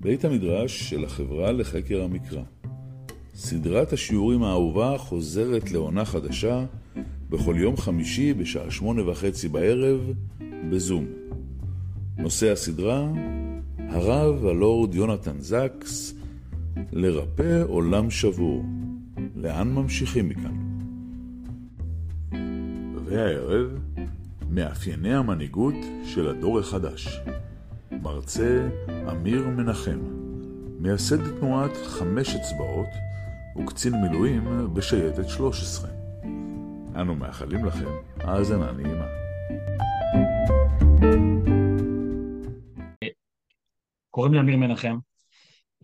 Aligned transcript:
בית 0.00 0.24
המדרש 0.24 0.90
של 0.90 1.04
החברה 1.04 1.52
לחקר 1.52 2.02
המקרא. 2.02 2.42
סדרת 3.34 3.92
השיעורים 3.92 4.42
האהובה 4.42 4.98
חוזרת 4.98 5.70
לעונה 5.70 6.04
חדשה 6.04 6.64
בכל 7.30 7.54
יום 7.58 7.76
חמישי 7.76 8.34
בשעה 8.34 8.70
שמונה 8.70 9.10
וחצי 9.10 9.48
בערב 9.48 10.00
בזום. 10.70 11.06
נושא 12.18 12.52
הסדרה, 12.52 13.12
הרב 13.78 14.46
הלורד 14.46 14.94
יונתן 14.94 15.40
זקס, 15.40 16.14
לרפא 16.92 17.62
עולם 17.68 18.10
שבור. 18.10 18.64
לאן 19.36 19.68
ממשיכים 19.72 20.28
מכאן? 20.28 20.56
והערב, 23.04 23.78
מאפייני 24.50 25.14
המנהיגות 25.14 25.74
של 26.04 26.28
הדור 26.28 26.58
החדש. 26.58 27.20
מרצה 28.02 28.68
אמיר 29.10 29.48
מנחם, 29.48 30.00
מייסד 30.80 31.38
תנועת 31.38 31.76
חמש 31.76 32.28
אצבעות 32.34 32.88
וקצין 33.58 33.92
מילואים 33.94 34.74
בשייטת 34.74 35.28
13. 35.28 35.90
אנו 37.00 37.14
מאחלים 37.14 37.64
לכם 37.64 37.88
האזנה 38.20 38.72
נעימה. 38.72 39.06
קוראים 44.10 44.34
לי 44.34 44.40
אמיר 44.40 44.56
מנחם, 44.56 44.96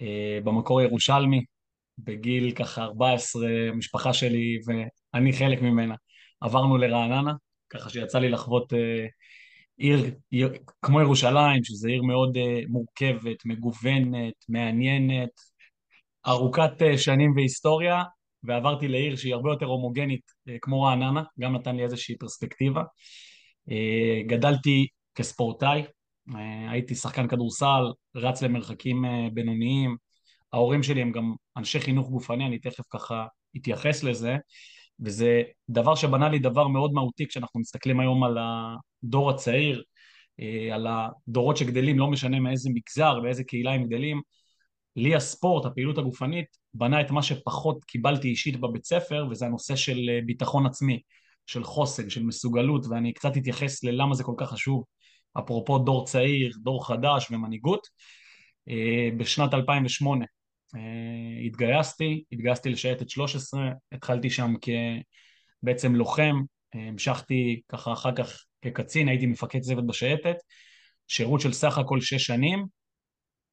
אה, 0.01 0.39
במקור 0.45 0.81
ירושלמי, 0.81 1.45
בגיל 1.99 2.51
ככה 2.51 2.83
14, 2.85 3.49
המשפחה 3.73 4.13
שלי 4.13 4.59
ואני 4.67 5.33
חלק 5.33 5.63
ממנה. 5.63 5.95
עברנו 6.41 6.77
לרעננה, 6.77 7.33
ככה 7.71 7.91
שיצא 7.91 8.19
לי 8.19 8.29
לחוות 8.29 8.73
אה, 8.73 9.07
עיר, 9.77 10.11
עיר 10.31 10.53
כמו 10.83 11.01
ירושלים, 11.01 11.65
שזו 11.65 11.89
עיר 11.89 12.03
מאוד 12.03 12.37
אה, 12.37 12.61
מורכבת, 12.69 13.45
מגוונת, 13.45 14.35
מעניינת, 14.49 15.31
ארוכת 16.27 16.83
אה, 16.83 16.99
שנים 16.99 17.33
והיסטוריה, 17.37 18.03
ועברתי 18.43 18.89
לעיר 18.89 19.17
שהיא 19.17 19.35
הרבה 19.35 19.51
יותר 19.51 19.67
הומוגנית 19.67 20.23
אה, 20.49 20.57
כמו 20.63 20.83
רעננה, 20.83 21.23
גם 21.41 21.57
נתן 21.57 21.77
לי 21.77 21.83
איזושהי 21.83 22.17
פרספקטיבה. 22.19 22.83
אה, 23.71 24.23
גדלתי 24.27 24.87
כספורטאי, 25.15 25.83
אה, 26.35 26.71
הייתי 26.71 26.95
שחקן 26.95 27.29
כדורסל, 27.29 27.85
רץ 28.17 28.43
למרחקים 28.43 29.05
אה, 29.05 29.29
בינוניים, 29.33 29.97
ההורים 30.53 30.83
שלי 30.83 31.03
הם 31.03 31.13
גם 31.13 31.35
אנשי 31.57 31.81
חינוך 31.81 32.09
גופני, 32.09 32.47
אני 32.47 32.59
תכף 32.59 32.85
ככה 32.91 33.27
אתייחס 33.57 34.03
לזה, 34.03 34.37
וזה 35.01 35.43
דבר 35.69 35.95
שבנה 35.95 36.29
לי 36.29 36.39
דבר 36.39 36.69
מאוד 36.69 36.93
מהותי 36.93 37.27
כשאנחנו 37.27 37.61
מסתכלים 37.61 38.01
היום 38.01 38.25
על 38.25 38.39
הדור 39.05 39.31
הצעיר, 39.31 39.83
אה, 40.41 40.75
על 40.75 40.87
הדורות 40.87 41.57
שגדלים, 41.57 41.99
לא 41.99 42.11
משנה 42.11 42.41
מאיזה 42.41 42.71
מגזר, 42.75 43.21
באיזה 43.21 43.45
קהילה 43.45 43.73
הם 43.73 43.85
גדלים. 43.87 44.21
לי 44.97 45.15
הספורט, 45.15 45.67
הפעילות 45.67 45.99
הגופנית, 45.99 46.47
בנה 46.75 47.01
את 47.01 47.11
מה 47.11 47.23
שפחות 47.23 47.85
קיבלתי 47.85 48.29
אישית 48.29 48.61
בבית 48.61 48.85
ספר, 48.85 49.27
וזה 49.31 49.47
הנושא 49.47 49.77
של 49.77 49.99
אה, 50.09 50.21
ביטחון 50.27 50.67
עצמי, 50.67 51.01
של 51.47 51.65
חוסן, 51.65 52.11
של 52.11 52.23
מסוגלות, 52.23 52.87
ואני 52.91 53.13
קצת 53.13 53.37
אתייחס 53.37 53.85
ללמה 53.85 54.15
זה 54.15 54.25
כל 54.25 54.35
כך 54.37 54.51
חשוב, 54.51 54.85
אפרופו 55.39 55.79
דור 55.79 56.07
צעיר, 56.07 56.53
דור 56.63 56.87
חדש 56.87 57.31
ומנהיגות. 57.31 57.87
אה, 58.69 59.09
בשנת 59.17 59.55
2008 59.55 60.25
התגייסתי, 61.47 62.25
התגייסתי 62.33 62.69
לשייטת 62.69 63.11
13, 63.11 63.71
התחלתי 63.93 64.31
שם 64.31 64.55
כבעצם 65.63 65.95
לוחם, 65.95 66.41
המשכתי 66.75 67.61
ככה 67.69 67.93
אחר 67.93 68.15
כך 68.15 68.45
כקצין, 68.65 69.09
הייתי 69.09 69.27
מפקד 69.27 69.61
צוות 69.61 69.87
בשייטת, 69.87 70.37
שירות 71.09 71.41
של 71.41 71.53
סך 71.53 71.79
הכל 71.79 72.01
שש 72.01 72.27
שנים, 72.27 72.67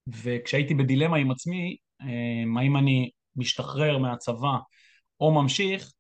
וכשהייתי 0.08 0.74
בדילמה 0.74 1.18
עם 1.18 1.32
עצמי, 1.32 1.78
האם 2.60 2.78
אני 2.78 3.10
משתחרר 3.36 3.98
מהצבא 3.98 4.58
או 5.20 5.32
ממשיך, 5.32 5.92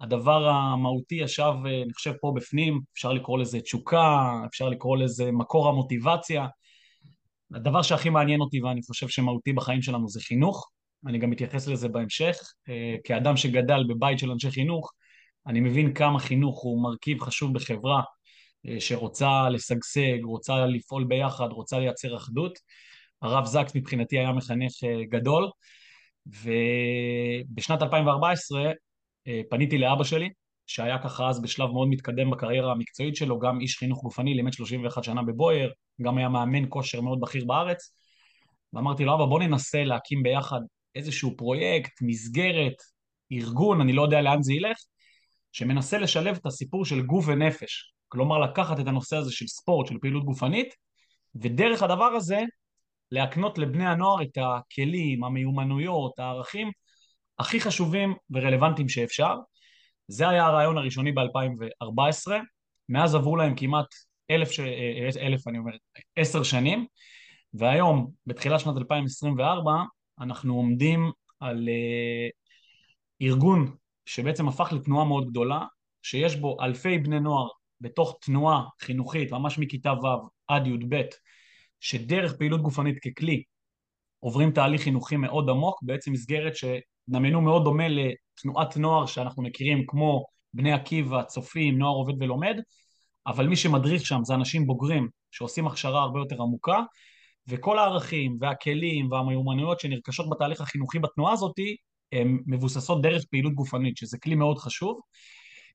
הדבר 0.00 0.48
המהותי 0.48 1.14
ישב, 1.14 1.52
אני 1.84 1.92
חושב, 1.92 2.12
פה 2.20 2.32
בפנים, 2.36 2.80
אפשר 2.94 3.12
לקרוא 3.12 3.38
לזה 3.38 3.60
תשוקה, 3.60 4.32
אפשר 4.46 4.68
לקרוא 4.68 4.96
לזה 4.96 5.32
מקור 5.32 5.68
המוטיבציה. 5.68 6.46
הדבר 7.54 7.82
שהכי 7.82 8.10
מעניין 8.10 8.40
אותי 8.40 8.62
ואני 8.62 8.82
חושב 8.82 9.08
שמהותי 9.08 9.52
בחיים 9.52 9.82
שלנו 9.82 10.08
זה 10.08 10.20
חינוך, 10.20 10.70
אני 11.06 11.18
גם 11.18 11.30
מתייחס 11.30 11.68
לזה 11.68 11.88
בהמשך. 11.88 12.36
כאדם 13.04 13.36
שגדל 13.36 13.84
בבית 13.88 14.18
של 14.18 14.30
אנשי 14.30 14.50
חינוך, 14.50 14.92
אני 15.46 15.60
מבין 15.60 15.94
כמה 15.94 16.18
חינוך 16.18 16.62
הוא 16.62 16.82
מרכיב 16.82 17.20
חשוב 17.20 17.54
בחברה 17.54 18.02
שרוצה 18.78 19.48
לשגשג, 19.48 20.24
רוצה 20.24 20.66
לפעול 20.66 21.04
ביחד, 21.04 21.48
רוצה 21.50 21.78
לייצר 21.78 22.16
אחדות. 22.16 22.58
הרב 23.22 23.44
זקס 23.44 23.76
מבחינתי 23.76 24.18
היה 24.18 24.32
מחנך 24.32 24.72
גדול, 25.08 25.50
ובשנת 26.26 27.82
2014 27.82 28.72
פניתי 29.50 29.78
לאבא 29.78 30.04
שלי, 30.04 30.30
שהיה 30.66 30.98
ככה 30.98 31.28
אז 31.28 31.42
בשלב 31.42 31.70
מאוד 31.70 31.88
מתקדם 31.88 32.30
בקריירה 32.30 32.72
המקצועית 32.72 33.16
שלו, 33.16 33.38
גם 33.38 33.60
איש 33.60 33.78
חינוך 33.78 34.02
גופני, 34.02 34.34
לימד 34.34 34.52
31 34.52 35.04
שנה 35.04 35.22
בבויאר, 35.22 35.70
גם 36.02 36.18
היה 36.18 36.28
מאמן 36.28 36.64
כושר 36.68 37.00
מאוד 37.00 37.20
בכיר 37.20 37.44
בארץ, 37.44 37.94
ואמרתי 38.72 39.04
לו, 39.04 39.14
אבא, 39.14 39.24
בוא 39.24 39.40
ננסה 39.40 39.84
להקים 39.84 40.22
ביחד 40.22 40.60
איזשהו 40.94 41.36
פרויקט, 41.36 41.92
מסגרת, 42.02 42.76
ארגון, 43.32 43.80
אני 43.80 43.92
לא 43.92 44.02
יודע 44.02 44.22
לאן 44.22 44.42
זה 44.42 44.52
ילך, 44.52 44.76
שמנסה 45.52 45.98
לשלב 45.98 46.36
את 46.36 46.46
הסיפור 46.46 46.84
של 46.84 47.02
גוף 47.02 47.24
ונפש. 47.28 47.92
כלומר, 48.12 48.38
לקחת 48.38 48.80
את 48.80 48.86
הנושא 48.86 49.16
הזה 49.16 49.32
של 49.32 49.46
ספורט, 49.46 49.86
של 49.86 49.98
פעילות 49.98 50.24
גופנית, 50.24 50.74
ודרך 51.34 51.82
הדבר 51.82 52.04
הזה 52.04 52.40
להקנות 53.10 53.58
לבני 53.58 53.86
הנוער 53.86 54.22
את 54.22 54.38
הכלים, 54.40 55.24
המיומנויות, 55.24 56.18
הערכים 56.18 56.70
הכי 57.38 57.60
חשובים 57.60 58.14
ורלוונטיים 58.30 58.88
שאפשר. 58.88 59.36
זה 60.08 60.28
היה 60.28 60.46
הרעיון 60.46 60.78
הראשוני 60.78 61.12
ב-2014, 61.12 62.32
מאז 62.88 63.14
עברו 63.14 63.36
להם 63.36 63.54
כמעט 63.56 63.86
אלף, 64.30 64.50
ש... 64.50 64.60
אלף 65.20 65.48
אני 65.48 65.58
אומר, 65.58 65.72
עשר 66.16 66.42
שנים, 66.42 66.86
והיום, 67.54 68.10
בתחילת 68.26 68.60
שנת 68.60 68.76
2024, 68.76 69.72
אנחנו 70.20 70.54
עומדים 70.54 71.10
על 71.40 71.68
uh, 71.68 73.26
ארגון 73.26 73.76
שבעצם 74.06 74.48
הפך 74.48 74.72
לתנועה 74.72 75.04
מאוד 75.04 75.30
גדולה, 75.30 75.60
שיש 76.02 76.36
בו 76.36 76.56
אלפי 76.60 76.98
בני 76.98 77.20
נוער 77.20 77.48
בתוך 77.82 78.18
תנועה 78.20 78.64
חינוכית, 78.80 79.32
ממש 79.32 79.58
מכיתה 79.58 79.92
ו' 79.92 80.28
עד 80.48 80.66
י"ב, 80.66 81.02
שדרך 81.80 82.36
פעילות 82.38 82.62
גופנית 82.62 82.98
ככלי 82.98 83.42
עוברים 84.20 84.50
תהליך 84.50 84.82
חינוכי 84.82 85.16
מאוד 85.16 85.50
עמוק, 85.50 85.82
בעצם 85.82 86.12
מסגרת 86.12 86.52
שנמנו 86.56 87.40
מאוד 87.40 87.64
דומה 87.64 87.84
לתנועת 87.88 88.76
נוער 88.76 89.06
שאנחנו 89.06 89.42
מכירים 89.42 89.84
כמו 89.86 90.24
בני 90.54 90.72
עקיבא, 90.72 91.22
צופים, 91.22 91.78
נוער 91.78 91.94
עובד 91.94 92.22
ולומד, 92.22 92.56
אבל 93.26 93.46
מי 93.46 93.56
שמדריך 93.56 94.06
שם 94.06 94.20
זה 94.24 94.34
אנשים 94.34 94.66
בוגרים 94.66 95.08
שעושים 95.30 95.66
הכשרה 95.66 96.02
הרבה 96.02 96.18
יותר 96.18 96.42
עמוקה, 96.42 96.80
וכל 97.48 97.78
הערכים 97.78 98.36
והכלים 98.40 99.12
והמיומנויות 99.12 99.80
שנרכשות 99.80 100.30
בתהליך 100.30 100.60
החינוכי 100.60 100.98
בתנועה 100.98 101.32
הזאת 101.32 101.56
הן 102.12 102.38
מבוססות 102.46 103.02
דרך 103.02 103.24
פעילות 103.30 103.54
גופנית, 103.54 103.96
שזה 103.96 104.18
כלי 104.18 104.34
מאוד 104.34 104.58
חשוב. 104.58 105.00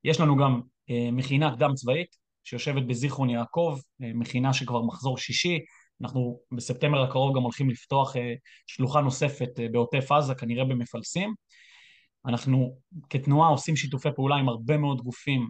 יש 0.07 0.19
לנו 0.19 0.35
גם 0.35 0.61
אה, 0.89 1.11
מכינה 1.11 1.55
קדם 1.55 1.73
צבאית 1.73 2.15
שיושבת 2.43 2.83
בזיכרון 2.83 3.29
יעקב, 3.29 3.77
אה, 4.03 4.11
מכינה 4.13 4.53
שכבר 4.53 4.81
מחזור 4.81 5.17
שישי, 5.17 5.59
אנחנו 6.01 6.39
בספטמבר 6.51 7.03
הקרוב 7.03 7.35
גם 7.35 7.41
הולכים 7.43 7.69
לפתוח 7.69 8.15
אה, 8.15 8.33
שלוחה 8.67 9.01
נוספת 9.01 9.49
בעוטף 9.71 10.11
עזה, 10.11 10.35
כנראה 10.35 10.65
במפלסים. 10.65 11.33
אנחנו 12.25 12.77
כתנועה 13.09 13.49
עושים 13.49 13.75
שיתופי 13.75 14.09
פעולה 14.15 14.35
עם 14.35 14.49
הרבה 14.49 14.77
מאוד 14.77 15.01
גופים, 15.01 15.47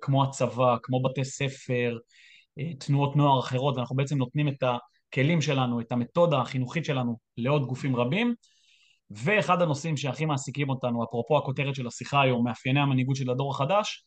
כמו 0.00 0.24
הצבא, 0.24 0.76
כמו 0.82 1.02
בתי 1.02 1.24
ספר, 1.24 1.98
תנועות 2.78 3.16
נוער 3.16 3.40
אחרות, 3.40 3.76
ואנחנו 3.76 3.96
בעצם 3.96 4.18
נותנים 4.18 4.48
את 4.48 4.62
הכלים 4.62 5.40
שלנו, 5.40 5.80
את 5.80 5.92
המתודה 5.92 6.40
החינוכית 6.40 6.84
שלנו 6.84 7.16
לעוד 7.36 7.66
גופים 7.66 7.96
רבים. 7.96 8.34
ואחד 9.10 9.62
הנושאים 9.62 9.96
שהכי 9.96 10.24
מעסיקים 10.24 10.68
אותנו, 10.68 11.04
אפרופו 11.04 11.38
הכותרת 11.38 11.74
של 11.74 11.86
השיחה 11.86 12.22
היום, 12.22 12.44
מאפייני 12.44 12.80
המנהיגות 12.80 13.16
של 13.16 13.30
הדור 13.30 13.50
החדש, 13.50 14.06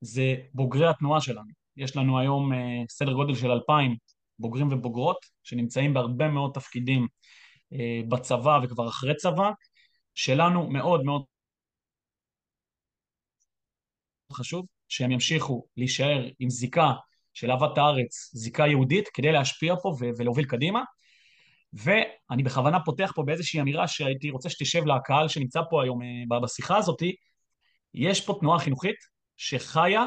זה 0.00 0.34
בוגרי 0.54 0.88
התנועה 0.88 1.20
שלנו. 1.20 1.50
יש 1.76 1.96
לנו 1.96 2.18
היום 2.18 2.52
uh, 2.52 2.56
סדר 2.88 3.12
גודל 3.12 3.34
של 3.34 3.50
אלפיים 3.50 3.96
בוגרים 4.38 4.72
ובוגרות, 4.72 5.16
שנמצאים 5.42 5.94
בהרבה 5.94 6.28
מאוד 6.28 6.50
תפקידים 6.54 7.06
uh, 7.74 7.76
בצבא 8.08 8.60
וכבר 8.62 8.88
אחרי 8.88 9.14
צבא, 9.14 9.50
שלנו 10.14 10.70
מאוד 10.70 11.04
מאוד 11.04 11.24
חשוב 14.32 14.66
שהם 14.88 15.10
ימשיכו 15.10 15.66
להישאר 15.76 16.28
עם 16.38 16.50
זיקה 16.50 16.92
של 17.34 17.50
אהבת 17.50 17.78
הארץ, 17.78 18.30
זיקה 18.32 18.66
יהודית, 18.66 19.08
כדי 19.08 19.32
להשפיע 19.32 19.74
פה 19.82 19.96
ולהוביל 20.18 20.44
קדימה. 20.44 20.82
ואני 21.76 22.42
בכוונה 22.42 22.80
פותח 22.80 23.12
פה 23.14 23.22
באיזושהי 23.22 23.60
אמירה 23.60 23.88
שהייתי 23.88 24.30
רוצה 24.30 24.50
שתשב 24.50 24.84
לקהל 24.86 25.28
שנמצא 25.28 25.60
פה 25.70 25.82
היום 25.82 26.02
אה, 26.02 26.40
בשיחה 26.40 26.76
הזאת, 26.76 27.02
יש 27.94 28.20
פה 28.20 28.36
תנועה 28.40 28.58
חינוכית 28.58 28.96
שחיה 29.36 30.06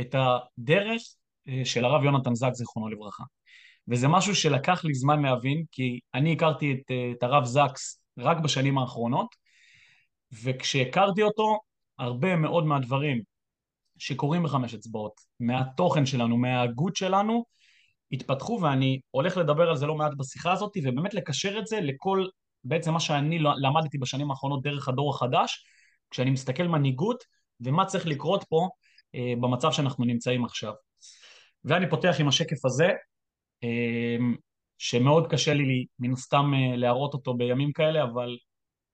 את 0.00 0.14
הדרך 0.18 1.02
אה, 1.48 1.64
של 1.64 1.84
הרב 1.84 2.04
יונתן 2.04 2.34
זק, 2.34 2.52
זיכרונו 2.52 2.88
לברכה. 2.88 3.24
וזה 3.88 4.08
משהו 4.08 4.34
שלקח 4.34 4.84
לי 4.84 4.94
זמן 4.94 5.22
להבין, 5.22 5.64
כי 5.72 6.00
אני 6.14 6.32
הכרתי 6.32 6.72
את, 6.72 6.90
את 7.16 7.22
הרב 7.22 7.44
זקס 7.44 8.02
רק 8.18 8.36
בשנים 8.36 8.78
האחרונות, 8.78 9.28
וכשהכרתי 10.42 11.22
אותו, 11.22 11.58
הרבה 11.98 12.36
מאוד 12.36 12.66
מהדברים 12.66 13.22
שקורים 13.98 14.42
בחמש 14.42 14.74
אצבעות, 14.74 15.12
מהתוכן 15.40 16.06
שלנו, 16.06 16.36
מההגות 16.36 16.96
שלנו, 16.96 17.44
התפתחו, 18.12 18.58
ואני 18.62 19.00
הולך 19.10 19.36
לדבר 19.36 19.70
על 19.70 19.76
זה 19.76 19.86
לא 19.86 19.94
מעט 19.94 20.12
בשיחה 20.18 20.52
הזאת, 20.52 20.72
ובאמת 20.82 21.14
לקשר 21.14 21.58
את 21.58 21.66
זה 21.66 21.80
לכל, 21.80 22.26
בעצם 22.64 22.92
מה 22.92 23.00
שאני 23.00 23.38
למדתי 23.38 23.98
בשנים 23.98 24.30
האחרונות 24.30 24.62
דרך 24.62 24.88
הדור 24.88 25.14
החדש, 25.14 25.64
כשאני 26.10 26.30
מסתכל 26.30 26.62
מנהיגות, 26.62 27.24
ומה 27.60 27.84
צריך 27.84 28.06
לקרות 28.06 28.44
פה 28.48 28.68
אה, 29.14 29.32
במצב 29.40 29.72
שאנחנו 29.72 30.04
נמצאים 30.04 30.44
עכשיו. 30.44 30.72
ואני 31.64 31.90
פותח 31.90 32.16
עם 32.18 32.28
השקף 32.28 32.64
הזה, 32.64 32.88
אה, 33.64 34.16
שמאוד 34.78 35.30
קשה 35.30 35.54
לי 35.54 35.86
מן 35.98 36.12
הסתם 36.12 36.52
אה, 36.54 36.76
להראות 36.76 37.14
אותו 37.14 37.34
בימים 37.34 37.72
כאלה, 37.72 38.02
אבל 38.02 38.36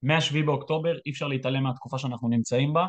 מ-7 0.02 0.46
באוקטובר 0.46 0.98
אי 1.06 1.10
אפשר 1.10 1.26
להתעלם 1.26 1.62
מהתקופה 1.62 1.98
שאנחנו 1.98 2.28
נמצאים 2.28 2.72
בה. 2.72 2.86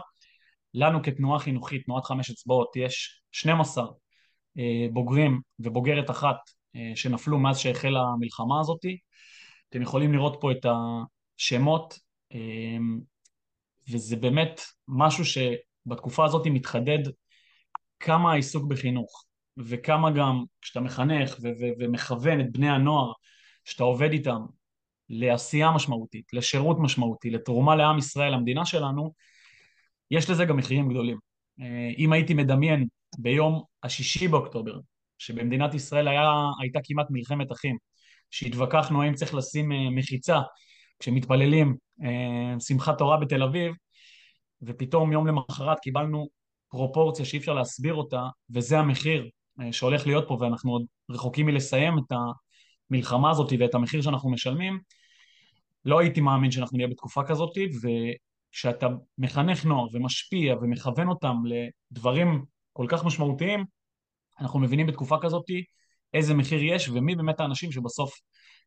לנו 0.73 1.03
כתנועה 1.03 1.39
חינוכית, 1.39 1.85
תנועת 1.85 2.05
חמש 2.05 2.29
אצבעות, 2.29 2.75
יש 2.75 3.23
12 3.31 3.83
אה, 3.83 3.89
בוגרים 4.91 5.41
ובוגרת 5.59 6.09
אחת 6.09 6.37
אה, 6.75 6.91
שנפלו 6.95 7.39
מאז 7.39 7.57
שהחלה 7.59 8.01
המלחמה 8.01 8.59
הזאת. 8.59 8.85
אתם 9.69 9.81
יכולים 9.81 10.13
לראות 10.13 10.37
פה 10.41 10.51
את 10.51 10.65
השמות, 11.39 11.99
אה, 12.33 12.77
וזה 13.91 14.15
באמת 14.15 14.61
משהו 14.87 15.23
שבתקופה 15.25 16.25
הזאת 16.25 16.47
מתחדד 16.47 16.99
כמה 17.99 18.31
העיסוק 18.31 18.65
בחינוך, 18.65 19.25
וכמה 19.57 20.11
גם 20.11 20.43
כשאתה 20.61 20.79
מחנך 20.79 21.35
ו- 21.41 21.47
ו- 21.59 21.73
ומכוון 21.79 22.41
את 22.41 22.51
בני 22.51 22.69
הנוער 22.69 23.11
שאתה 23.65 23.83
עובד 23.83 24.11
איתם 24.11 24.41
לעשייה 25.09 25.71
משמעותית, 25.71 26.33
לשירות 26.33 26.77
משמעותי, 26.79 27.29
לתרומה 27.29 27.75
לעם 27.75 27.97
ישראל, 27.97 28.33
למדינה 28.33 28.65
שלנו, 28.65 29.13
יש 30.11 30.29
לזה 30.29 30.45
גם 30.45 30.57
מחירים 30.57 30.89
גדולים. 30.89 31.17
אם 31.97 32.13
הייתי 32.13 32.33
מדמיין 32.33 32.87
ביום 33.19 33.63
השישי 33.83 34.27
באוקטובר, 34.27 34.79
שבמדינת 35.17 35.73
ישראל 35.73 36.07
היה, 36.07 36.31
הייתה 36.61 36.79
כמעט 36.83 37.07
מלחמת 37.09 37.51
אחים, 37.51 37.77
שהתווכחנו 38.31 39.03
האם 39.03 39.13
צריך 39.13 39.33
לשים 39.33 39.71
אה, 39.71 39.89
מחיצה 39.89 40.39
כשמתפללים 40.99 41.75
אה, 42.03 42.59
שמחת 42.59 42.97
תורה 42.97 43.17
בתל 43.17 43.43
אביב, 43.43 43.73
ופתאום 44.61 45.11
יום 45.11 45.27
למחרת 45.27 45.79
קיבלנו 45.79 46.27
פרופורציה 46.69 47.25
שאי 47.25 47.39
אפשר 47.39 47.53
להסביר 47.53 47.93
אותה, 47.93 48.27
וזה 48.49 48.79
המחיר 48.79 49.29
אה, 49.61 49.73
שהולך 49.73 50.07
להיות 50.07 50.27
פה, 50.27 50.37
ואנחנו 50.41 50.71
עוד 50.71 50.85
רחוקים 51.11 51.45
מלסיים 51.45 51.97
את 51.97 52.11
המלחמה 52.91 53.31
הזאת 53.31 53.53
ואת 53.59 53.75
המחיר 53.75 54.01
שאנחנו 54.01 54.29
משלמים, 54.29 54.79
לא 55.85 55.99
הייתי 55.99 56.21
מאמין 56.21 56.51
שאנחנו 56.51 56.77
נהיה 56.77 56.87
בתקופה 56.87 57.23
כזאת, 57.23 57.57
וכשאתה 57.81 58.87
מחנך 59.17 59.65
נוער 59.65 59.87
ומשפיע 59.93 60.55
ומכוון 60.61 61.07
אותם 61.07 61.35
לדברים 61.45 62.45
כל 62.73 62.85
כך 62.89 63.05
משמעותיים, 63.05 63.65
אנחנו 64.39 64.59
מבינים 64.59 64.87
בתקופה 64.87 65.17
כזאת 65.21 65.45
איזה 66.13 66.33
מחיר 66.33 66.63
יש 66.63 66.89
ומי 66.89 67.15
באמת 67.15 67.39
האנשים 67.39 67.71
שבסוף 67.71 68.19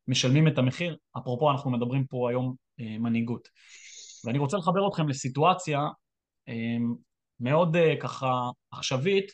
משלמים 0.08 0.48
את 0.48 0.58
המחיר. 0.58 0.96
אפרופו, 1.18 1.50
אנחנו 1.50 1.70
מדברים 1.70 2.06
פה 2.06 2.30
היום 2.30 2.54
אה, 2.80 2.98
מנהיגות. 2.98 3.48
ואני 4.24 4.38
רוצה 4.38 4.56
לחבר 4.56 4.88
אתכם 4.88 5.08
לסיטואציה 5.08 5.80
אה, 6.48 6.76
מאוד 7.40 7.76
אה, 7.76 7.94
ככה 8.00 8.50
עכשווית. 8.70 9.32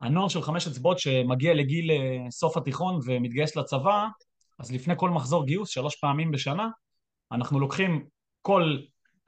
הנוער 0.00 0.28
של 0.28 0.42
חמש 0.42 0.66
אצבעות 0.66 0.98
שמגיע 0.98 1.54
לגיל 1.54 1.90
אה, 1.90 2.30
סוף 2.30 2.56
התיכון 2.56 3.00
ומתגייס 3.04 3.56
לצבא, 3.56 4.06
אז 4.58 4.72
לפני 4.72 4.94
כל 4.96 5.10
מחזור 5.10 5.46
גיוס, 5.46 5.68
שלוש 5.68 5.96
פעמים 5.96 6.30
בשנה, 6.30 6.68
אנחנו 7.32 7.60
לוקחים 7.60 8.06
כל, 8.42 8.78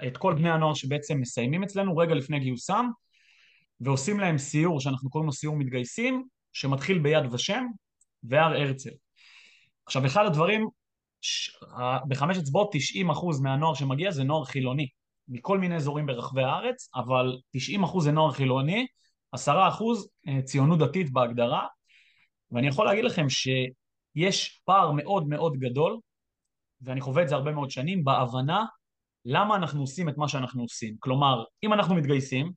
את 0.07 0.17
כל 0.17 0.35
בני 0.35 0.51
הנוער 0.51 0.75
שבעצם 0.75 1.21
מסיימים 1.21 1.63
אצלנו 1.63 1.97
רגע 1.97 2.15
לפני 2.15 2.41
גיוסם, 2.41 2.87
ועושים 3.81 4.21
להם 4.21 4.39
סיור 4.39 4.81
שאנחנו 4.81 5.11
קוראים 5.11 5.27
לו 5.27 5.33
סיור 5.33 5.57
מתגייסים, 5.57 6.25
שמתחיל 6.53 6.99
ביד 6.99 7.35
ושם 7.35 7.67
והר 8.23 8.53
הרצל. 8.53 8.91
עכשיו, 9.87 10.07
אחד 10.07 10.27
הדברים, 10.27 10.69
ש... 11.21 11.51
בחמש 12.09 12.39
אצבעות 12.39 12.75
90% 12.75 13.43
מהנוער 13.43 13.75
שמגיע 13.75 14.11
זה 14.11 14.25
נוער 14.25 14.45
חילוני, 14.45 14.89
מכל 15.29 15.59
מיני 15.59 15.77
אזורים 15.77 16.07
ברחבי 16.07 16.43
הארץ, 16.43 16.89
אבל 16.95 17.39
90% 17.97 18.01
זה 18.01 18.13
נוער 18.13 18.33
חילוני, 18.33 18.87
10% 19.37 19.39
אה, 20.29 20.43
ציונות 20.43 20.79
דתית 20.79 21.13
בהגדרה, 21.13 21.67
ואני 22.51 22.67
יכול 22.67 22.87
להגיד 22.87 23.05
לכם 23.05 23.27
שיש 23.29 24.61
פער 24.65 24.93
מאוד 24.93 25.29
מאוד 25.29 25.57
גדול, 25.57 25.99
ואני 26.81 27.01
חווה 27.01 27.23
את 27.23 27.29
זה 27.29 27.35
הרבה 27.35 27.53
מאוד 27.53 27.71
שנים, 27.71 28.05
בהבנה 28.05 28.65
למה 29.25 29.57
אנחנו 29.57 29.81
עושים 29.81 30.09
את 30.09 30.17
מה 30.17 30.29
שאנחנו 30.29 30.63
עושים. 30.63 30.97
כלומר, 30.99 31.45
אם 31.63 31.73
אנחנו 31.73 31.95
מתגייסים, 31.95 32.53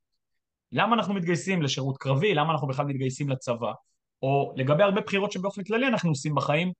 למה 0.73 0.95
אנחנו 0.95 1.13
מתגייסים 1.13 1.61
לשירות 1.61 1.97
קרבי, 1.97 2.33
למה 2.33 2.53
אנחנו 2.53 2.67
בכלל 2.67 2.85
מתגייסים 2.85 3.29
לצבא, 3.29 3.71
או 4.21 4.53
לגבי 4.55 4.83
הרבה 4.83 5.01
בחירות 5.01 5.31
שבאופן 5.31 5.63
כללי 5.63 5.87
אנחנו 5.87 6.09
עושים 6.09 6.35
בחיים, 6.35 6.71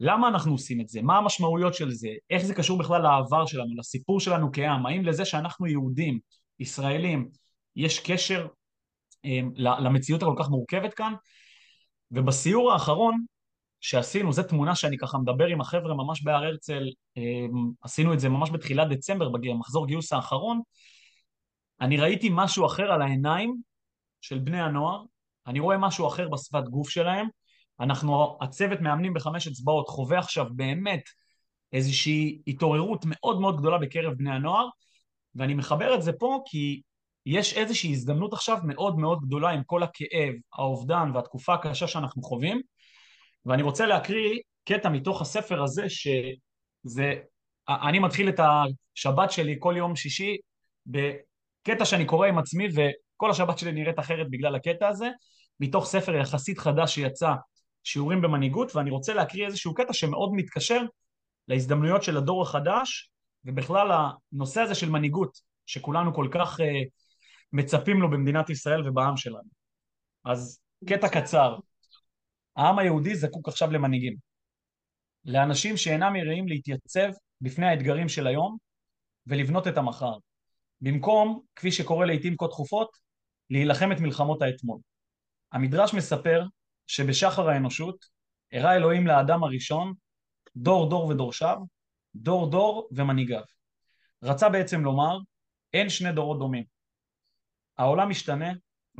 למה 0.00 0.28
אנחנו 0.28 0.52
עושים 0.52 0.80
את 0.80 0.88
זה, 0.88 1.02
מה 1.02 1.18
המשמעויות 1.18 1.74
של 1.74 1.90
זה, 1.90 2.08
איך 2.30 2.42
זה 2.42 2.54
קשור 2.54 2.78
בכלל 2.78 3.02
לעבר 3.02 3.46
שלנו, 3.46 3.76
לסיפור 3.76 4.20
שלנו 4.20 4.50
כעם, 4.52 4.86
האם 4.86 5.04
לזה 5.04 5.24
שאנחנו 5.24 5.66
יהודים, 5.66 6.18
ישראלים, 6.58 7.28
יש 7.76 8.00
קשר 8.00 8.46
um, 9.26 9.28
למציאות 9.56 10.22
הכל 10.22 10.34
כך 10.38 10.48
מורכבת 10.48 10.94
כאן, 10.94 11.14
ובסיור 12.10 12.72
האחרון 12.72 13.24
שעשינו, 13.80 14.32
זו 14.32 14.42
תמונה 14.42 14.74
שאני 14.74 14.98
ככה 14.98 15.18
מדבר 15.18 15.46
עם 15.46 15.60
החבר'ה 15.60 15.94
ממש 15.94 16.22
בהר 16.22 16.44
הרצל, 16.44 16.84
um, 17.18 17.56
עשינו 17.82 18.12
את 18.14 18.20
זה 18.20 18.28
ממש 18.28 18.50
בתחילת 18.50 18.88
דצמבר, 18.88 19.28
במחזור 19.28 19.86
גיוס 19.86 20.12
האחרון, 20.12 20.60
אני 21.84 21.96
ראיתי 21.96 22.28
משהו 22.32 22.66
אחר 22.66 22.92
על 22.92 23.02
העיניים 23.02 23.56
של 24.20 24.38
בני 24.38 24.60
הנוער, 24.60 25.02
אני 25.46 25.60
רואה 25.60 25.78
משהו 25.78 26.08
אחר 26.08 26.28
בשפת 26.28 26.64
גוף 26.64 26.88
שלהם. 26.88 27.28
אנחנו, 27.80 28.38
הצוות 28.40 28.80
מאמנים 28.80 29.14
בחמש 29.14 29.46
אצבעות 29.46 29.88
חווה 29.88 30.18
עכשיו 30.18 30.46
באמת 30.56 31.02
איזושהי 31.72 32.38
התעוררות 32.46 33.04
מאוד 33.06 33.40
מאוד 33.40 33.56
גדולה 33.56 33.78
בקרב 33.78 34.12
בני 34.12 34.30
הנוער, 34.32 34.68
ואני 35.34 35.54
מחבר 35.54 35.94
את 35.94 36.02
זה 36.02 36.12
פה 36.12 36.42
כי 36.46 36.82
יש 37.26 37.54
איזושהי 37.54 37.90
הזדמנות 37.90 38.32
עכשיו 38.32 38.58
מאוד 38.64 38.98
מאוד 38.98 39.20
גדולה 39.20 39.50
עם 39.50 39.62
כל 39.64 39.82
הכאב, 39.82 40.34
האובדן 40.54 41.10
והתקופה 41.14 41.54
הקשה 41.54 41.86
שאנחנו 41.86 42.22
חווים, 42.22 42.60
ואני 43.46 43.62
רוצה 43.62 43.86
להקריא 43.86 44.40
קטע 44.64 44.88
מתוך 44.88 45.22
הספר 45.22 45.62
הזה, 45.62 45.84
שזה, 45.88 47.14
אני 47.68 47.98
מתחיל 47.98 48.28
את 48.28 48.40
השבת 48.40 49.30
שלי 49.30 49.56
כל 49.58 49.74
יום 49.76 49.96
שישי 49.96 50.36
קטע 51.64 51.84
שאני 51.84 52.04
קורא 52.06 52.28
עם 52.28 52.38
עצמי 52.38 52.68
וכל 52.74 53.30
השבת 53.30 53.58
שלי 53.58 53.72
נראית 53.72 53.98
אחרת 53.98 54.30
בגלל 54.30 54.54
הקטע 54.54 54.88
הזה, 54.88 55.08
מתוך 55.60 55.86
ספר 55.86 56.14
יחסית 56.14 56.58
חדש 56.58 56.94
שיצא, 56.94 57.32
שיעורים 57.84 58.22
במנהיגות, 58.22 58.76
ואני 58.76 58.90
רוצה 58.90 59.14
להקריא 59.14 59.46
איזשהו 59.46 59.74
קטע 59.74 59.92
שמאוד 59.92 60.30
מתקשר 60.32 60.80
להזדמנויות 61.48 62.02
של 62.02 62.16
הדור 62.16 62.42
החדש, 62.42 63.10
ובכלל 63.44 64.10
הנושא 64.32 64.60
הזה 64.60 64.74
של 64.74 64.90
מנהיגות, 64.90 65.40
שכולנו 65.66 66.14
כל 66.14 66.28
כך 66.30 66.60
uh, 66.60 66.64
מצפים 67.52 68.00
לו 68.00 68.10
במדינת 68.10 68.50
ישראל 68.50 68.88
ובעם 68.88 69.16
שלנו. 69.16 69.48
אז 70.24 70.60
קטע 70.88 71.08
קצר. 71.08 71.56
העם 72.56 72.78
היהודי 72.78 73.14
זקוק 73.14 73.48
עכשיו 73.48 73.70
למנהיגים. 73.70 74.16
לאנשים 75.24 75.76
שאינם 75.76 76.16
יראים 76.16 76.48
להתייצב 76.48 77.10
בפני 77.40 77.66
האתגרים 77.66 78.08
של 78.08 78.26
היום 78.26 78.56
ולבנות 79.26 79.68
את 79.68 79.76
המחר. 79.76 80.12
במקום, 80.84 81.40
כפי 81.56 81.72
שקורה 81.72 82.06
לעיתים 82.06 82.36
כה 82.36 82.48
תכופות, 82.48 82.88
להילחם 83.50 83.92
את 83.92 84.00
מלחמות 84.00 84.42
האתמול. 84.42 84.78
המדרש 85.52 85.94
מספר 85.94 86.44
שבשחר 86.86 87.48
האנושות 87.48 88.04
הראה 88.52 88.76
אלוהים 88.76 89.06
לאדם 89.06 89.44
הראשון 89.44 89.94
דור 90.56 90.90
דור 90.90 91.06
ודורשיו, 91.06 91.56
דור 92.14 92.50
דור 92.50 92.88
ומנהיגיו. 92.92 93.42
רצה 94.22 94.48
בעצם 94.48 94.84
לומר, 94.84 95.18
אין 95.72 95.88
שני 95.88 96.12
דורות 96.12 96.38
דומים. 96.38 96.64
העולם 97.78 98.10
משתנה 98.10 98.52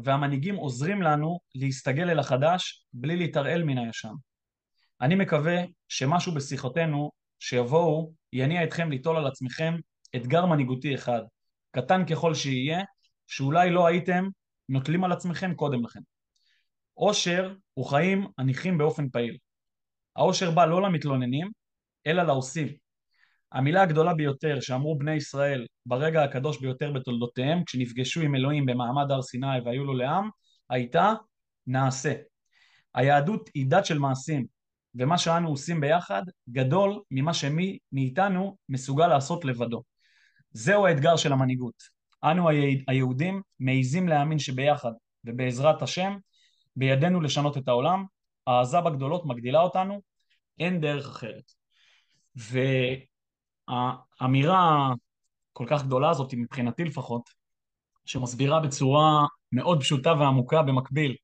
והמנהיגים 0.04 0.56
עוזרים 0.56 1.02
לנו 1.02 1.38
להסתגל 1.54 2.10
אל 2.10 2.18
החדש 2.18 2.86
בלי 2.92 3.16
להתערעל 3.16 3.64
מן 3.64 3.78
הישן. 3.78 4.14
אני 5.00 5.14
מקווה 5.14 5.62
שמשהו 5.88 6.34
בשיחותינו 6.34 7.10
שיבואו 7.38 8.12
יניע 8.32 8.64
אתכם 8.64 8.90
ליטול 8.90 9.16
על 9.16 9.26
עצמכם 9.26 9.74
אתגר 10.16 10.46
מנהיגותי 10.46 10.94
אחד, 10.94 11.22
קטן 11.74 12.06
ככל 12.06 12.34
שיהיה, 12.34 12.80
שאולי 13.26 13.70
לא 13.70 13.86
הייתם 13.86 14.28
נוטלים 14.68 15.04
על 15.04 15.12
עצמכם 15.12 15.54
קודם 15.54 15.84
לכן. 15.84 16.00
עושר 16.94 17.54
הוא 17.74 17.86
חיים 17.86 18.26
הניחים 18.38 18.78
באופן 18.78 19.08
פעיל. 19.08 19.36
העושר 20.16 20.50
בא 20.50 20.64
לא 20.64 20.82
למתלוננים, 20.82 21.50
אלא 22.06 22.22
לעושים. 22.22 22.68
המילה 23.52 23.82
הגדולה 23.82 24.14
ביותר 24.14 24.60
שאמרו 24.60 24.98
בני 24.98 25.14
ישראל 25.14 25.66
ברגע 25.86 26.22
הקדוש 26.22 26.60
ביותר 26.60 26.92
בתולדותיהם, 26.92 27.64
כשנפגשו 27.64 28.20
עם 28.20 28.34
אלוהים 28.34 28.66
במעמד 28.66 29.10
הר 29.10 29.22
סיני 29.22 29.60
והיו 29.64 29.84
לו 29.84 29.94
לעם, 29.94 30.28
הייתה 30.70 31.12
נעשה. 31.66 32.14
היהדות 32.94 33.50
היא 33.54 33.66
דת 33.68 33.86
של 33.86 33.98
מעשים, 33.98 34.46
ומה 34.94 35.18
שאנו 35.18 35.48
עושים 35.48 35.80
ביחד 35.80 36.22
גדול 36.48 37.00
ממה 37.10 37.34
שמי 37.34 37.78
מאיתנו 37.92 38.56
מסוגל 38.68 39.06
לעשות 39.06 39.44
לבדו. 39.44 39.93
זהו 40.54 40.86
האתגר 40.86 41.16
של 41.16 41.32
המנהיגות. 41.32 41.82
אנו 42.24 42.48
היהודים 42.88 43.42
מעיזים 43.60 44.08
להאמין 44.08 44.38
שביחד 44.38 44.92
ובעזרת 45.24 45.82
השם 45.82 46.16
בידינו 46.76 47.20
לשנות 47.20 47.56
את 47.58 47.68
העולם, 47.68 48.04
העזה 48.46 48.80
בגדולות 48.80 49.26
מגדילה 49.26 49.60
אותנו, 49.60 50.00
אין 50.58 50.80
דרך 50.80 51.08
אחרת. 51.08 51.52
והאמירה 53.68 54.92
הכל 55.52 55.66
כך 55.68 55.84
גדולה 55.84 56.10
הזאת, 56.10 56.34
מבחינתי 56.34 56.84
לפחות, 56.84 57.30
שמסבירה 58.04 58.60
בצורה 58.60 59.26
מאוד 59.52 59.80
פשוטה 59.80 60.12
ועמוקה 60.12 60.62
במקביל 60.62 61.16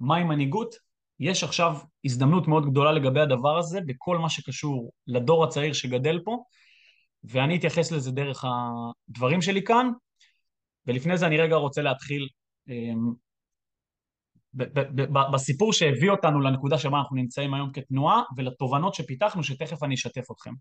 מהי 0.00 0.24
מנהיגות, 0.24 0.74
יש 1.20 1.44
עכשיו 1.44 1.76
הזדמנות 2.04 2.48
מאוד 2.48 2.70
גדולה 2.70 2.92
לגבי 2.92 3.20
הדבר 3.20 3.58
הזה 3.58 3.80
בכל 3.86 4.18
מה 4.18 4.30
שקשור 4.30 4.92
לדור 5.06 5.44
הצעיר 5.44 5.72
שגדל 5.72 6.20
פה, 6.24 6.42
ואני 7.26 7.56
אתייחס 7.56 7.92
לזה 7.92 8.10
דרך 8.10 8.44
הדברים 8.44 9.42
שלי 9.42 9.64
כאן, 9.64 9.90
ולפני 10.86 11.18
זה 11.18 11.26
אני 11.26 11.38
רגע 11.38 11.56
רוצה 11.56 11.82
להתחיל 11.82 12.28
אמ, 12.68 13.12
בסיפור 15.32 15.72
שהביא 15.72 16.10
אותנו 16.10 16.40
לנקודה 16.40 16.78
שבה 16.78 16.98
אנחנו 16.98 17.16
נמצאים 17.16 17.54
היום 17.54 17.72
כתנועה 17.72 18.22
ולתובנות 18.36 18.94
שפיתחנו 18.94 19.42
שתכף 19.42 19.82
אני 19.82 19.94
אשתף 19.94 20.30
אתכם. 20.30 20.52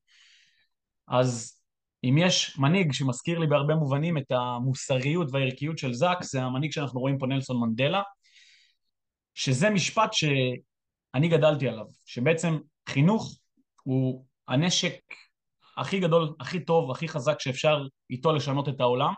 אז 1.08 1.60
אם 2.04 2.18
יש 2.18 2.60
מנהיג 2.60 2.94
שמזכיר 2.94 3.40
לי 3.40 3.48
בהרבה 3.48 3.76
מובנים 3.76 4.18
את 4.18 4.32
המוסריות 4.32 5.28
והערכיות 5.32 5.78
של 5.78 5.94
זאק, 5.94 6.24
זה 6.24 6.44
המנהיג 6.44 6.72
שאנחנו 6.72 7.00
רואים 7.00 7.18
פה 7.18 7.28
נלסון 7.28 7.60
מנדלה, 7.60 8.02
שזה 9.34 9.70
משפט 9.70 10.14
שאני 10.14 11.28
גדלתי 11.28 11.68
עליו, 11.68 11.86
שבעצם 12.06 12.58
חינוך 12.90 13.40
הוא 13.84 14.26
הנשק 14.48 15.00
הכי 15.78 16.00
גדול, 16.00 16.36
הכי 16.40 16.66
טוב, 16.66 16.92
הכי 16.92 17.08
חזק 17.08 17.40
שאפשר 17.40 17.84
איתו 18.10 18.34
לשנות 18.34 18.70
את 18.70 18.82
העולם. 18.82 19.14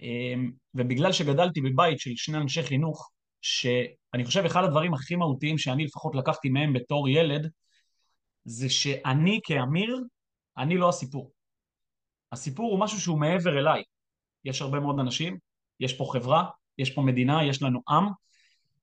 אמ, 0.00 0.50
ובגלל 0.74 1.12
שגדלתי 1.12 1.60
בבית 1.60 2.00
של 2.00 2.10
שני 2.16 2.38
אנשי 2.38 2.62
חינוך, 2.62 3.10
שאני 3.42 4.24
חושב 4.24 4.44
אחד 4.44 4.64
הדברים 4.64 4.94
הכי 4.94 5.16
מהותיים 5.16 5.58
שאני 5.58 5.84
לפחות 5.84 6.14
לקחתי 6.14 6.48
מהם 6.48 6.72
בתור 6.72 7.08
ילד, 7.08 7.50
זה 8.44 8.70
שאני 8.70 9.40
כאמיר, 9.44 10.00
אני 10.58 10.76
לא 10.76 10.88
הסיפור. 10.88 11.32
הסיפור 12.32 12.72
הוא 12.72 12.80
משהו 12.80 13.00
שהוא 13.00 13.20
מעבר 13.20 13.58
אליי. 13.58 13.82
יש 14.44 14.62
הרבה 14.62 14.80
מאוד 14.80 14.98
אנשים, 14.98 15.38
יש 15.80 15.92
פה 15.96 16.08
חברה, 16.12 16.44
יש 16.78 16.90
פה 16.90 17.02
מדינה, 17.02 17.44
יש 17.44 17.62
לנו 17.62 17.80
עם, 17.88 18.04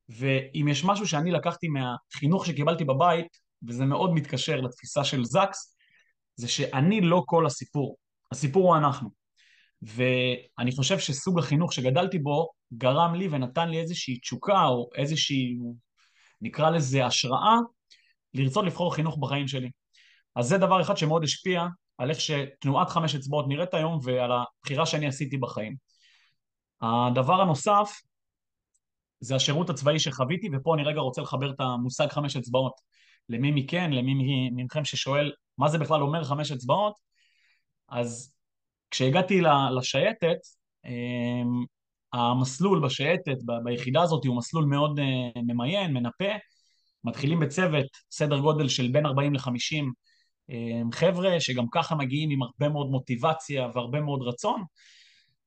ואם 0.09 0.67
יש 0.67 0.85
משהו 0.85 1.07
שאני 1.07 1.31
לקחתי 1.31 1.67
מהחינוך 1.67 2.45
שקיבלתי 2.45 2.83
בבית, 2.83 3.27
וזה 3.67 3.85
מאוד 3.85 4.13
מתקשר 4.13 4.61
לתפיסה 4.61 5.03
של 5.03 5.23
זקס, 5.23 5.75
זה 6.41 6.47
שאני 6.47 7.01
לא 7.01 7.23
כל 7.25 7.45
הסיפור, 7.45 7.97
הסיפור 8.31 8.67
הוא 8.67 8.77
אנחנו. 8.77 9.09
ואני 9.81 10.71
חושב 10.71 10.99
שסוג 10.99 11.39
החינוך 11.39 11.73
שגדלתי 11.73 12.19
בו 12.19 12.49
גרם 12.73 13.15
לי 13.15 13.27
ונתן 13.31 13.69
לי 13.69 13.79
איזושהי 13.79 14.19
תשוקה 14.19 14.63
או 14.65 14.89
איזושהי, 14.95 15.57
נקרא 16.41 16.69
לזה 16.69 17.05
השראה, 17.05 17.55
לרצות 18.33 18.65
לבחור 18.65 18.95
חינוך 18.95 19.17
בחיים 19.19 19.47
שלי. 19.47 19.69
אז 20.35 20.47
זה 20.47 20.57
דבר 20.57 20.81
אחד 20.81 20.97
שמאוד 20.97 21.23
השפיע 21.23 21.65
על 21.97 22.09
איך 22.09 22.21
שתנועת 22.21 22.89
חמש 22.89 23.15
אצבעות 23.15 23.45
נראית 23.47 23.73
היום 23.73 23.99
ועל 24.03 24.31
הבחירה 24.31 24.85
שאני 24.85 25.07
עשיתי 25.07 25.37
בחיים. 25.37 25.75
הדבר 26.81 27.41
הנוסף 27.41 27.91
זה 29.19 29.35
השירות 29.35 29.69
הצבאי 29.69 29.99
שחוויתי, 29.99 30.49
ופה 30.53 30.75
אני 30.75 30.83
רגע 30.83 30.99
רוצה 30.99 31.21
לחבר 31.21 31.51
את 31.51 31.59
המושג 31.59 32.07
חמש 32.07 32.35
אצבעות. 32.35 32.73
למי 33.29 33.51
מכן, 33.51 33.91
למי 33.91 34.49
מכם 34.51 34.85
ששואל 34.85 35.31
מה 35.57 35.69
זה 35.69 35.77
בכלל 35.77 36.01
אומר 36.01 36.23
חמש 36.23 36.51
אצבעות, 36.51 36.93
אז 37.89 38.33
כשהגעתי 38.91 39.41
לשייטת, 39.77 40.37
אמ, 40.85 41.65
המסלול 42.13 42.85
בשייטת, 42.85 43.37
ביחידה 43.63 44.01
הזאת, 44.01 44.25
הוא 44.25 44.37
מסלול 44.37 44.65
מאוד 44.65 44.99
אה, 44.99 45.41
ממיין, 45.41 45.93
מנפה. 45.93 46.33
מתחילים 47.03 47.39
בצוות, 47.39 47.85
סדר 48.11 48.39
גודל 48.39 48.67
של 48.67 48.87
בין 48.87 49.05
40 49.05 49.33
ל-50 49.33 49.85
אמ, 50.49 50.91
חבר'ה, 50.91 51.39
שגם 51.39 51.65
ככה 51.71 51.95
מגיעים 51.95 52.29
עם 52.29 52.43
הרבה 52.43 52.69
מאוד 52.69 52.89
מוטיבציה 52.89 53.67
והרבה 53.73 54.01
מאוד 54.01 54.21
רצון, 54.21 54.63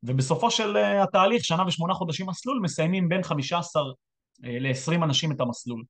ובסופו 0.02 0.50
של 0.50 0.76
אה, 0.76 1.02
התהליך, 1.02 1.44
שנה 1.44 1.66
ושמונה 1.66 1.94
חודשים 1.94 2.26
מסלול, 2.26 2.60
מסיימים 2.62 3.08
בין 3.08 3.22
15 3.22 3.82
אה, 4.44 4.58
ל-20 4.60 5.04
אנשים 5.04 5.32
את 5.32 5.40
המסלול. 5.40 5.84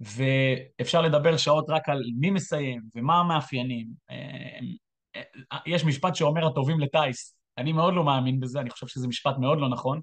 ואפשר 0.00 1.00
לדבר 1.00 1.36
שעות 1.36 1.64
רק 1.68 1.88
על 1.88 2.02
מי 2.18 2.30
מסיים 2.30 2.82
ומה 2.94 3.20
המאפיינים. 3.20 3.86
אמ, 4.10 5.22
יש 5.66 5.84
משפט 5.84 6.14
שאומר 6.14 6.46
הטובים 6.46 6.80
לטיס, 6.80 7.38
אני 7.58 7.72
מאוד 7.72 7.94
לא 7.94 8.04
מאמין 8.04 8.40
בזה, 8.40 8.60
אני 8.60 8.70
חושב 8.70 8.86
שזה 8.86 9.08
משפט 9.08 9.34
מאוד 9.40 9.58
לא 9.58 9.68
נכון. 9.68 10.00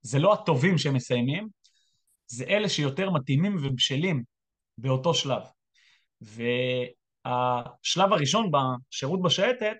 זה 0.00 0.18
לא 0.18 0.32
הטובים 0.32 0.78
שמסיימים, 0.78 1.48
זה 2.26 2.44
אלה 2.44 2.68
שיותר 2.68 3.10
מתאימים 3.10 3.56
ובשלים 3.62 4.22
באותו 4.78 5.14
שלב. 5.14 5.42
והשלב 6.20 8.12
הראשון 8.12 8.50
בשירות 8.50 9.22
בשייטת, 9.22 9.76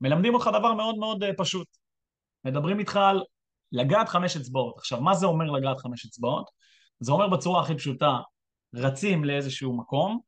מלמדים 0.00 0.34
אותך 0.34 0.50
דבר 0.58 0.74
מאוד 0.74 0.98
מאוד 0.98 1.22
אה, 1.22 1.30
פשוט. 1.38 1.66
מדברים 2.44 2.78
איתך 2.78 2.96
על 2.96 3.22
לגעת 3.72 4.08
חמש 4.08 4.36
אצבעות. 4.36 4.78
עכשיו, 4.78 5.00
מה 5.00 5.14
זה 5.14 5.26
אומר 5.26 5.50
לגעת 5.50 5.80
חמש 5.80 6.06
אצבעות? 6.06 6.50
זה 7.00 7.12
אומר 7.12 7.28
בצורה 7.28 7.62
הכי 7.62 7.74
פשוטה, 7.74 8.18
רצים 8.74 9.24
לאיזשהו 9.24 9.76
מקום, 9.76 10.20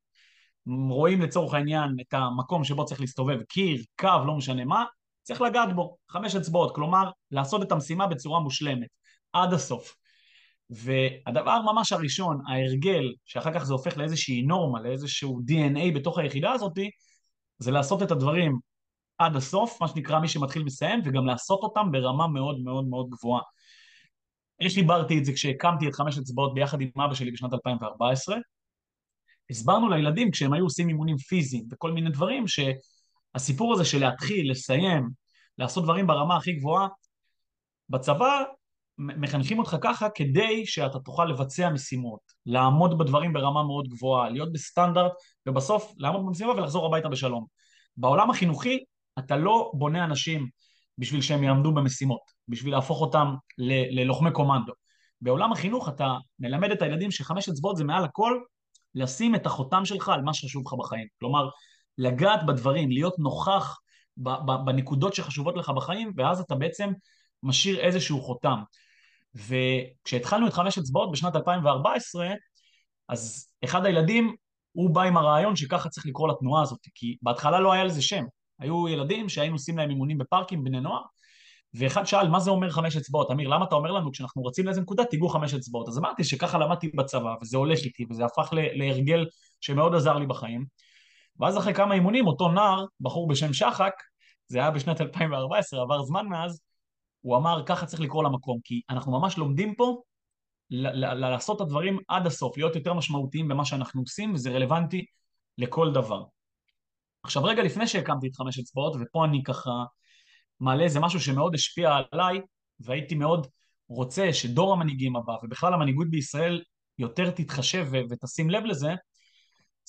רואים 0.90 1.20
לצורך 1.20 1.54
העניין 1.54 1.96
את 2.00 2.14
המקום 2.14 2.64
שבו 2.64 2.84
צריך 2.84 3.00
להסתובב, 3.00 3.42
קיר, 3.42 3.82
קו, 4.00 4.24
לא 4.26 4.34
משנה 4.34 4.64
מה, 4.64 4.84
צריך 5.22 5.40
לגעת 5.40 5.74
בו, 5.74 5.96
חמש 6.10 6.34
אצבעות, 6.34 6.74
כלומר 6.74 7.10
לעשות 7.30 7.62
את 7.62 7.72
המשימה 7.72 8.06
בצורה 8.06 8.40
מושלמת, 8.40 8.88
עד 9.32 9.52
הסוף. 9.52 9.94
והדבר 10.70 11.62
ממש 11.62 11.92
הראשון, 11.92 12.40
ההרגל, 12.48 13.14
שאחר 13.24 13.54
כך 13.54 13.64
זה 13.64 13.72
הופך 13.72 13.96
לאיזושהי 13.96 14.42
נורמה, 14.42 14.80
לאיזשהו 14.80 15.40
DNA 15.48 15.94
בתוך 15.94 16.18
היחידה 16.18 16.52
הזאת, 16.52 16.78
זה 17.58 17.70
לעשות 17.70 18.02
את 18.02 18.10
הדברים 18.10 18.58
עד 19.18 19.36
הסוף, 19.36 19.80
מה 19.80 19.88
שנקרא 19.88 20.20
מי 20.20 20.28
שמתחיל 20.28 20.64
מסיים, 20.64 21.00
וגם 21.04 21.26
לעשות 21.26 21.60
אותם 21.62 21.92
ברמה 21.92 22.26
מאוד 22.26 22.60
מאוד 22.60 22.84
מאוד 22.88 23.10
גבוהה. 23.10 23.42
איך 24.62 24.74
דיברתי 24.74 25.18
את 25.18 25.24
זה 25.24 25.32
כשהקמתי 25.32 25.88
את 25.88 25.94
חמש 25.94 26.18
אצבעות 26.18 26.54
ביחד 26.54 26.80
עם 26.80 26.88
אבא 27.04 27.14
שלי 27.14 27.30
בשנת 27.30 27.52
2014, 27.52 28.36
הסברנו 29.50 29.88
לילדים 29.88 30.30
כשהם 30.30 30.52
היו 30.52 30.64
עושים 30.64 30.88
אימונים 30.88 31.16
פיזיים 31.16 31.64
וכל 31.72 31.92
מיני 31.92 32.10
דברים, 32.10 32.44
שהסיפור 32.48 33.72
הזה 33.72 33.84
של 33.84 34.00
להתחיל, 34.00 34.50
לסיים, 34.50 35.08
לעשות 35.58 35.84
דברים 35.84 36.06
ברמה 36.06 36.36
הכי 36.36 36.52
גבוהה, 36.52 36.88
בצבא 37.88 38.42
מחנכים 38.98 39.58
אותך 39.58 39.76
ככה 39.82 40.08
כדי 40.14 40.66
שאתה 40.66 40.98
תוכל 40.98 41.24
לבצע 41.24 41.70
משימות, 41.70 42.20
לעמוד 42.46 42.98
בדברים 42.98 43.32
ברמה 43.32 43.62
מאוד 43.62 43.88
גבוהה, 43.88 44.30
להיות 44.30 44.52
בסטנדרט, 44.52 45.12
ובסוף 45.46 45.92
לעמוד 45.96 46.26
במשימה 46.26 46.52
ולחזור 46.52 46.86
הביתה 46.86 47.08
בשלום. 47.08 47.46
בעולם 47.96 48.30
החינוכי 48.30 48.84
אתה 49.18 49.36
לא 49.36 49.70
בונה 49.74 50.04
אנשים 50.04 50.48
בשביל 50.98 51.20
שהם 51.20 51.42
יעמדו 51.42 51.74
במשימות, 51.74 52.31
בשביל 52.48 52.72
להפוך 52.72 53.00
אותם 53.00 53.34
ללוחמי 53.90 54.32
קומנדו. 54.32 54.72
בעולם 55.20 55.52
החינוך 55.52 55.88
אתה 55.88 56.16
מלמד 56.38 56.70
את 56.70 56.82
הילדים 56.82 57.10
שחמש 57.10 57.48
אצבעות 57.48 57.76
זה 57.76 57.84
מעל 57.84 58.04
הכל 58.04 58.38
לשים 58.94 59.34
את 59.34 59.46
החותם 59.46 59.84
שלך 59.84 60.08
על 60.08 60.22
מה 60.22 60.34
שחשוב 60.34 60.62
לך 60.66 60.74
בחיים. 60.78 61.06
כלומר, 61.20 61.48
לגעת 61.98 62.46
בדברים, 62.46 62.90
להיות 62.90 63.18
נוכח 63.18 63.78
בנקודות 64.64 65.14
שחשובות 65.14 65.56
לך 65.56 65.70
בחיים, 65.76 66.12
ואז 66.16 66.40
אתה 66.40 66.54
בעצם 66.54 66.92
משאיר 67.42 67.80
איזשהו 67.80 68.20
חותם. 68.20 68.62
וכשהתחלנו 69.34 70.46
את 70.46 70.52
חמש 70.52 70.78
אצבעות 70.78 71.12
בשנת 71.12 71.36
2014, 71.36 72.28
אז 73.08 73.52
אחד 73.64 73.86
הילדים, 73.86 74.36
הוא 74.72 74.94
בא 74.94 75.02
עם 75.02 75.16
הרעיון 75.16 75.56
שככה 75.56 75.88
צריך 75.88 76.06
לקרוא 76.06 76.28
לתנועה 76.28 76.62
הזאת, 76.62 76.80
כי 76.94 77.16
בהתחלה 77.22 77.60
לא 77.60 77.72
היה 77.72 77.84
לזה 77.84 78.02
שם. 78.02 78.24
היו 78.58 78.88
ילדים 78.88 79.28
שהיינו 79.28 79.54
עושים 79.54 79.78
להם 79.78 79.90
אימונים 79.90 80.18
בפארקים, 80.18 80.64
בני 80.64 80.80
נוער, 80.80 81.02
ואחד 81.74 82.04
שאל, 82.04 82.28
מה 82.28 82.40
זה 82.40 82.50
אומר 82.50 82.70
חמש 82.70 82.96
אצבעות? 82.96 83.30
אמיר, 83.30 83.48
למה 83.48 83.64
אתה 83.64 83.74
אומר 83.74 83.90
לנו 83.90 84.12
כשאנחנו 84.12 84.44
רצים 84.44 84.66
לאיזה 84.66 84.80
נקודה, 84.80 85.04
תיגעו 85.04 85.28
חמש 85.28 85.54
אצבעות? 85.54 85.88
אז 85.88 85.98
אמרתי 85.98 86.24
שככה 86.24 86.58
למדתי 86.58 86.88
בצבא, 86.88 87.34
וזה 87.42 87.56
הולך 87.56 87.78
איתי, 87.78 88.06
וזה 88.10 88.24
הפך 88.24 88.52
להרגל 88.52 89.26
שמאוד 89.60 89.94
עזר 89.94 90.16
לי 90.18 90.26
בחיים. 90.26 90.64
ואז 91.40 91.58
אחרי 91.58 91.74
כמה 91.74 91.94
אימונים, 91.94 92.26
אותו 92.26 92.48
נער, 92.48 92.84
בחור 93.00 93.28
בשם 93.28 93.52
שחק, 93.52 93.92
זה 94.46 94.58
היה 94.58 94.70
בשנת 94.70 95.00
2014, 95.00 95.82
עבר 95.82 96.02
זמן 96.02 96.26
מאז, 96.26 96.60
הוא 97.20 97.36
אמר, 97.36 97.62
ככה 97.66 97.86
צריך 97.86 98.00
לקרוא 98.02 98.24
למקום, 98.24 98.58
כי 98.64 98.80
אנחנו 98.90 99.20
ממש 99.20 99.38
לומדים 99.38 99.74
פה 99.74 100.02
לעשות 100.70 101.56
את 101.56 101.60
הדברים 101.60 101.98
עד 102.08 102.26
הסוף, 102.26 102.56
להיות 102.56 102.76
יותר 102.76 102.94
משמעותיים 102.94 103.48
במה 103.48 103.64
שאנחנו 103.64 104.00
עושים, 104.00 104.34
וזה 104.34 104.50
רלוונטי 104.50 105.06
לכל 105.58 105.92
דבר. 105.92 106.24
עכשיו 107.22 107.44
רגע 107.44 107.62
לפני 107.62 107.86
שהקמתי 107.86 108.26
את 108.26 108.36
חמש 108.36 108.58
אצבעות, 108.58 108.96
ופה 109.00 109.24
אני 109.24 109.42
ככה 109.42 109.70
מעלה 110.62 110.84
איזה 110.84 111.00
משהו 111.00 111.20
שמאוד 111.20 111.54
השפיע 111.54 111.98
עליי, 112.12 112.40
והייתי 112.80 113.14
מאוד 113.14 113.46
רוצה 113.88 114.32
שדור 114.32 114.72
המנהיגים 114.72 115.16
הבא, 115.16 115.32
ובכלל 115.42 115.74
המנהיגות 115.74 116.10
בישראל, 116.10 116.62
יותר 116.98 117.30
תתחשב 117.30 117.86
ותשים 118.10 118.50
לב 118.50 118.64
לזה, 118.64 118.94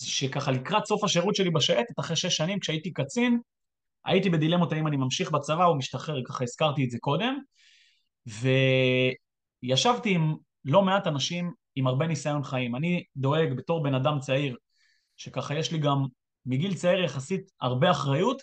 שככה 0.02 0.52
לקראת 0.52 0.86
סוף 0.86 1.04
השירות 1.04 1.36
שלי 1.36 1.50
בשייטת, 1.50 2.00
אחרי 2.00 2.16
שש 2.16 2.36
שנים 2.36 2.60
כשהייתי 2.60 2.94
קצין, 2.94 3.40
הייתי 4.06 4.30
בדילמות 4.30 4.72
האם 4.74 4.88
אני 4.88 4.98
ממשיך 4.98 5.32
בצבא 5.32 5.66
או 5.66 5.78
משתחרר, 5.78 6.22
ככה 6.28 6.44
הזכרתי 6.44 6.86
את 6.86 6.90
זה 6.90 6.98
קודם, 7.02 7.38
וישבתי 9.64 10.10
עם 10.10 10.36
לא 10.66 10.82
מעט 10.82 11.08
אנשים 11.08 11.52
עם 11.76 11.88
הרבה 11.88 12.08
ניסיון 12.08 12.44
חיים. 12.44 12.76
אני 12.76 13.04
דואג 13.16 13.54
בתור 13.58 13.84
בן 13.84 13.96
אדם 13.96 14.20
צעיר, 14.20 14.56
שככה 15.18 15.56
יש 15.56 15.72
לי 15.72 15.78
גם 15.78 16.06
מגיל 16.46 16.74
צעיר 16.74 17.04
יחסית 17.04 17.52
הרבה 17.62 17.92
אחריות, 17.92 18.42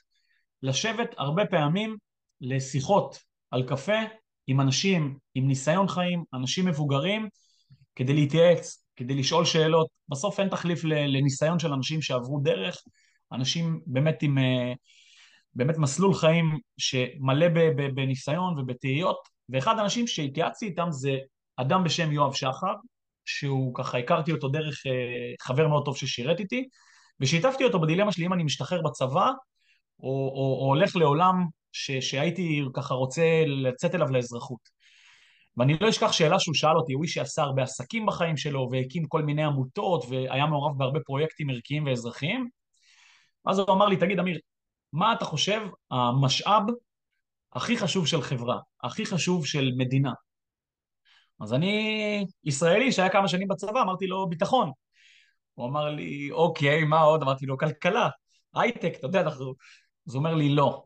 לשבת 0.63 1.15
הרבה 1.19 1.47
פעמים 1.47 1.97
לשיחות 2.41 3.19
על 3.51 3.63
קפה 3.69 3.99
עם 4.47 4.61
אנשים 4.61 5.19
עם 5.35 5.49
ניסיון 5.49 5.89
חיים, 5.89 6.25
אנשים 6.35 6.67
מבוגרים, 6.67 7.29
כדי 7.97 8.13
להתייעץ, 8.15 8.85
כדי 8.97 9.15
לשאול 9.15 9.45
שאלות. 9.45 9.89
בסוף 10.09 10.41
אין 10.41 10.49
תחליף 10.49 10.85
לניסיון 10.85 11.59
של 11.59 11.73
אנשים 11.73 12.03
שעברו 12.03 12.41
דרך, 12.43 12.83
אנשים 13.33 13.81
באמת 13.87 14.23
עם 14.23 14.39
אה, 14.39 14.73
באמת 15.55 15.79
מסלול 15.79 16.15
חיים 16.15 16.59
שמלא 16.79 17.47
בניסיון 17.95 18.59
ובתהיות, 18.59 19.19
ואחד 19.49 19.79
האנשים 19.79 20.07
שהתייעצתי 20.07 20.67
איתם 20.67 20.87
זה 20.91 21.19
אדם 21.57 21.85
בשם 21.85 22.13
יואב 22.13 22.35
שחר, 22.35 22.75
שהוא 23.25 23.75
ככה 23.75 23.99
הכרתי 23.99 24.33
אותו 24.33 24.49
דרך 24.49 24.87
אה, 24.87 24.93
חבר 25.41 25.69
מאוד 25.69 25.85
טוב 25.85 25.97
ששירת 25.97 26.41
איתי, 26.41 26.69
ושיתפתי 27.21 27.65
אותו 27.65 27.81
בדילמה 27.81 28.13
שלי 28.13 28.27
אם 28.27 28.33
אני 28.33 28.45
משתחרר 28.45 28.83
בצבא, 28.83 29.31
או, 30.01 30.33
או, 30.35 30.59
או 30.61 30.67
הולך 30.67 30.97
לעולם 30.97 31.47
ש, 31.73 31.91
שהייתי 31.91 32.63
ככה 32.75 32.95
רוצה 32.95 33.45
לצאת 33.47 33.95
אליו 33.95 34.09
לאזרחות. 34.09 34.81
ואני 35.57 35.75
לא 35.81 35.89
אשכח 35.89 36.13
שאלה 36.13 36.41
שהוא 36.41 36.55
שאל 36.55 36.77
אותי, 36.77 36.93
הוא 36.93 37.03
איש 37.03 37.15
שעשה 37.15 37.43
הרבה 37.43 37.63
עסקים 37.63 38.07
בחיים 38.07 38.37
שלו 38.37 38.69
והקים 38.73 39.07
כל 39.09 39.23
מיני 39.23 39.45
עמותות 39.45 40.05
והיה 40.09 40.47
מעורב 40.47 40.79
בהרבה 40.79 41.01
פרויקטים 41.01 41.51
ערכיים 41.51 41.87
ואזרחיים. 41.87 42.49
אז 43.47 43.59
הוא 43.59 43.71
אמר 43.71 43.87
לי, 43.87 43.97
תגיד 43.97 44.19
אמיר, 44.19 44.39
מה 44.93 45.13
אתה 45.13 45.25
חושב 45.25 45.61
המשאב 45.91 46.63
הכי 47.53 47.77
חשוב 47.77 48.07
של 48.07 48.23
חברה, 48.23 48.59
הכי 48.83 49.07
חשוב 49.07 49.47
של 49.47 49.71
מדינה? 49.77 50.13
אז 51.41 51.55
אני 51.55 52.25
ישראלי 52.45 52.93
שהיה 52.93 53.09
כמה 53.09 53.29
שנים 53.29 53.49
בצבא, 53.49 53.83
אמרתי 53.83 54.07
לו 54.07 54.29
ביטחון. 54.29 54.71
הוא 55.55 55.69
אמר 55.69 55.91
לי, 55.91 56.31
אוקיי, 56.31 56.85
מה 56.85 57.01
עוד? 57.01 57.23
אמרתי 57.23 57.47
לו, 57.47 57.59
כלכלה, 57.59 58.09
הייטק, 58.55 58.93
אתה 58.99 59.07
יודע, 59.07 59.21
אנחנו... 59.21 59.55
אז 60.09 60.15
הוא 60.15 60.19
אומר 60.19 60.35
לי, 60.35 60.49
לא. 60.55 60.85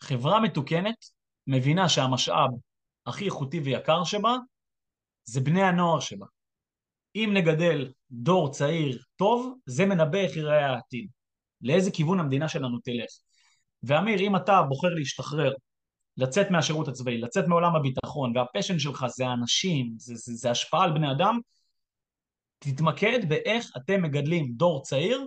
חברה 0.00 0.40
מתוקנת 0.40 1.04
מבינה 1.46 1.88
שהמשאב 1.88 2.50
הכי 3.06 3.24
איכותי 3.24 3.60
ויקר 3.60 4.04
שבה 4.04 4.36
זה 5.24 5.40
בני 5.40 5.62
הנוער 5.62 6.00
שבה. 6.00 6.26
אם 7.14 7.30
נגדל 7.34 7.92
דור 8.10 8.52
צעיר 8.52 9.02
טוב, 9.16 9.54
זה 9.66 9.86
מנבא 9.86 10.18
איך 10.18 10.36
ייראה 10.36 10.66
העתיד. 10.66 11.08
לאיזה 11.60 11.90
כיוון 11.90 12.20
המדינה 12.20 12.48
שלנו 12.48 12.78
תלך. 12.78 13.10
ואמיר, 13.82 14.20
אם 14.20 14.36
אתה 14.36 14.62
בוחר 14.62 14.88
להשתחרר, 14.88 15.52
לצאת 16.16 16.50
מהשירות 16.50 16.88
הצבאי, 16.88 17.18
לצאת 17.18 17.46
מעולם 17.46 17.76
הביטחון, 17.76 18.36
והפשן 18.36 18.78
שלך 18.78 19.06
זה 19.08 19.26
האנשים, 19.26 19.94
זה, 19.98 20.14
זה, 20.16 20.34
זה 20.34 20.50
השפעה 20.50 20.84
על 20.84 20.92
בני 20.92 21.12
אדם, 21.12 21.38
תתמקד 22.58 23.28
באיך 23.28 23.70
אתם 23.76 24.02
מגדלים 24.02 24.52
דור 24.52 24.82
צעיר 24.82 25.26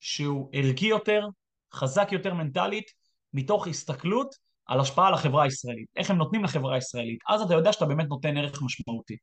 שהוא 0.00 0.50
ערכי 0.52 0.86
יותר, 0.86 1.26
חזק 1.74 2.08
יותר 2.12 2.34
מנטלית, 2.34 2.90
מתוך 3.34 3.66
הסתכלות 3.66 4.34
על 4.66 4.80
השפעה 4.80 5.08
על 5.08 5.14
החברה 5.14 5.44
הישראלית, 5.44 5.86
איך 5.96 6.10
הם 6.10 6.16
נותנים 6.16 6.44
לחברה 6.44 6.74
הישראלית, 6.74 7.18
אז 7.28 7.42
אתה 7.42 7.54
יודע 7.54 7.72
שאתה 7.72 7.86
באמת 7.86 8.06
נותן 8.08 8.36
ערך 8.36 8.62
משמעותי. 8.62 9.16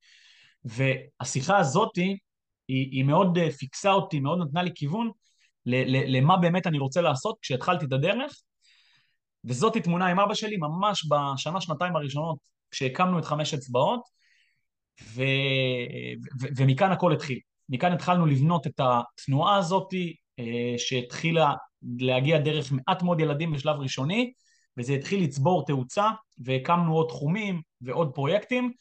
והשיחה 0.66 1.58
הזאתי, 1.58 2.18
היא, 2.68 2.92
היא 2.92 3.04
מאוד 3.04 3.38
אה, 3.38 3.52
פיקסה 3.52 3.92
אותי, 3.92 4.20
מאוד 4.20 4.40
נתנה 4.40 4.64
לי 4.64 4.72
כיוון 4.76 5.12
למה 6.08 6.38
באמת 6.38 6.68
אני 6.68 6.80
רוצה 6.80 7.02
לעשות 7.02 7.38
כשהתחלתי 7.42 7.86
את 7.86 7.94
הדרך, 7.94 8.42
וזאתי 9.46 9.82
תמונה 9.82 10.08
עם 10.08 10.20
אבא 10.20 10.34
שלי 10.34 10.58
ממש 10.58 11.08
בשנה, 11.10 11.62
שנתיים 11.62 11.96
הראשונות, 11.96 12.38
כשהקמנו 12.72 13.20
את 13.20 13.26
חמש 13.26 13.54
אצבעות, 13.54 14.02
ו... 15.04 15.24
ו... 16.42 16.48
ומכאן 16.58 16.92
הכל 16.92 17.14
התחיל. 17.14 17.40
מכאן 17.70 17.92
התחלנו 17.92 18.26
לבנות 18.26 18.68
את 18.68 18.80
התנועה 18.80 19.58
הזאת, 19.58 19.94
אה, 20.40 20.74
שהתחילה 20.78 21.54
להגיע 22.00 22.40
דרך 22.40 22.72
מעט 22.72 23.04
מאוד 23.04 23.20
ילדים 23.20 23.52
בשלב 23.52 23.76
ראשוני, 23.80 24.34
וזה 24.78 24.94
התחיל 24.94 25.24
לצבור 25.24 25.66
תאוצה, 25.66 26.10
והקמנו 26.38 26.94
עוד 26.94 27.08
תחומים 27.08 27.62
ועוד 27.82 28.12
פרויקטים, 28.14 28.72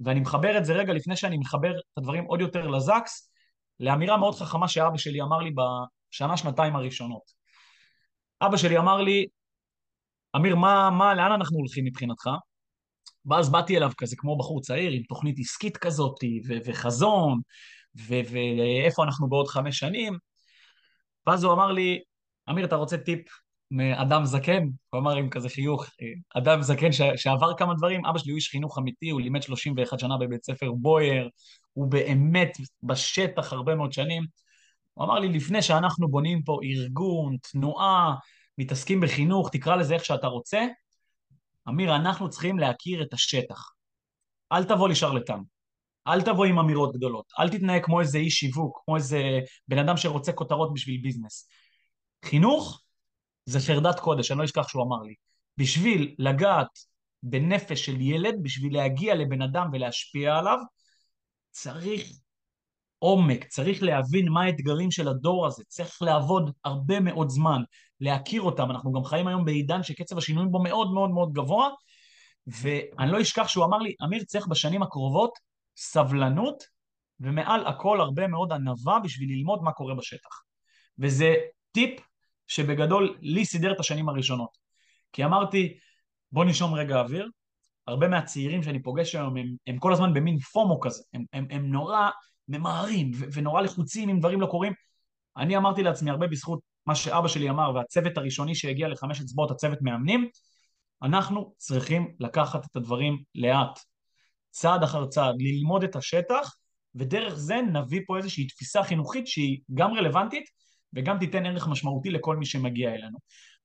ואני 0.00 0.20
מחבר 0.20 0.58
את 0.58 0.64
זה 0.64 0.72
רגע 0.72 0.92
לפני 0.92 1.16
שאני 1.16 1.38
מחבר 1.38 1.70
את 1.70 1.98
הדברים 1.98 2.24
עוד 2.24 2.40
יותר 2.40 2.66
לזקס, 2.66 3.30
לאמירה 3.80 4.16
מאוד 4.16 4.34
חכמה 4.34 4.68
שאבא 4.68 4.96
שלי 4.96 5.22
אמר 5.22 5.38
לי 5.38 5.50
בשנה, 5.50 6.36
שנתיים 6.36 6.76
הראשונות. 6.76 7.22
אבא 8.42 8.56
שלי 8.56 8.78
אמר 8.78 9.00
לי, 9.00 9.26
אמיר, 10.36 10.56
מה, 10.56 10.90
מה, 10.90 11.14
לאן 11.14 11.32
אנחנו 11.32 11.56
הולכים 11.56 11.84
מבחינתך? 11.84 12.28
ואז 13.26 13.52
באתי 13.52 13.76
אליו 13.76 13.90
כזה 13.96 14.16
כמו 14.18 14.38
בחור 14.38 14.60
צעיר, 14.60 14.92
עם 14.92 15.02
תוכנית 15.02 15.38
עסקית 15.38 15.76
כזאת, 15.76 16.16
ו- 16.48 16.58
וחזון, 16.64 17.40
ואיפה 17.94 19.04
אנחנו 19.04 19.28
בעוד 19.28 19.48
חמש 19.48 19.78
שנים. 19.78 20.18
ואז 21.26 21.44
הוא 21.44 21.52
אמר 21.52 21.72
לי, 21.72 22.00
אמיר, 22.50 22.64
אתה 22.64 22.76
רוצה 22.76 22.98
טיפ 22.98 23.20
מאדם 23.70 24.24
זקן? 24.24 24.62
הוא 24.90 25.00
אמר 25.00 25.16
עם 25.16 25.30
כזה 25.30 25.48
חיוך, 25.48 25.86
אדם 26.34 26.62
זקן 26.62 26.92
ש- 26.92 27.00
שעבר 27.16 27.56
כמה 27.56 27.74
דברים, 27.74 28.06
אבא 28.06 28.18
שלי 28.18 28.30
הוא 28.32 28.36
איש 28.36 28.48
חינוך 28.48 28.78
אמיתי, 28.78 29.10
הוא 29.10 29.20
לימד 29.20 29.42
31 29.42 29.98
שנה 29.98 30.18
בבית 30.18 30.44
ספר 30.44 30.72
בוייר, 30.72 31.28
הוא 31.72 31.90
באמת 31.90 32.56
בשטח 32.82 33.52
הרבה 33.52 33.74
מאוד 33.74 33.92
שנים. 33.92 34.22
הוא 34.94 35.04
אמר 35.04 35.18
לי, 35.18 35.28
לפני 35.28 35.62
שאנחנו 35.62 36.08
בונים 36.08 36.42
פה 36.42 36.58
ארגון, 36.64 37.36
תנועה, 37.52 38.14
מתעסקים 38.58 39.00
בחינוך, 39.00 39.50
תקרא 39.52 39.76
לזה 39.76 39.94
איך 39.94 40.04
שאתה 40.04 40.26
רוצה, 40.26 40.66
אמיר, 41.68 41.96
אנחנו 41.96 42.30
צריכים 42.30 42.58
להכיר 42.58 43.02
את 43.02 43.12
השטח. 43.12 43.72
אל 44.52 44.64
תבוא 44.64 44.88
לשרלטן. 44.88 45.38
אל 46.06 46.22
תבוא 46.22 46.44
עם 46.44 46.58
אמירות 46.58 46.96
גדולות. 46.96 47.32
אל 47.38 47.48
תתנהג 47.48 47.84
כמו 47.84 48.00
איזה 48.00 48.18
איש 48.18 48.34
שיווק, 48.34 48.82
כמו 48.84 48.96
איזה 48.96 49.40
בן 49.68 49.78
אדם 49.78 49.96
שרוצה 49.96 50.32
כותרות 50.32 50.74
בשביל 50.74 51.00
ביזנס. 51.02 51.48
חינוך 52.24 52.82
זה 53.44 53.60
חרדת 53.60 54.00
קודש, 54.00 54.30
אני 54.30 54.38
לא 54.38 54.44
אשכח 54.44 54.68
שהוא 54.68 54.82
אמר 54.82 55.02
לי. 55.02 55.14
בשביל 55.56 56.14
לגעת 56.18 56.78
בנפש 57.22 57.84
של 57.86 58.00
ילד, 58.00 58.34
בשביל 58.42 58.74
להגיע 58.74 59.14
לבן 59.14 59.42
אדם 59.42 59.70
ולהשפיע 59.72 60.36
עליו, 60.36 60.58
צריך 61.50 62.10
עומק, 62.98 63.44
צריך 63.44 63.82
להבין 63.82 64.28
מה 64.28 64.42
האתגרים 64.42 64.90
של 64.90 65.08
הדור 65.08 65.46
הזה, 65.46 65.64
צריך 65.68 66.02
לעבוד 66.02 66.50
הרבה 66.64 67.00
מאוד 67.00 67.28
זמן, 67.28 67.62
להכיר 68.00 68.42
אותם, 68.42 68.70
אנחנו 68.70 68.92
גם 68.92 69.04
חיים 69.04 69.26
היום 69.26 69.44
בעידן 69.44 69.82
שקצב 69.82 70.18
השינויים 70.18 70.50
בו 70.50 70.62
מאוד 70.62 70.92
מאוד 70.92 71.10
מאוד 71.10 71.32
גבוה, 71.32 71.68
ואני 72.46 73.12
לא 73.12 73.20
אשכח 73.20 73.48
שהוא 73.48 73.64
אמר 73.64 73.78
לי, 73.78 73.94
אמיר 74.04 74.24
צריך 74.24 74.46
בשנים 74.46 74.82
הקרובות 74.82 75.30
סבלנות, 75.76 76.64
ומעל 77.20 77.66
הכל 77.66 78.00
הרבה 78.00 78.26
מאוד 78.26 78.52
ענווה 78.52 78.98
בשביל 79.00 79.28
ללמוד 79.30 79.62
מה 79.62 79.72
קורה 79.72 79.94
בשטח. 79.94 80.42
וזה 80.98 81.34
טיפ 81.72 82.00
שבגדול 82.50 83.16
לי 83.20 83.44
סידר 83.44 83.72
את 83.72 83.80
השנים 83.80 84.08
הראשונות. 84.08 84.58
כי 85.12 85.24
אמרתי, 85.24 85.78
בוא 86.32 86.44
נשום 86.44 86.74
רגע 86.74 87.00
אוויר, 87.00 87.28
הרבה 87.86 88.08
מהצעירים 88.08 88.62
שאני 88.62 88.82
פוגש 88.82 89.14
היום 89.14 89.36
הם, 89.36 89.46
הם 89.66 89.78
כל 89.78 89.92
הזמן 89.92 90.14
במין 90.14 90.38
פומו 90.38 90.80
כזה, 90.80 91.02
הם, 91.14 91.24
הם, 91.32 91.46
הם 91.50 91.72
נורא 91.72 92.10
ממהרים 92.48 93.10
ונורא 93.32 93.62
לחוצים 93.62 94.08
אם 94.08 94.18
דברים 94.18 94.40
לא 94.40 94.46
קורים. 94.46 94.72
אני 95.36 95.56
אמרתי 95.56 95.82
לעצמי 95.82 96.10
הרבה 96.10 96.26
בזכות 96.26 96.60
מה 96.86 96.94
שאבא 96.94 97.28
שלי 97.28 97.50
אמר 97.50 97.72
והצוות 97.74 98.16
הראשוני 98.16 98.54
שהגיע 98.54 98.88
לחמש 98.88 99.20
אצבעות, 99.20 99.50
הצוות 99.50 99.78
מאמנים, 99.82 100.28
אנחנו 101.02 101.54
צריכים 101.56 102.14
לקחת 102.20 102.64
את 102.64 102.76
הדברים 102.76 103.22
לאט, 103.34 103.78
צעד 104.50 104.82
אחר 104.82 105.06
צעד, 105.06 105.34
ללמוד 105.38 105.84
את 105.84 105.96
השטח, 105.96 106.54
ודרך 106.94 107.34
זה 107.34 107.56
נביא 107.72 108.00
פה 108.06 108.16
איזושהי 108.16 108.46
תפיסה 108.46 108.82
חינוכית 108.82 109.26
שהיא 109.26 109.58
גם 109.74 109.94
רלוונטית 109.94 110.44
וגם 110.94 111.18
תיתן 111.18 111.46
ערך 111.46 111.68
משמעותי 111.68 112.10
לכל 112.10 112.36
מי 112.36 112.46
שמגיע 112.46 112.94
אלינו. 112.94 113.18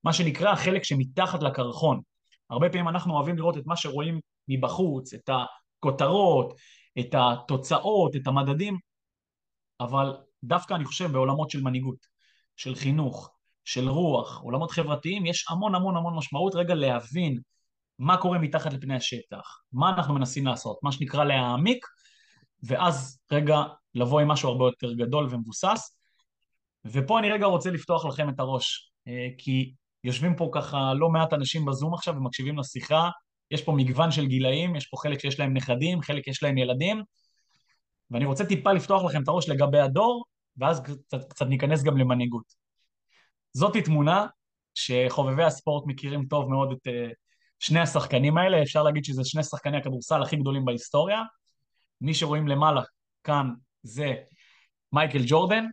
מה 0.04 0.12
שנקרא 0.12 0.50
החלק 0.50 0.84
שמתחת 0.84 1.42
לקרחון. 1.42 2.00
הרבה 2.50 2.68
פעמים 2.68 2.88
אנחנו 2.88 3.14
אוהבים 3.14 3.36
לראות 3.36 3.56
את 3.56 3.66
מה 3.66 3.76
שרואים 3.76 4.20
מבחוץ, 4.48 5.14
את 5.14 5.30
הכותרות, 5.78 6.54
את 6.98 7.14
התוצאות, 7.18 8.16
את 8.16 8.26
המדדים, 8.26 8.78
אבל 9.80 10.16
דווקא 10.44 10.74
אני 10.74 10.84
חושב 10.84 11.12
בעולמות 11.12 11.50
של 11.50 11.62
מנהיגות, 11.62 12.06
של 12.56 12.74
חינוך, 12.74 13.30
של 13.64 13.88
רוח, 13.88 14.40
עולמות 14.40 14.70
חברתיים, 14.70 15.26
יש 15.26 15.46
המון 15.50 15.74
המון 15.74 15.96
המון 15.96 16.16
משמעות 16.16 16.54
רגע 16.54 16.74
להבין 16.74 17.40
מה 17.98 18.16
קורה 18.16 18.38
מתחת 18.38 18.72
לפני 18.72 18.96
השטח, 18.96 19.60
מה 19.72 19.90
אנחנו 19.90 20.14
מנסים 20.14 20.46
לעשות, 20.46 20.78
מה 20.82 20.92
שנקרא 20.92 21.24
להעמיק, 21.24 21.86
ואז 22.62 23.20
רגע 23.32 23.62
לבוא 23.94 24.20
עם 24.20 24.28
משהו 24.28 24.48
הרבה 24.48 24.64
יותר 24.64 24.92
גדול 24.92 25.28
ומבוסס. 25.30 25.98
ופה 26.92 27.18
אני 27.18 27.30
רגע 27.30 27.46
רוצה 27.46 27.70
לפתוח 27.70 28.04
לכם 28.06 28.28
את 28.28 28.40
הראש, 28.40 28.92
אה, 29.08 29.28
כי 29.38 29.74
יושבים 30.04 30.36
פה 30.36 30.50
ככה 30.52 30.94
לא 30.94 31.08
מעט 31.08 31.32
אנשים 31.32 31.64
בזום 31.64 31.94
עכשיו 31.94 32.14
ומקשיבים 32.16 32.58
לשיחה, 32.58 33.10
יש 33.50 33.62
פה 33.62 33.72
מגוון 33.72 34.10
של 34.10 34.26
גילאים, 34.26 34.76
יש 34.76 34.86
פה 34.86 34.96
חלק 34.96 35.20
שיש 35.20 35.40
להם 35.40 35.54
נכדים, 35.54 36.02
חלק 36.02 36.28
יש 36.28 36.42
להם 36.42 36.58
ילדים, 36.58 37.02
ואני 38.10 38.24
רוצה 38.24 38.44
טיפה 38.44 38.72
לפתוח 38.72 39.04
לכם 39.04 39.22
את 39.22 39.28
הראש 39.28 39.48
לגבי 39.48 39.80
הדור, 39.80 40.24
ואז 40.56 40.82
קצת, 40.82 41.30
קצת 41.30 41.46
ניכנס 41.46 41.82
גם 41.82 41.96
למנהיגות. 41.96 42.44
זאתי 43.52 43.82
תמונה 43.82 44.26
שחובבי 44.74 45.42
הספורט 45.44 45.84
מכירים 45.86 46.26
טוב 46.26 46.50
מאוד 46.50 46.72
את 46.72 46.86
uh, 46.86 47.14
שני 47.58 47.80
השחקנים 47.80 48.38
האלה, 48.38 48.62
אפשר 48.62 48.82
להגיד 48.82 49.04
שזה 49.04 49.24
שני 49.24 49.42
שחקני 49.42 49.76
הכדורסל 49.76 50.22
הכי 50.22 50.36
גדולים 50.36 50.64
בהיסטוריה. 50.64 51.22
מי 52.00 52.14
שרואים 52.14 52.48
למעלה 52.48 52.82
כאן 53.24 53.50
זה 53.82 54.14
מייקל 54.92 55.22
ג'ורדן, 55.26 55.64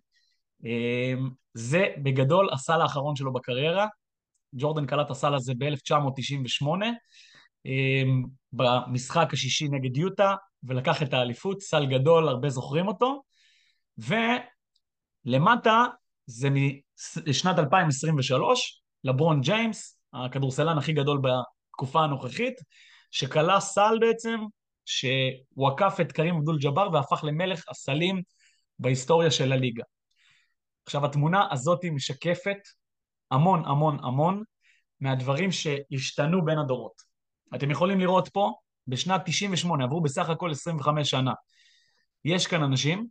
זה 1.53 1.87
בגדול 2.03 2.49
הסל 2.53 2.81
האחרון 2.81 3.15
שלו 3.15 3.33
בקריירה, 3.33 3.87
ג'ורדן 4.55 4.85
קלט 4.85 5.09
הסל 5.09 5.35
הזה 5.35 5.53
ב-1998, 5.57 6.65
uh, 7.67 8.27
במשחק 8.53 9.33
השישי 9.33 9.67
נגד 9.67 9.97
יוטה, 9.97 10.35
ולקח 10.63 11.03
את 11.03 11.13
האליפות, 11.13 11.61
סל 11.61 11.85
גדול, 11.85 12.27
הרבה 12.27 12.49
זוכרים 12.49 12.87
אותו, 12.87 13.23
ולמטה 15.25 15.85
זה 16.25 16.49
משנת 17.27 17.59
2023, 17.59 18.81
לברון 19.03 19.41
ג'יימס, 19.41 19.99
הכדורסלן 20.13 20.77
הכי 20.77 20.93
גדול 20.93 21.21
בתקופה 21.21 22.03
הנוכחית, 22.03 22.53
שכלה 23.11 23.59
סל 23.59 23.97
בעצם, 24.01 24.39
שהוא 24.85 25.67
עקף 25.67 25.97
את 26.01 26.11
קרים 26.11 26.35
אבדול 26.35 26.57
ג'אבר 26.59 26.89
והפך 26.93 27.23
למלך 27.23 27.69
הסלים 27.69 28.21
בהיסטוריה 28.79 29.31
של 29.31 29.51
הליגה. 29.51 29.83
עכשיו, 30.85 31.05
התמונה 31.05 31.47
הזאת 31.51 31.85
משקפת 31.85 32.57
המון 33.31 33.65
המון 33.65 33.97
המון 34.03 34.43
מהדברים 34.99 35.51
שהשתנו 35.51 36.45
בין 36.45 36.59
הדורות. 36.59 37.01
אתם 37.55 37.71
יכולים 37.71 37.99
לראות 37.99 38.29
פה, 38.29 38.51
בשנת 38.87 39.21
98, 39.25 39.83
עברו 39.83 40.01
בסך 40.01 40.29
הכל 40.29 40.51
25 40.51 41.09
שנה. 41.09 41.33
יש 42.25 42.47
כאן 42.47 42.63
אנשים 42.63 43.07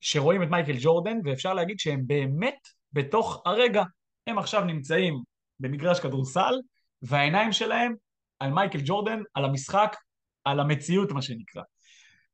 שרואים 0.00 0.42
את 0.42 0.48
מייקל 0.48 0.76
ג'ורדן, 0.80 1.18
ואפשר 1.24 1.54
להגיד 1.54 1.78
שהם 1.78 2.02
באמת 2.06 2.58
בתוך 2.92 3.42
הרגע. 3.46 3.82
הם 4.26 4.38
עכשיו 4.38 4.64
נמצאים 4.64 5.22
במגרש 5.60 6.00
כדורסל, 6.00 6.54
והעיניים 7.02 7.52
שלהם 7.52 7.94
על 8.38 8.50
מייקל 8.50 8.80
ג'ורדן, 8.84 9.18
על 9.34 9.44
המשחק, 9.44 9.96
על 10.44 10.60
המציאות, 10.60 11.12
מה 11.12 11.22
שנקרא. 11.22 11.62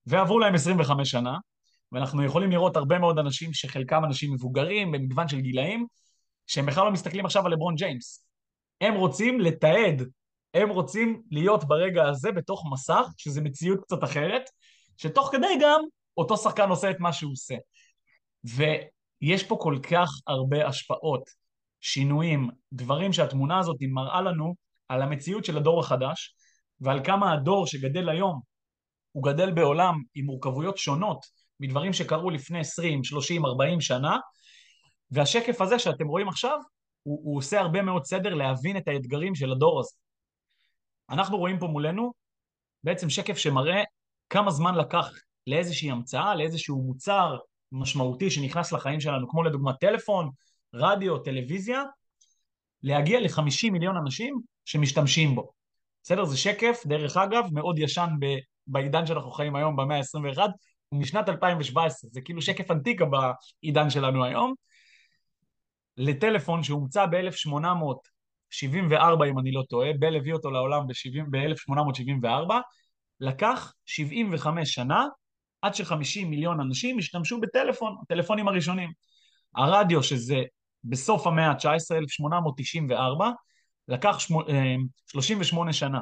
ועברו 0.06 0.38
להם 0.38 0.54
25 0.54 1.10
שנה, 1.10 1.36
ואנחנו 1.92 2.24
יכולים 2.24 2.50
לראות 2.50 2.76
הרבה 2.76 2.98
מאוד 2.98 3.18
אנשים 3.18 3.52
שחלקם 3.52 4.04
אנשים 4.04 4.32
מבוגרים, 4.32 4.92
במגוון 4.92 5.28
של 5.28 5.40
גילאים, 5.40 5.86
שהם 6.46 6.66
בכלל 6.66 6.84
לא 6.84 6.90
מסתכלים 6.90 7.24
עכשיו 7.24 7.46
על 7.46 7.52
לברון 7.52 7.74
ג'יימס. 7.74 8.26
הם 8.80 8.94
רוצים 8.94 9.40
לתעד, 9.40 10.02
הם 10.54 10.68
רוצים 10.68 11.22
להיות 11.30 11.64
ברגע 11.64 12.08
הזה 12.08 12.32
בתוך 12.32 12.64
מסך, 12.72 13.06
שזה 13.16 13.40
מציאות 13.40 13.80
קצת 13.80 14.04
אחרת, 14.04 14.42
שתוך 14.96 15.28
כדי 15.32 15.58
גם 15.60 15.80
אותו 16.16 16.36
שחקן 16.36 16.68
עושה 16.68 16.90
את 16.90 17.00
מה 17.00 17.12
שהוא 17.12 17.32
עושה. 17.32 17.54
ויש 18.44 19.44
פה 19.44 19.56
כל 19.60 19.78
כך 19.90 20.08
הרבה 20.26 20.66
השפעות, 20.66 21.30
שינויים, 21.80 22.48
דברים 22.72 23.12
שהתמונה 23.12 23.58
הזאת 23.58 23.76
מראה 23.80 24.20
לנו 24.20 24.54
על 24.88 25.02
המציאות 25.02 25.44
של 25.44 25.56
הדור 25.56 25.80
החדש, 25.80 26.36
ועל 26.80 27.04
כמה 27.04 27.32
הדור 27.32 27.66
שגדל 27.66 28.08
היום, 28.08 28.40
הוא 29.12 29.24
גדל 29.24 29.52
בעולם 29.52 29.94
עם 30.14 30.24
מורכבויות 30.24 30.78
שונות 30.78 31.26
מדברים 31.60 31.92
שקרו 31.92 32.30
לפני 32.30 32.60
20, 32.60 33.04
30, 33.04 33.44
40 33.44 33.80
שנה, 33.80 34.18
והשקף 35.10 35.60
הזה 35.60 35.78
שאתם 35.78 36.06
רואים 36.06 36.28
עכשיו, 36.28 36.58
הוא, 37.02 37.20
הוא 37.24 37.38
עושה 37.38 37.60
הרבה 37.60 37.82
מאוד 37.82 38.04
סדר 38.04 38.34
להבין 38.34 38.76
את 38.76 38.88
האתגרים 38.88 39.34
של 39.34 39.52
הדור 39.52 39.80
הזה. 39.80 39.96
אנחנו 41.10 41.38
רואים 41.38 41.58
פה 41.58 41.66
מולנו 41.66 42.12
בעצם 42.84 43.10
שקף 43.10 43.36
שמראה 43.36 43.82
כמה 44.30 44.50
זמן 44.50 44.74
לקח 44.74 45.10
לאיזושהי 45.46 45.90
המצאה, 45.90 46.34
לאיזשהו 46.34 46.82
מוצר 46.82 47.36
משמעותי 47.72 48.30
שנכנס 48.30 48.72
לחיים 48.72 49.00
שלנו, 49.00 49.28
כמו 49.28 49.42
לדוגמה 49.42 49.72
טלפון, 49.72 50.30
רדיו, 50.74 51.18
טלוויזיה, 51.18 51.82
להגיע 52.82 53.20
ל-50 53.20 53.70
מיליון 53.72 53.96
אנשים 53.96 54.40
שמשתמשים 54.64 55.34
בו. 55.34 55.50
בסדר? 56.02 56.24
זה 56.24 56.36
שקף, 56.36 56.82
דרך 56.86 57.16
אגב, 57.16 57.44
מאוד 57.52 57.78
ישן 57.78 58.08
ב- 58.20 58.38
בעידן 58.66 59.06
שאנחנו 59.06 59.30
חיים 59.30 59.56
היום, 59.56 59.76
במאה 59.76 59.96
ה-21, 59.96 60.38
הוא 60.90 61.00
משנת 61.00 61.28
2017, 61.28 62.10
זה 62.12 62.20
כאילו 62.20 62.42
שקף 62.42 62.70
אנטיקה 62.70 63.04
בעידן 63.04 63.90
שלנו 63.90 64.24
היום. 64.24 64.54
לטלפון 65.96 66.62
שהומצא 66.62 67.06
ב-1874, 67.06 69.24
אם 69.30 69.38
אני 69.38 69.52
לא 69.52 69.62
טועה, 69.68 69.92
בל 69.98 70.16
הביא 70.16 70.32
אותו 70.32 70.50
לעולם 70.50 70.86
ב-1874, 71.30 72.54
לקח 73.20 73.72
75 73.86 74.74
שנה 74.74 75.06
עד 75.62 75.74
ש-50 75.74 76.26
מיליון 76.26 76.60
אנשים 76.60 76.98
השתמשו 76.98 77.40
בטלפון, 77.40 77.96
הטלפונים 78.02 78.48
הראשונים. 78.48 78.90
הרדיו, 79.54 80.02
שזה 80.02 80.42
בסוף 80.84 81.26
המאה 81.26 81.50
ה-19, 81.50 81.96
1894, 81.96 83.30
לקח 83.88 84.18
38 85.06 85.68
אה, 85.68 85.72
שנה. 85.72 86.00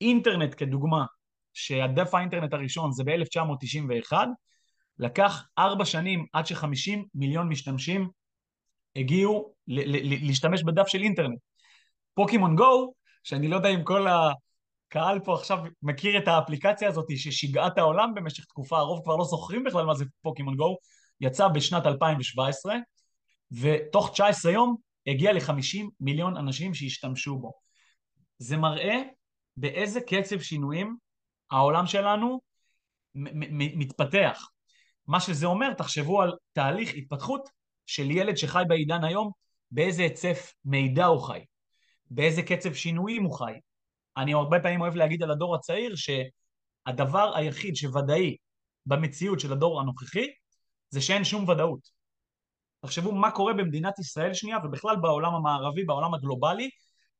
אינטרנט 0.00 0.54
כדוגמה, 0.56 1.04
שהדף 1.60 2.14
האינטרנט 2.14 2.52
הראשון 2.52 2.92
זה 2.92 3.04
ב-1991, 3.04 4.12
לקח 4.98 5.44
ארבע 5.58 5.84
שנים 5.84 6.26
עד 6.32 6.46
ש-50 6.46 6.98
מיליון 7.14 7.48
משתמשים 7.48 8.08
הגיעו 8.96 9.52
להשתמש 9.66 10.62
בדף 10.62 10.86
של 10.86 11.02
אינטרנט. 11.02 11.38
פוקימון 12.14 12.56
גו, 12.56 12.92
שאני 13.22 13.48
לא 13.48 13.56
יודע 13.56 13.68
אם 13.68 13.84
כל 13.84 14.06
הקהל 14.08 15.20
פה 15.20 15.34
עכשיו 15.34 15.58
מכיר 15.82 16.18
את 16.18 16.28
האפליקציה 16.28 16.88
הזאת 16.88 17.06
ששיגעה 17.16 17.66
את 17.66 17.78
העולם 17.78 18.14
במשך 18.14 18.44
תקופה, 18.44 18.78
הרוב 18.78 19.00
כבר 19.04 19.16
לא 19.16 19.24
זוכרים 19.24 19.64
בכלל 19.64 19.86
מה 19.86 19.94
זה 19.94 20.04
פוקימון 20.22 20.56
גו, 20.56 20.76
יצא 21.20 21.48
בשנת 21.48 21.86
2017, 21.86 22.76
ותוך 23.52 24.10
19 24.12 24.52
יום 24.52 24.76
הגיע 25.06 25.32
ל-50 25.32 25.86
מיליון 26.00 26.36
אנשים 26.36 26.74
שהשתמשו 26.74 27.38
בו. 27.38 27.52
זה 28.38 28.56
מראה 28.56 29.02
באיזה 29.56 30.00
קצב 30.00 30.40
שינויים 30.40 30.96
העולם 31.50 31.86
שלנו 31.86 32.40
מתפתח. 33.14 34.48
מה 35.06 35.20
שזה 35.20 35.46
אומר, 35.46 35.74
תחשבו 35.74 36.22
על 36.22 36.32
תהליך 36.52 36.94
התפתחות 36.94 37.48
של 37.86 38.10
ילד 38.10 38.36
שחי 38.36 38.62
בעידן 38.68 39.04
היום, 39.04 39.30
באיזה 39.70 40.02
היצף 40.02 40.52
מידע 40.64 41.04
הוא 41.04 41.22
חי, 41.22 41.44
באיזה 42.10 42.42
קצב 42.42 42.74
שינויים 42.74 43.24
הוא 43.24 43.38
חי. 43.38 43.52
אני 44.16 44.34
הרבה 44.34 44.60
פעמים 44.60 44.80
אוהב 44.80 44.94
להגיד 44.94 45.22
על 45.22 45.30
הדור 45.30 45.54
הצעיר 45.54 45.94
שהדבר 45.96 47.36
היחיד 47.36 47.76
שוודאי 47.76 48.36
במציאות 48.86 49.40
של 49.40 49.52
הדור 49.52 49.80
הנוכחי 49.80 50.26
זה 50.90 51.00
שאין 51.00 51.24
שום 51.24 51.48
ודאות. 51.48 51.88
תחשבו 52.80 53.12
מה 53.12 53.30
קורה 53.30 53.52
במדינת 53.52 53.98
ישראל 53.98 54.34
שנייה 54.34 54.58
ובכלל 54.64 54.96
בעולם 54.96 55.34
המערבי, 55.34 55.84
בעולם 55.84 56.14
הגלובלי, 56.14 56.70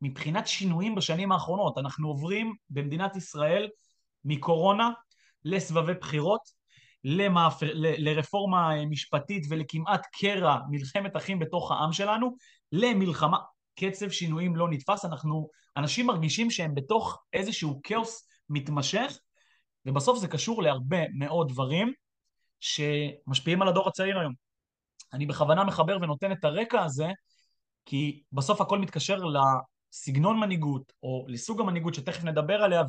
מבחינת 0.02 0.46
שינויים 0.46 0.94
בשנים 0.94 1.32
האחרונות. 1.32 1.78
אנחנו 1.78 2.08
עוברים 2.08 2.54
במדינת 2.70 3.16
ישראל 3.16 3.68
מקורונה 4.24 4.90
לסבבי 5.44 5.94
בחירות, 5.94 6.60
למאפ... 7.04 7.62
לרפורמה 7.74 8.84
משפטית 8.86 9.46
ולכמעט 9.48 10.06
קרע, 10.20 10.58
מלחמת 10.70 11.16
אחים 11.16 11.38
בתוך 11.38 11.72
העם 11.72 11.92
שלנו, 11.92 12.36
למלחמה, 12.72 13.38
קצב 13.80 14.10
שינויים 14.10 14.56
לא 14.56 14.68
נתפס, 14.68 15.04
אנחנו, 15.04 15.48
אנשים 15.76 16.06
מרגישים 16.06 16.50
שהם 16.50 16.74
בתוך 16.74 17.22
איזשהו 17.32 17.80
כאוס 17.82 18.28
מתמשך, 18.48 19.18
ובסוף 19.86 20.18
זה 20.18 20.28
קשור 20.28 20.62
להרבה 20.62 21.08
מאוד 21.18 21.48
דברים 21.48 21.92
שמשפיעים 22.60 23.62
על 23.62 23.68
הדור 23.68 23.88
הצעיר 23.88 24.18
היום. 24.18 24.32
אני 25.12 25.26
בכוונה 25.26 25.64
מחבר 25.64 25.96
ונותן 26.02 26.32
את 26.32 26.44
הרקע 26.44 26.84
הזה, 26.84 27.08
כי 27.86 28.22
בסוף 28.32 28.60
הכל 28.60 28.78
מתקשר 28.78 29.18
לסגנון 29.24 30.40
מנהיגות, 30.40 30.92
או 31.02 31.26
לסוג 31.28 31.60
המנהיגות 31.60 31.94
שתכף 31.94 32.24
נדבר 32.24 32.62
עליה, 32.62 32.82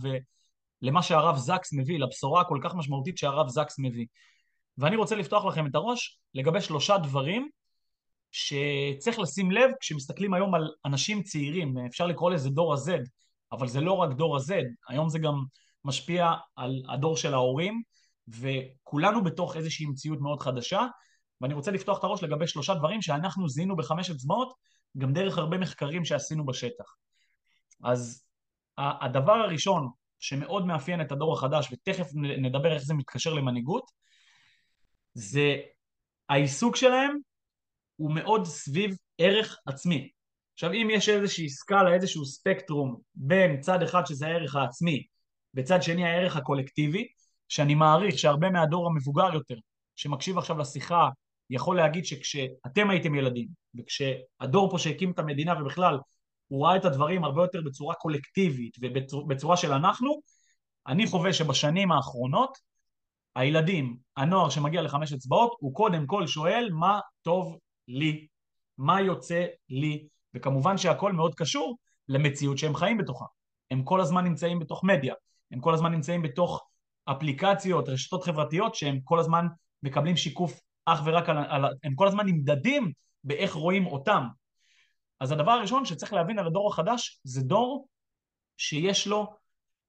ולמה 0.82 1.04
שהרב 1.04 1.38
זקס 1.38 1.74
מביא, 1.74 2.00
לבשורה 2.00 2.42
הכל 2.42 2.60
כך 2.64 2.76
משמעותית 2.76 3.18
שהרב 3.18 3.50
זקס 3.50 3.80
מביא. 3.80 4.06
ואני 4.78 4.96
רוצה 4.96 5.16
לפתוח 5.16 5.46
לכם 5.46 5.68
את 5.68 5.76
הראש 5.76 6.20
לגבי 6.34 6.62
שלושה 6.62 6.98
דברים 6.98 7.50
שצריך 8.32 9.20
לשים 9.20 9.52
לב 9.52 9.72
כשמסתכלים 9.80 10.34
היום 10.34 10.56
על 10.56 10.72
אנשים 10.86 11.24
צעירים, 11.24 11.78
אפשר 11.78 12.08
לקרוא 12.08 12.32
לזה 12.32 12.50
דור 12.50 12.74
ה-Z, 12.74 12.90
אבל 13.52 13.68
זה 13.68 13.82
לא 13.82 13.94
רק 13.94 14.14
דור 14.14 14.38
ה-Z, 14.38 14.54
היום 14.88 15.10
זה 15.10 15.20
גם 15.20 15.44
משפיע 15.86 16.34
על 16.56 16.84
הדור 16.90 17.18
של 17.18 17.34
ההורים, 17.34 17.82
וכולנו 18.28 19.24
בתוך 19.24 19.56
איזושהי 19.56 19.86
מציאות 19.86 20.20
מאוד 20.22 20.42
חדשה, 20.42 20.88
ואני 21.42 21.54
רוצה 21.54 21.72
לפתוח 21.72 22.00
את 22.00 22.04
הראש 22.04 22.24
לגבי 22.24 22.48
שלושה 22.48 22.74
דברים 22.74 23.02
שאנחנו 23.02 23.50
זיהינו 23.50 23.76
בחמש 23.76 24.10
אצבעות, 24.10 24.54
גם 24.98 25.14
דרך 25.14 25.38
הרבה 25.38 25.58
מחקרים 25.58 26.06
שעשינו 26.06 26.46
בשטח. 26.46 26.96
אז 27.84 28.26
הדבר 28.78 29.34
הראשון 29.34 29.90
שמאוד 30.22 30.66
מאפיין 30.66 31.02
את 31.02 31.12
הדור 31.12 31.34
החדש, 31.34 31.68
ותכף 31.72 32.08
נדבר 32.16 32.74
איך 32.74 32.84
זה 32.84 32.94
מתקשר 32.94 33.34
למנהיגות, 33.34 33.92
זה 35.14 35.58
העיסוק 36.30 36.76
שלהם 36.76 37.18
הוא 37.96 38.12
מאוד 38.16 38.46
סביב 38.46 38.96
ערך 39.18 39.58
עצמי. 39.66 40.10
עכשיו 40.54 40.74
אם 40.74 40.88
יש 40.92 41.10
איזושהי 41.10 41.50
סקאלה, 41.50 41.94
איזשהו 41.94 42.26
ספקטרום 42.26 43.00
בין 43.16 43.62
צד 43.62 43.84
אחד 43.84 44.06
שזה 44.06 44.28
הערך 44.28 44.56
העצמי 44.56 45.04
וצד 45.54 45.84
שני 45.84 46.06
הערך 46.06 46.36
הקולקטיבי, 46.36 47.08
שאני 47.50 47.76
מעריך 47.76 48.18
שהרבה 48.18 48.50
מהדור 48.50 48.88
המבוגר 48.88 49.34
יותר, 49.34 49.56
שמקשיב 49.96 50.38
עכשיו 50.38 50.58
לשיחה, 50.58 51.10
יכול 51.50 51.78
להגיד 51.78 52.06
שכשאתם 52.06 52.90
הייתם 52.90 53.16
ילדים, 53.16 53.48
וכשהדור 53.76 54.72
פה 54.72 54.78
שהקים 54.78 55.12
את 55.12 55.20
המדינה 55.20 55.62
ובכלל, 55.62 55.98
הוא 56.52 56.66
ראה 56.66 56.76
את 56.76 56.86
הדברים 56.86 57.24
הרבה 57.24 57.42
יותר 57.42 57.62
בצורה 57.66 57.96
קולקטיבית 57.96 58.78
ובצורה 58.82 59.58
של 59.58 59.72
אנחנו, 59.72 60.22
אני 60.88 61.08
חווה 61.08 61.34
שבשנים 61.34 61.92
האחרונות, 61.92 62.58
הילדים, 63.36 63.98
הנוער 64.18 64.50
שמגיע 64.50 64.82
לחמש 64.82 65.14
אצבעות, 65.14 65.52
הוא 65.60 65.74
קודם 65.74 66.06
כל 66.06 66.28
שואל 66.28 66.70
מה 66.72 67.00
טוב 67.22 67.58
לי, 67.88 68.28
מה 68.78 69.02
יוצא 69.02 69.46
לי, 69.70 70.08
וכמובן 70.34 70.78
שהכל 70.78 71.14
מאוד 71.14 71.36
קשור 71.36 71.78
למציאות 72.08 72.58
שהם 72.58 72.76
חיים 72.76 72.98
בתוכה. 72.98 73.26
הם 73.72 73.84
כל 73.84 74.02
הזמן 74.02 74.24
נמצאים 74.24 74.60
בתוך 74.60 74.84
מדיה, 74.84 75.14
הם 75.52 75.60
כל 75.60 75.74
הזמן 75.74 75.92
נמצאים 75.92 76.22
בתוך 76.22 76.68
אפליקציות, 77.06 77.90
רשתות 77.90 78.24
חברתיות, 78.24 78.76
שהם 78.76 79.00
כל 79.04 79.20
הזמן 79.20 79.48
מקבלים 79.84 80.18
שיקוף 80.18 80.60
אך 80.86 81.02
ורק 81.06 81.30
על, 81.30 81.38
על... 81.38 81.66
הם 81.84 81.96
כל 81.96 82.08
הזמן 82.08 82.26
נמדדים 82.26 82.92
באיך 83.24 83.54
רואים 83.54 83.88
אותם. 83.88 84.41
אז 85.22 85.32
הדבר 85.32 85.52
הראשון 85.52 85.86
שצריך 85.86 86.14
להבין 86.14 86.40
על 86.40 86.48
הדור 86.48 86.70
החדש, 86.70 87.20
זה 87.24 87.42
דור 87.42 87.88
שיש 88.58 89.08
לו 89.08 89.36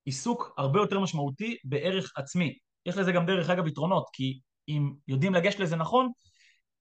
עיסוק 0.05 0.55
הרבה 0.59 0.81
יותר 0.81 1.01
משמעותי 1.01 1.57
בערך 1.65 2.13
עצמי. 2.17 2.59
יש 2.87 2.97
לזה 2.97 3.13
גם 3.13 3.27
דרך 3.27 3.51
אגב 3.51 3.67
יתרונות, 3.67 4.07
כי 4.13 4.41
אם 4.69 4.93
יודעים 5.09 5.35
לגשת 5.35 5.61
לזה 5.61 5.77
נכון, 5.77 6.09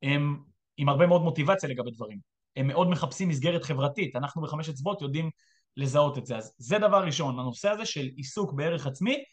הם 0.02 0.44
עם 0.78 0.90
הרבה 0.90 1.08
מאוד 1.08 1.22
מוטיבציה 1.22 1.70
לגבי 1.70 1.92
דברים. 1.92 2.20
הם 2.56 2.68
מאוד 2.68 2.90
מחפשים 2.90 3.30
מסגרת 3.30 3.64
חברתית, 3.64 4.16
אנחנו 4.16 4.42
בחמש 4.42 4.70
אצבעות 4.70 5.02
יודעים 5.02 5.30
לזהות 5.78 6.18
את 6.18 6.26
זה. 6.26 6.38
אז 6.38 6.54
זה 6.58 6.80
דבר 6.80 7.06
ראשון, 7.06 7.40
הנושא 7.40 7.70
הזה 7.70 7.86
של 7.86 8.06
עיסוק 8.16 8.54
בערך 8.54 8.88
עצמי, 8.88 9.24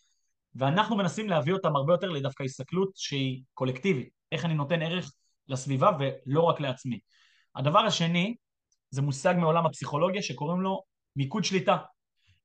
ואנחנו 0.54 0.96
מנסים 0.96 1.28
להביא 1.28 1.52
אותם 1.52 1.76
הרבה 1.76 1.92
יותר 1.92 2.08
לדווקא 2.08 2.42
הסתכלות 2.42 2.88
שהיא 2.94 3.42
קולקטיבית, 3.54 4.08
איך 4.32 4.44
אני 4.44 4.54
נותן 4.54 4.82
ערך 4.82 5.12
לסביבה 5.48 5.90
ולא 5.98 6.42
רק 6.42 6.60
לעצמי. 6.60 6.98
הדבר 7.54 7.78
השני, 7.78 8.36
זה 8.90 9.02
מושג 9.02 9.34
מעולם 9.38 9.66
הפסיכולוגיה 9.66 10.22
שקוראים 10.22 10.60
לו 10.60 10.82
מיקוד 11.16 11.44
שליטה. 11.44 11.76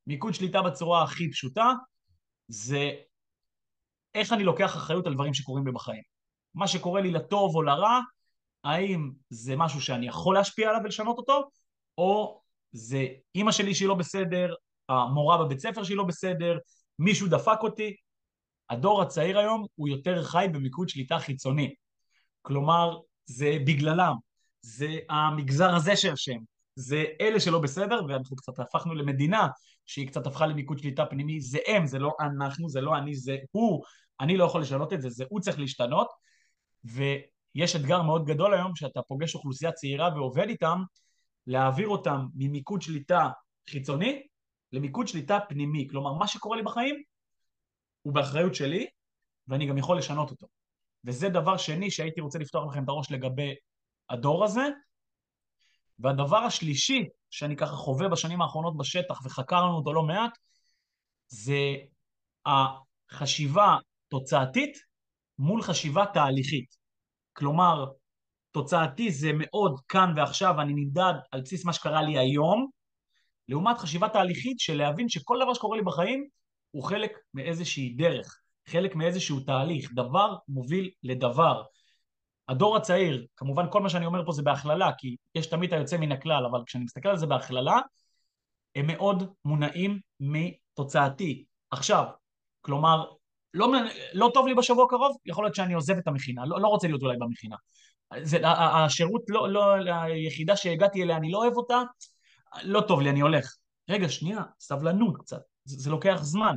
מיקוד 0.08 0.34
שליטה 0.34 0.62
בצורה 0.62 1.03
הכי 1.03 1.32
פשוטה 1.32 1.71
זה 2.47 2.91
איך 4.15 4.34
אני 4.34 4.43
לוקח 4.43 4.75
אחריות 4.75 5.08
על 5.08 5.13
דברים 5.13 5.34
שקורים 5.34 5.65
לי 5.65 5.71
בחיים. 5.71 6.03
מה 6.56 6.67
שקורה 6.67 7.01
לי 7.01 7.12
לטוב 7.12 7.56
או 7.56 7.62
לרע, 7.62 7.99
האם 8.63 9.12
זה 9.29 9.56
משהו 9.56 9.82
שאני 9.82 10.08
יכול 10.08 10.36
להשפיע 10.36 10.69
עליו 10.69 10.82
ולשנות 10.84 11.17
אותו, 11.17 11.49
או 11.97 12.41
זה 12.71 13.08
אימא 13.36 13.51
שלי 13.51 13.75
שהיא 13.75 13.88
לא 13.88 13.95
בסדר, 13.95 14.53
המורה 14.89 15.45
בבית 15.45 15.60
ספר 15.60 15.84
שהיא 15.84 15.97
לא 15.97 16.03
בסדר, 16.03 16.58
מישהו 16.99 17.27
דפק 17.27 17.58
אותי. 17.62 17.95
הדור 18.69 19.01
הצעיר 19.01 19.39
היום 19.39 19.65
הוא 19.75 19.88
יותר 19.88 20.23
חי 20.23 20.47
במיקוד 20.53 20.89
שליטה 20.89 21.19
חיצוני. 21.19 21.75
כלומר, 22.41 22.97
זה 23.25 23.58
בגללם, 23.65 24.13
זה 24.63 24.97
המגזר 25.10 25.76
הזה 25.76 25.95
שאשם, 25.95 26.38
זה 26.76 27.04
אלה 27.21 27.39
שלא 27.39 27.60
בסדר, 27.60 28.02
ואנחנו 28.08 28.36
קצת 28.36 28.60
הפכנו 28.60 28.93
למדינה 28.93 29.47
שהיא 29.86 30.08
קצת 30.08 30.28
הפכה 30.28 30.45
למיקוד 30.45 30.80
שליטה 30.80 31.06
פנימי, 31.06 31.41
זה 31.41 31.60
הם, 31.67 31.86
זה 31.86 31.99
לא 31.99 32.12
אנחנו, 32.19 32.69
זה 32.69 32.82
לא 32.82 32.97
אני, 32.97 33.15
זה 33.15 33.38
הוא, 33.52 33.84
אני 34.19 34.38
לא 34.38 34.43
יכול 34.43 34.62
לשנות 34.62 34.93
את 34.93 35.02
זה, 35.02 35.10
זה 35.10 35.26
הוא 35.30 35.39
צריך 35.39 35.60
להשתנות, 35.60 36.08
ויש 36.84 37.76
אתגר 37.76 38.02
מאוד 38.02 38.26
גדול 38.26 38.54
היום 38.54 38.76
שאתה 38.76 39.02
פוגש 39.02 39.36
אוכלוסייה 39.36 39.71
צעירה 39.71 40.10
ועובד 40.15 40.47
איתם, 40.47 40.84
להעביר 41.47 41.88
אותם 41.88 42.26
ממיקוד 42.36 42.82
שליטה 42.82 43.30
חיצוני 43.69 44.28
למיקוד 44.71 45.08
שליטה 45.08 45.39
פנימי, 45.49 45.88
כלומר 45.89 46.13
מה 46.13 46.28
שקורה 46.28 46.58
לי 46.58 46.63
בחיים 46.63 47.04
הוא 48.02 48.13
באחריות 48.13 48.56
שלי 48.56 48.88
ואני 49.47 49.65
גם 49.65 49.78
יכול 49.78 49.97
לשנות 49.97 50.32
אותו. 50.32 50.47
וזה 51.06 51.30
דבר 51.30 51.58
שני 51.58 51.91
שהייתי 51.91 52.21
רוצה 52.21 52.39
לפתוח 52.39 52.71
לכם 52.71 52.84
את 52.84 52.89
הראש 52.89 53.12
לגבי 53.12 53.56
הדור 54.10 54.44
הזה. 54.44 54.68
והדבר 56.00 56.38
השלישי 56.38 57.04
שאני 57.30 57.56
ככה 57.56 57.76
חווה 57.76 58.10
בשנים 58.10 58.42
האחרונות 58.42 58.78
בשטח 58.78 59.26
וחקרנו 59.26 59.76
אותו 59.78 59.94
לא 59.94 60.04
מעט, 60.04 60.38
זה 61.28 61.76
החשיבה 62.46 63.78
תוצאתית 64.08 64.78
מול 65.39 65.62
חשיבה 65.62 66.06
תהליכית. 66.13 66.76
כלומר, 67.34 67.86
תוצאתי 68.52 69.12
זה 69.12 69.32
מאוד 69.34 69.80
כאן 69.88 70.13
ועכשיו, 70.16 70.62
אני 70.62 70.74
נמדד 70.74 71.13
על 71.32 71.42
בסיס 71.42 71.66
מה 71.66 71.74
שקרה 71.74 72.02
לי 72.02 72.18
היום, 72.18 72.68
לעומת 73.48 73.78
חשיבה 73.78 74.10
תהליכית 74.10 74.60
של 74.60 74.78
להבין 74.78 75.10
שכל 75.10 75.39
דבר 75.44 75.54
שקורה 75.54 75.78
לי 75.78 75.84
בחיים 75.84 76.28
הוא 76.72 76.84
חלק 76.84 77.12
מאיזושהי 77.34 77.94
דרך, 77.98 78.38
חלק 78.68 78.96
מאיזשהו 78.96 79.39
תהליך, 79.39 79.92
דבר 79.96 80.36
מוביל 80.48 80.89
לדבר. 81.04 81.63
הדור 82.49 82.77
הצעיר, 82.77 83.25
כמובן 83.38 83.65
כל 83.71 83.82
מה 83.82 83.89
שאני 83.89 84.06
אומר 84.06 84.25
פה 84.25 84.32
זה 84.32 84.41
בהכללה, 84.41 84.91
כי 84.97 85.15
יש 85.36 85.47
תמיד 85.47 85.73
היוצא 85.73 85.97
מן 85.97 86.12
הכלל, 86.12 86.45
אבל 86.45 86.60
כשאני 86.65 86.84
מסתכל 86.84 87.10
על 87.10 87.17
זה 87.17 87.25
בהכללה, 87.25 87.79
הם 88.75 88.88
מאוד 88.88 89.34
מונעים 89.45 89.99
מתוצאתי. 90.19 91.45
עכשיו, 91.71 92.06
כלומר, 92.62 93.06
לא, 93.53 93.71
לא 94.13 94.32
טוב 94.34 94.47
לי 94.47 94.53
בשבוע 94.53 94.86
הקרוב, 94.86 95.17
יכול 95.25 95.45
להיות 95.45 95.56
שאני 95.56 95.73
עוזב 95.73 95.97
את 95.97 96.08
המכינה, 96.08 96.45
לא, 96.45 96.62
לא 96.62 96.67
רוצה 96.67 96.88
להיות 96.88 97.03
אולי 97.03 97.17
במכינה. 97.17 97.56
זה, 98.21 98.38
השירות, 98.47 99.21
לא, 99.27 99.49
לא, 99.49 99.93
היחידה 99.93 100.56
שהגעתי 100.56 101.03
אליה, 101.03 101.17
אני 101.17 101.32
לא 101.32 101.38
אוהב 101.38 101.58
אותה, 101.58 101.82
לא 102.63 102.82
טוב 102.82 103.01
לי, 103.01 103.10
אני 103.10 103.21
הולך. 103.21 103.56
רגע, 103.89 104.10
שנייה, 104.10 104.41
סבלנות 104.60 105.17
קצת, 105.17 105.41
זה, 105.63 105.77
זה 105.79 105.89
לוקח 105.89 106.19
זמן. 106.21 106.56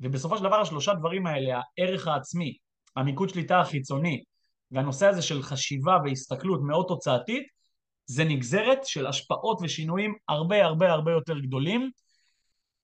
ובסופו 0.00 0.36
של 0.36 0.44
דבר 0.44 0.60
השלושה 0.60 0.94
דברים 0.94 1.26
האלה, 1.26 1.60
הערך 1.78 2.06
העצמי, 2.06 2.56
המיקוד 2.96 3.28
שליטה 3.28 3.60
החיצוני, 3.60 4.24
והנושא 4.70 5.06
הזה 5.06 5.22
של 5.22 5.42
חשיבה 5.42 5.98
והסתכלות 6.04 6.60
מאוד 6.62 6.86
תוצאתית, 6.88 7.46
זה 8.06 8.24
נגזרת 8.24 8.78
של 8.84 9.06
השפעות 9.06 9.58
ושינויים 9.62 10.14
הרבה 10.28 10.64
הרבה 10.64 10.92
הרבה 10.92 11.12
יותר 11.12 11.38
גדולים 11.38 11.90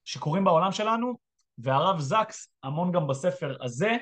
שקורים 0.05 0.44
בעולם 0.44 0.72
שלנו, 0.72 1.14
והרב 1.59 2.01
זקס, 2.01 2.49
המון 2.62 2.92
גם 2.92 3.07
בספר 3.07 3.57
הזה, 3.61 3.96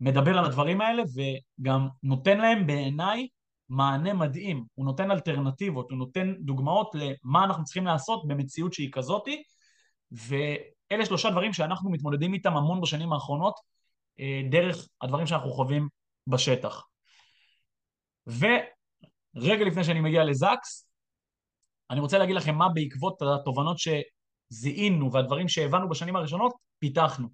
מדבר 0.00 0.38
על 0.38 0.44
הדברים 0.44 0.80
האלה 0.80 1.02
וגם 1.14 1.88
נותן 2.02 2.38
להם 2.38 2.66
בעיניי 2.66 3.28
מענה 3.68 4.12
מדהים, 4.12 4.64
הוא 4.74 4.86
נותן 4.86 5.10
אלטרנטיבות, 5.10 5.90
הוא 5.90 5.98
נותן 5.98 6.34
דוגמאות 6.40 6.94
למה 6.94 7.44
אנחנו 7.44 7.64
צריכים 7.64 7.86
לעשות 7.86 8.28
במציאות 8.28 8.72
שהיא 8.72 8.92
כזאתי, 8.92 9.42
ואלה 10.12 11.06
שלושה 11.06 11.30
דברים 11.30 11.52
שאנחנו 11.52 11.90
מתמודדים 11.90 12.34
איתם 12.34 12.56
המון 12.56 12.80
בשנים 12.80 13.12
האחרונות, 13.12 13.54
אה, 14.20 14.42
דרך 14.50 14.88
הדברים 15.02 15.26
שאנחנו 15.26 15.50
חווים 15.50 15.88
בשטח. 16.26 16.82
ורגע 18.26 19.64
לפני 19.64 19.84
שאני 19.84 20.00
מגיע 20.00 20.24
לזקס, 20.24 20.88
אני 21.90 22.00
רוצה 22.00 22.18
להגיד 22.18 22.36
לכם 22.36 22.54
מה 22.54 22.68
בעקבות 22.68 23.22
התובנות 23.22 23.76
שזיהינו 23.78 25.12
והדברים 25.12 25.48
שהבנו 25.48 25.88
בשנים 25.88 26.16
הראשונות, 26.16 26.52
פיתחנו. 26.78 27.28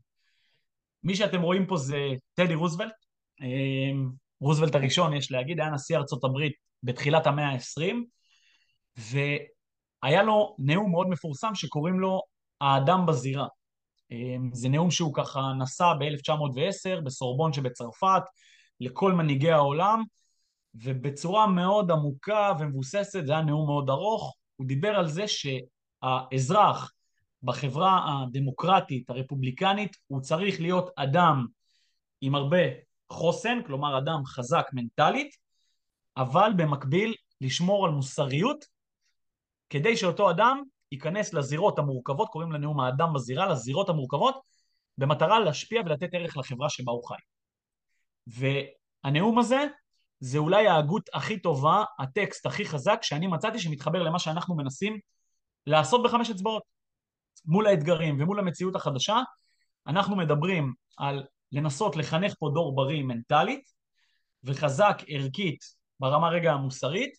מי 1.02 1.16
שאתם 1.16 1.42
רואים 1.42 1.66
פה 1.66 1.76
זה 1.76 1.98
טדי 2.34 2.54
רוזוולט, 2.54 2.92
אה, 3.42 3.98
רוזוולט 4.40 4.74
הראשון, 4.74 5.12
יש 5.12 5.32
להגיד, 5.32 5.60
היה 5.60 5.70
נשיא 5.70 5.96
ארצות 5.96 6.24
הברית 6.24 6.52
בתחילת 6.82 7.26
המאה 7.26 7.48
ה-20, 7.48 7.94
והיה 8.96 10.22
לו 10.22 10.56
נאום 10.58 10.90
מאוד 10.90 11.08
מפורסם 11.08 11.54
שקוראים 11.54 12.00
לו 12.00 12.20
האדם 12.60 13.06
בזירה. 13.06 13.46
אמ, 14.10 14.50
זה 14.52 14.68
נאום 14.68 14.90
שהוא 14.90 15.14
ככה 15.14 15.40
נשא 15.58 15.92
ב-1910 16.00 17.00
בסורבון 17.04 17.52
שבצרפת 17.52 18.22
לכל 18.80 19.12
מנהיגי 19.12 19.50
העולם, 19.50 20.02
ובצורה 20.74 21.46
מאוד 21.46 21.90
עמוקה 21.90 22.52
ומבוססת, 22.58 23.26
זה 23.26 23.32
היה 23.32 23.42
נאום 23.42 23.66
מאוד 23.66 23.90
ארוך, 23.90 24.36
הוא 24.56 24.66
דיבר 24.66 24.88
על 24.88 25.08
זה 25.08 25.24
שהאזרח 25.28 26.92
בחברה 27.42 28.22
הדמוקרטית, 28.22 29.10
הרפובליקנית, 29.10 29.96
הוא 30.06 30.20
צריך 30.20 30.60
להיות 30.60 30.90
אדם 30.96 31.46
עם 32.20 32.34
הרבה 32.34 32.58
חוסן, 33.12 33.58
כלומר 33.66 33.98
אדם 33.98 34.24
חזק 34.24 34.66
מנטלית, 34.72 35.36
אבל 36.16 36.52
במקביל 36.56 37.14
לשמור 37.40 37.86
על 37.86 37.92
מוסריות, 37.92 38.64
כדי 39.70 39.96
שאותו 39.96 40.30
אדם 40.30 40.62
ייכנס 40.92 41.34
לזירות 41.34 41.78
המורכבות, 41.78 42.28
קוראים 42.28 42.52
לנאום 42.52 42.80
האדם 42.80 43.12
בזירה, 43.12 43.46
לזירות 43.46 43.88
המורכבות, 43.88 44.40
במטרה 44.98 45.40
להשפיע 45.40 45.82
ולתת 45.86 46.08
ערך 46.12 46.36
לחברה 46.36 46.68
שבה 46.68 46.92
הוא 46.92 47.08
חי. 47.08 47.14
והנאום 48.26 49.38
הזה 49.38 49.66
זה 50.20 50.38
אולי 50.38 50.68
ההגות 50.68 51.10
הכי 51.14 51.38
טובה, 51.38 51.84
הטקסט 51.98 52.46
הכי 52.46 52.64
חזק 52.64 52.98
שאני 53.02 53.26
מצאתי 53.26 53.58
שמתחבר 53.58 54.02
למה 54.02 54.18
שאנחנו 54.18 54.56
מנסים 54.56 54.98
לעשות 55.66 56.02
בחמש 56.02 56.30
אצבעות. 56.30 56.62
מול 57.46 57.66
האתגרים 57.66 58.20
ומול 58.20 58.38
המציאות 58.38 58.76
החדשה, 58.76 59.16
אנחנו 59.86 60.16
מדברים 60.16 60.74
על 60.96 61.24
לנסות 61.52 61.96
לחנך 61.96 62.34
פה 62.38 62.50
דור 62.54 62.76
בריא 62.76 63.02
מנטלית 63.02 63.70
וחזק 64.44 65.02
ערכית 65.08 65.58
ברמה 66.00 66.28
רגע 66.28 66.52
המוסרית, 66.52 67.10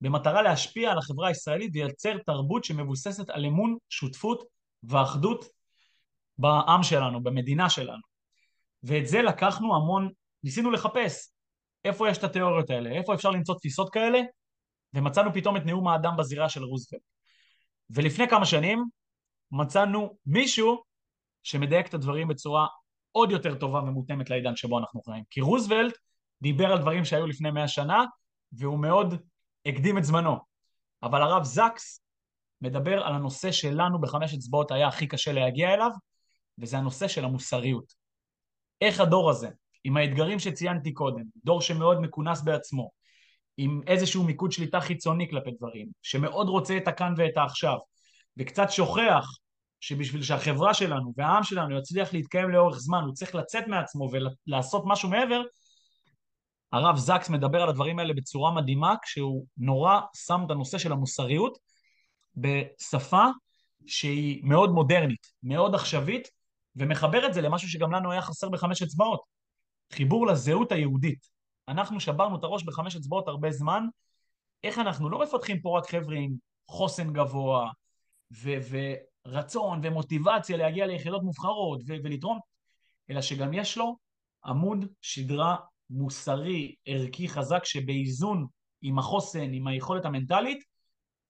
במטרה 0.00 0.42
להשפיע 0.42 0.90
על 0.90 0.98
החברה 0.98 1.28
הישראלית 1.28 1.70
וייצר 1.74 2.18
תרבות 2.26 2.64
שמבוססת 2.64 3.30
על 3.30 3.44
אמון, 3.44 3.76
שותפות 3.88 4.44
ואחדות 4.82 5.44
בעם 6.38 6.82
שלנו, 6.82 7.22
במדינה 7.22 7.70
שלנו. 7.70 8.02
ואת 8.82 9.06
זה 9.06 9.22
לקחנו 9.22 9.76
המון, 9.76 10.10
ניסינו 10.44 10.70
לחפש 10.70 11.32
איפה 11.84 12.08
יש 12.08 12.18
את 12.18 12.24
התיאוריות 12.24 12.70
האלה, 12.70 12.90
איפה 12.90 13.14
אפשר 13.14 13.30
למצוא 13.30 13.54
תפיסות 13.54 13.90
כאלה, 13.92 14.20
ומצאנו 14.94 15.32
פתאום 15.34 15.56
את 15.56 15.62
נאום 15.66 15.88
האדם 15.88 16.16
בזירה 16.16 16.48
של 16.48 16.62
רוזוולט. 16.64 17.02
ולפני 17.90 18.28
כמה 18.28 18.46
שנים 18.46 18.84
מצאנו 19.50 20.16
מישהו 20.26 20.82
שמדייק 21.42 21.86
את 21.88 21.94
הדברים 21.94 22.28
בצורה 22.28 22.66
עוד 23.12 23.30
יותר 23.30 23.54
טובה 23.54 23.78
ומותאמת 23.78 24.30
לעידן 24.30 24.56
שבו 24.56 24.78
אנחנו 24.78 25.02
חיים. 25.02 25.24
כי 25.30 25.40
רוזוולט 25.40 25.92
דיבר 26.42 26.72
על 26.72 26.78
דברים 26.78 27.04
שהיו 27.04 27.26
לפני 27.26 27.50
מאה 27.50 27.68
שנה, 27.68 28.04
והוא 28.52 28.78
מאוד 28.78 29.14
הקדים 29.66 29.98
את 29.98 30.04
זמנו. 30.04 30.36
אבל 31.02 31.22
הרב 31.22 31.44
זקס 31.44 32.04
מדבר 32.60 33.02
על 33.02 33.14
הנושא 33.14 33.52
שלנו 33.52 34.00
בחמש 34.00 34.34
אצבעות 34.34 34.70
היה 34.70 34.88
הכי 34.88 35.06
קשה 35.06 35.32
להגיע 35.32 35.74
אליו, 35.74 35.90
וזה 36.58 36.78
הנושא 36.78 37.08
של 37.08 37.24
המוסריות. 37.24 37.92
איך 38.80 39.00
הדור 39.00 39.30
הזה, 39.30 39.50
עם 39.84 39.96
האתגרים 39.96 40.38
שציינתי 40.38 40.92
קודם, 40.92 41.24
דור 41.44 41.60
שמאוד 41.60 42.00
מכונס 42.00 42.42
בעצמו, 42.42 42.90
עם 43.56 43.80
איזשהו 43.86 44.24
מיקוד 44.24 44.52
שליטה 44.52 44.80
חיצוני 44.80 45.30
כלפי 45.30 45.50
דברים, 45.50 45.88
שמאוד 46.02 46.48
רוצה 46.48 46.76
את 46.76 46.88
הכאן 46.88 47.14
ואת 47.16 47.36
העכשיו, 47.36 47.76
וקצת 48.36 48.70
שוכח 48.70 49.26
שבשביל 49.80 50.22
שהחברה 50.22 50.74
שלנו 50.74 51.12
והעם 51.16 51.42
שלנו 51.42 51.78
יצליח 51.78 52.12
להתקיים 52.12 52.50
לאורך 52.50 52.78
זמן, 52.78 53.02
הוא 53.04 53.14
צריך 53.14 53.34
לצאת 53.34 53.68
מעצמו 53.68 54.10
ולעשות 54.12 54.82
משהו 54.86 55.08
מעבר, 55.08 55.42
הרב 56.72 56.96
זקס 56.96 57.30
מדבר 57.30 57.62
על 57.62 57.68
הדברים 57.68 57.98
האלה 57.98 58.14
בצורה 58.14 58.54
מדהימה, 58.54 58.94
כשהוא 59.02 59.46
נורא 59.58 60.00
שם 60.26 60.40
את 60.46 60.50
הנושא 60.50 60.78
של 60.78 60.92
המוסריות 60.92 61.58
בשפה 62.36 63.24
שהיא 63.86 64.40
מאוד 64.44 64.70
מודרנית, 64.70 65.26
מאוד 65.42 65.74
עכשווית, 65.74 66.28
ומחבר 66.76 67.26
את 67.26 67.34
זה 67.34 67.40
למשהו 67.40 67.68
שגם 67.68 67.92
לנו 67.92 68.12
היה 68.12 68.22
חסר 68.22 68.48
בחמש 68.48 68.82
אצבעות, 68.82 69.20
חיבור 69.92 70.26
לזהות 70.26 70.72
היהודית. 70.72 71.28
אנחנו 71.68 72.00
שברנו 72.00 72.38
את 72.38 72.44
הראש 72.44 72.64
בחמש 72.64 72.96
אצבעות 72.96 73.28
הרבה 73.28 73.50
זמן, 73.50 73.84
איך 74.64 74.78
אנחנו 74.78 75.10
לא 75.10 75.22
מפתחים 75.22 75.60
פה 75.60 75.78
רק 75.78 75.90
חבר'ה 75.90 76.16
עם 76.16 76.34
חוסן 76.68 77.12
גבוה 77.12 77.70
ו- 78.32 78.58
ורצון 79.26 79.80
ומוטיבציה 79.82 80.56
להגיע 80.56 80.86
ליחידות 80.86 81.22
מובחרות 81.22 81.80
ו- 81.86 81.94
ולתרום, 82.04 82.38
אלא 83.10 83.20
שגם 83.20 83.54
יש 83.54 83.78
לו 83.78 83.96
עמוד 84.44 84.86
שדרה 85.00 85.56
מוסרי, 85.90 86.74
ערכי 86.86 87.28
חזק, 87.28 87.64
שבאיזון 87.64 88.46
עם 88.82 88.98
החוסן, 88.98 89.52
עם 89.52 89.66
היכולת 89.66 90.04
המנטלית, 90.04 90.64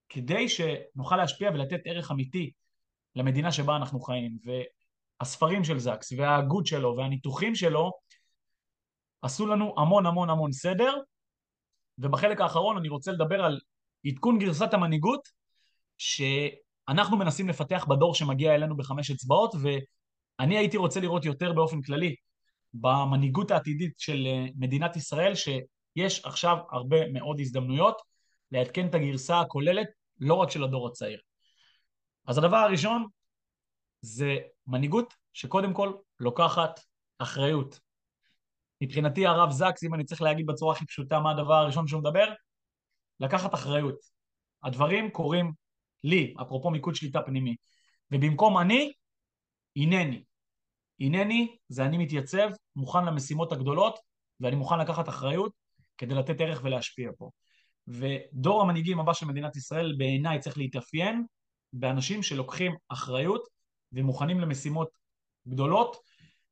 כדי 0.09 0.49
שנוכל 0.49 1.17
להשפיע 1.17 1.51
ולתת 1.51 1.81
ערך 1.85 2.11
אמיתי 2.11 2.51
למדינה 3.17 3.53
שבה 3.53 3.77
אנחנו 3.77 4.01
חיים. 4.01 4.39
והספרים 5.21 5.65
של 5.65 5.79
זקס 5.79 6.13
וההגות 6.17 6.67
שלו 6.67 6.97
והניתוחים 6.97 7.55
שלו 7.55 7.93
עשו 9.23 9.47
לנו 9.47 9.75
המון 9.79 10.07
המון 10.07 10.31
המון 10.31 10.53
סדר, 10.53 10.95
ובחלק 11.99 12.41
האחרון 12.41 12.77
אני 12.77 12.89
רוצה 12.89 13.13
לדבר 13.13 13.45
על 13.45 13.61
עדכון 14.07 14.39
גרסת 14.39 14.75
המנהיגות 14.75 15.29
שאנחנו 15.99 17.17
מנסים 17.17 17.49
לפתח 17.49 17.85
בדור 17.89 18.15
שמגיע 18.15 18.55
אלינו 18.55 18.77
בחמש 18.77 19.11
אצבעות, 19.11 19.55
ואני 19.63 20.59
הייתי 20.59 20.77
רוצה 20.77 21.01
לראות 21.01 21.25
יותר 21.25 21.53
באופן 21.53 21.83
כללי 21.83 22.15
במנהיגות 22.75 23.51
העתידית 23.51 23.99
של 23.99 24.27
אה, 24.27 24.47
מדינת 24.57 24.97
ישראל, 24.97 25.33
שיש 25.35 26.25
עכשיו 26.25 26.57
הרבה 26.73 27.09
מאוד 27.13 27.41
הזדמנויות 27.41 28.03
לעדכן 28.53 28.87
את 28.87 28.95
הגרסה 28.95 29.41
הכוללת, 29.41 29.89
לא 30.21 30.35
רק 30.35 30.51
של 30.51 30.65
הדור 30.65 30.89
הצעיר. 30.89 31.21
אז 32.27 32.39
הדבר 32.39 32.57
הראשון 32.57 33.07
זה 34.01 34.37
מנהיגות 34.67 35.15
שקודם 35.33 35.75
כל 35.75 35.93
לוקחת 36.21 36.81
אחריות. 37.19 37.81
מבחינתי 38.81 39.27
הרב 39.27 39.51
זקס, 39.51 39.85
אם 39.85 39.95
אני 39.95 40.05
צריך 40.05 40.23
להגיד 40.23 40.47
בצורה 40.47 40.73
הכי 40.75 40.87
פשוטה 40.87 41.21
מה 41.21 41.31
הדבר 41.31 41.55
הראשון 41.55 41.89
שהוא 41.89 42.01
מדבר, 42.01 42.33
לקחת 43.21 43.55
אחריות. 43.55 43.99
הדברים 44.63 45.11
קורים 45.11 45.53
לי, 46.05 46.35
אפרופו 46.43 46.71
מיקוד 46.71 46.95
שליטה 46.95 47.23
פנימי. 47.23 47.57
ובמקום 48.11 48.59
אני, 48.59 48.93
הנני. 49.77 50.25
הנני 51.01 51.57
זה 51.69 51.85
אני 51.85 51.99
מתייצב, 51.99 52.51
מוכן 52.77 53.05
למשימות 53.05 53.53
הגדולות, 53.53 53.99
ואני 54.41 54.57
מוכן 54.57 54.79
לקחת 54.79 55.09
אחריות 55.09 55.53
כדי 55.99 56.15
לתת 56.15 56.41
ערך 56.41 56.61
ולהשפיע 56.65 57.11
פה. 57.19 57.31
ודור 57.89 58.63
המנהיגים 58.63 59.01
הבא 59.01 59.13
של 59.13 59.27
מדינת 59.27 59.57
ישראל 59.57 59.95
בעיניי 59.99 60.39
צריך 60.39 60.59
להתאפיין 60.59 61.25
באנשים 61.73 62.23
שלוקחים 62.23 62.77
אחריות 62.89 63.49
ומוכנים 63.93 64.41
למשימות 64.41 64.89
גדולות 65.49 65.97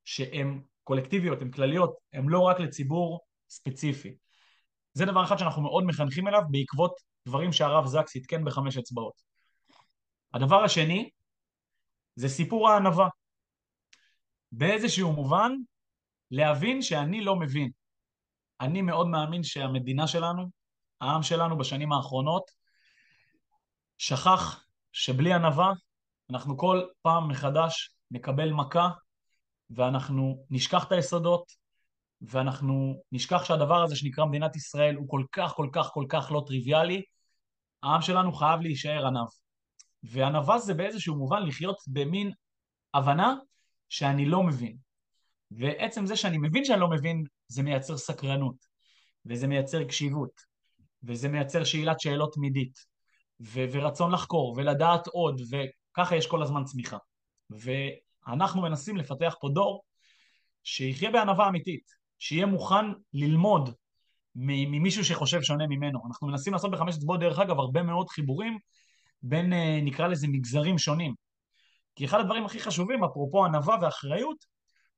שהן 0.04 0.60
קולקטיביות, 0.88 1.42
הן 1.42 1.50
כלליות, 1.50 1.96
הן 2.12 2.28
לא 2.28 2.40
רק 2.40 2.60
לציבור 2.60 3.20
ספציפי. 3.48 4.16
זה 4.92 5.04
דבר 5.04 5.24
אחד 5.24 5.36
שאנחנו 5.36 5.62
מאוד 5.62 5.84
מחנכים 5.84 6.28
אליו 6.28 6.42
בעקבות 6.50 6.92
דברים 7.26 7.52
שהרב 7.52 7.86
זקס 7.86 8.16
עדכן 8.16 8.44
בחמש 8.44 8.76
אצבעות. 8.76 9.22
הדבר 10.34 10.64
השני 10.64 11.10
זה 12.16 12.28
סיפור 12.28 12.68
הענווה. 12.68 13.08
באיזשהו 14.52 15.12
מובן, 15.12 15.52
להבין 16.30 16.82
שאני 16.82 17.20
לא 17.20 17.36
מבין. 17.36 17.70
אני 18.60 18.82
מאוד 18.82 19.06
מאמין 19.06 19.42
שהמדינה 19.42 20.06
שלנו, 20.06 20.50
העם 21.00 21.22
שלנו 21.22 21.58
בשנים 21.58 21.92
האחרונות, 21.92 22.50
שכח 23.98 24.64
שבלי 24.92 25.32
ענווה 25.32 25.72
אנחנו 26.30 26.56
כל 26.56 26.82
פעם 27.02 27.28
מחדש 27.28 27.96
נקבל 28.10 28.52
מכה 28.52 28.88
ואנחנו 29.70 30.46
נשכח 30.50 30.84
את 30.84 30.92
היסודות 30.92 31.52
ואנחנו 32.20 33.02
נשכח 33.12 33.44
שהדבר 33.44 33.82
הזה 33.82 33.96
שנקרא 33.96 34.24
מדינת 34.24 34.56
ישראל 34.56 34.94
הוא 34.94 35.08
כל 35.08 35.24
כך 35.32 35.52
כל 35.52 35.68
כך 35.72 35.90
כל 35.92 36.04
כך 36.08 36.32
לא 36.32 36.42
טריוויאלי, 36.46 37.02
העם 37.82 38.02
שלנו 38.02 38.32
חייב 38.32 38.60
להישאר 38.60 39.06
ענב. 39.06 39.28
וענווה 40.02 40.58
זה 40.58 40.74
באיזשהו 40.74 41.16
מובן 41.16 41.42
לחיות 41.42 41.76
במין 41.86 42.32
הבנה 42.94 43.34
שאני 43.88 44.26
לא 44.26 44.42
מבין. 44.42 44.76
ועצם 45.50 46.06
זה 46.06 46.16
שאני 46.16 46.38
מבין 46.38 46.64
שאני 46.64 46.80
לא 46.80 46.90
מבין, 46.90 47.24
זה 47.48 47.62
מייצר 47.62 47.96
סקרנות, 47.96 48.56
וזה 49.26 49.46
מייצר 49.46 49.84
קשיבות, 49.84 50.40
וזה 51.02 51.28
מייצר 51.28 51.64
שאלת 51.64 52.00
שאלות 52.00 52.34
תמידית, 52.34 52.78
ו- 53.40 53.64
ורצון 53.72 54.12
לחקור, 54.12 54.54
ולדעת 54.56 55.06
עוד, 55.06 55.40
וככה 55.50 56.16
יש 56.16 56.26
כל 56.26 56.42
הזמן 56.42 56.64
צמיחה. 56.64 56.96
ואנחנו 58.28 58.62
מנסים 58.62 58.96
לפתח 58.96 59.34
פה 59.40 59.48
דור 59.48 59.84
שיחיה 60.64 61.10
בענווה 61.10 61.48
אמיתית, 61.48 61.90
שיהיה 62.18 62.46
מוכן 62.46 62.84
ללמוד 63.12 63.70
ממישהו 64.34 65.04
שחושב 65.04 65.42
שונה 65.42 65.66
ממנו. 65.66 66.00
אנחנו 66.06 66.26
מנסים 66.28 66.52
לעשות 66.52 66.70
בחמש 66.70 66.96
אצבעות, 66.96 67.20
דרך 67.20 67.38
אגב, 67.38 67.58
הרבה 67.58 67.82
מאוד 67.82 68.08
חיבורים 68.08 68.58
בין, 69.22 69.52
אה, 69.52 69.80
נקרא 69.82 70.06
לזה, 70.06 70.28
מגזרים 70.28 70.78
שונים. 70.78 71.14
כי 71.96 72.04
אחד 72.04 72.20
הדברים 72.20 72.44
הכי 72.44 72.60
חשובים, 72.60 73.04
אפרופו 73.04 73.44
ענווה 73.44 73.76
ואחריות, 73.82 74.36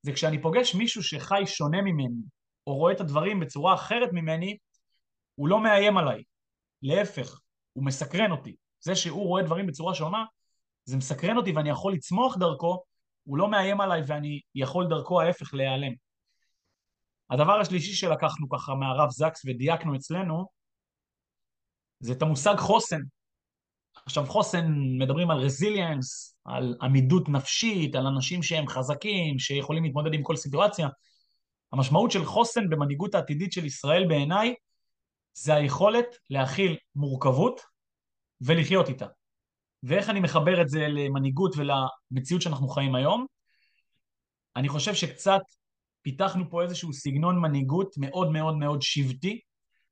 זה 0.01 0.11
כשאני 0.11 0.41
פוגש 0.41 0.75
מישהו 0.75 1.03
שחי 1.03 1.43
שונה 1.45 1.81
ממני, 1.81 2.21
או 2.67 2.75
רואה 2.75 2.93
את 2.93 3.01
הדברים 3.01 3.39
בצורה 3.39 3.73
אחרת 3.73 4.09
ממני, 4.11 4.57
הוא 5.35 5.47
לא 5.47 5.63
מאיים 5.63 5.97
עליי. 5.97 6.23
להפך, 6.81 7.39
הוא 7.73 7.85
מסקרן 7.85 8.31
אותי. 8.31 8.55
זה 8.79 8.95
שהוא 8.95 9.27
רואה 9.27 9.43
דברים 9.43 9.67
בצורה 9.67 9.95
שונה, 9.95 10.25
זה 10.85 10.97
מסקרן 10.97 11.37
אותי 11.37 11.51
ואני 11.51 11.69
יכול 11.69 11.93
לצמוח 11.93 12.37
דרכו, 12.37 12.83
הוא 13.23 13.37
לא 13.37 13.47
מאיים 13.51 13.81
עליי 13.81 14.01
ואני 14.07 14.41
יכול 14.55 14.87
דרכו 14.89 15.21
ההפך 15.21 15.53
להיעלם. 15.53 15.91
הדבר 17.29 17.59
השלישי 17.59 17.93
שלקחנו 17.93 18.49
ככה 18.49 18.75
מהרב 18.75 19.09
זקס 19.09 19.41
ודייקנו 19.45 19.95
אצלנו, 19.95 20.45
זה 21.99 22.13
את 22.13 22.21
המושג 22.21 22.55
חוסן. 22.57 23.01
עכשיו 24.05 24.25
חוסן, 24.25 24.65
מדברים 24.99 25.31
על 25.31 25.37
רזיליאנס, 25.37 26.37
על 26.45 26.75
עמידות 26.81 27.29
נפשית, 27.29 27.95
על 27.95 28.07
אנשים 28.07 28.43
שהם 28.43 28.67
חזקים, 28.67 29.39
שיכולים 29.39 29.83
להתמודד 29.83 30.13
עם 30.13 30.23
כל 30.23 30.35
סיטואציה. 30.35 30.87
המשמעות 31.71 32.11
של 32.11 32.25
חוסן 32.25 32.69
במנהיגות 32.69 33.15
העתידית 33.15 33.53
של 33.53 33.65
ישראל 33.65 34.07
בעיניי, 34.07 34.53
זה 35.33 35.53
היכולת 35.55 36.05
להכיל 36.29 36.77
מורכבות 36.95 37.61
ולחיות 38.41 38.89
איתה. 38.89 39.05
ואיך 39.83 40.09
אני 40.09 40.19
מחבר 40.19 40.61
את 40.61 40.69
זה 40.69 40.87
למנהיגות 40.87 41.55
ולמציאות 41.57 42.41
שאנחנו 42.41 42.67
חיים 42.67 42.95
היום? 42.95 43.25
אני 44.55 44.69
חושב 44.69 44.93
שקצת 44.93 45.41
פיתחנו 46.01 46.49
פה 46.49 46.63
איזשהו 46.63 46.93
סגנון 46.93 47.39
מנהיגות 47.39 47.95
מאוד 47.97 48.31
מאוד 48.31 48.57
מאוד 48.57 48.81
שבטי, 48.81 49.39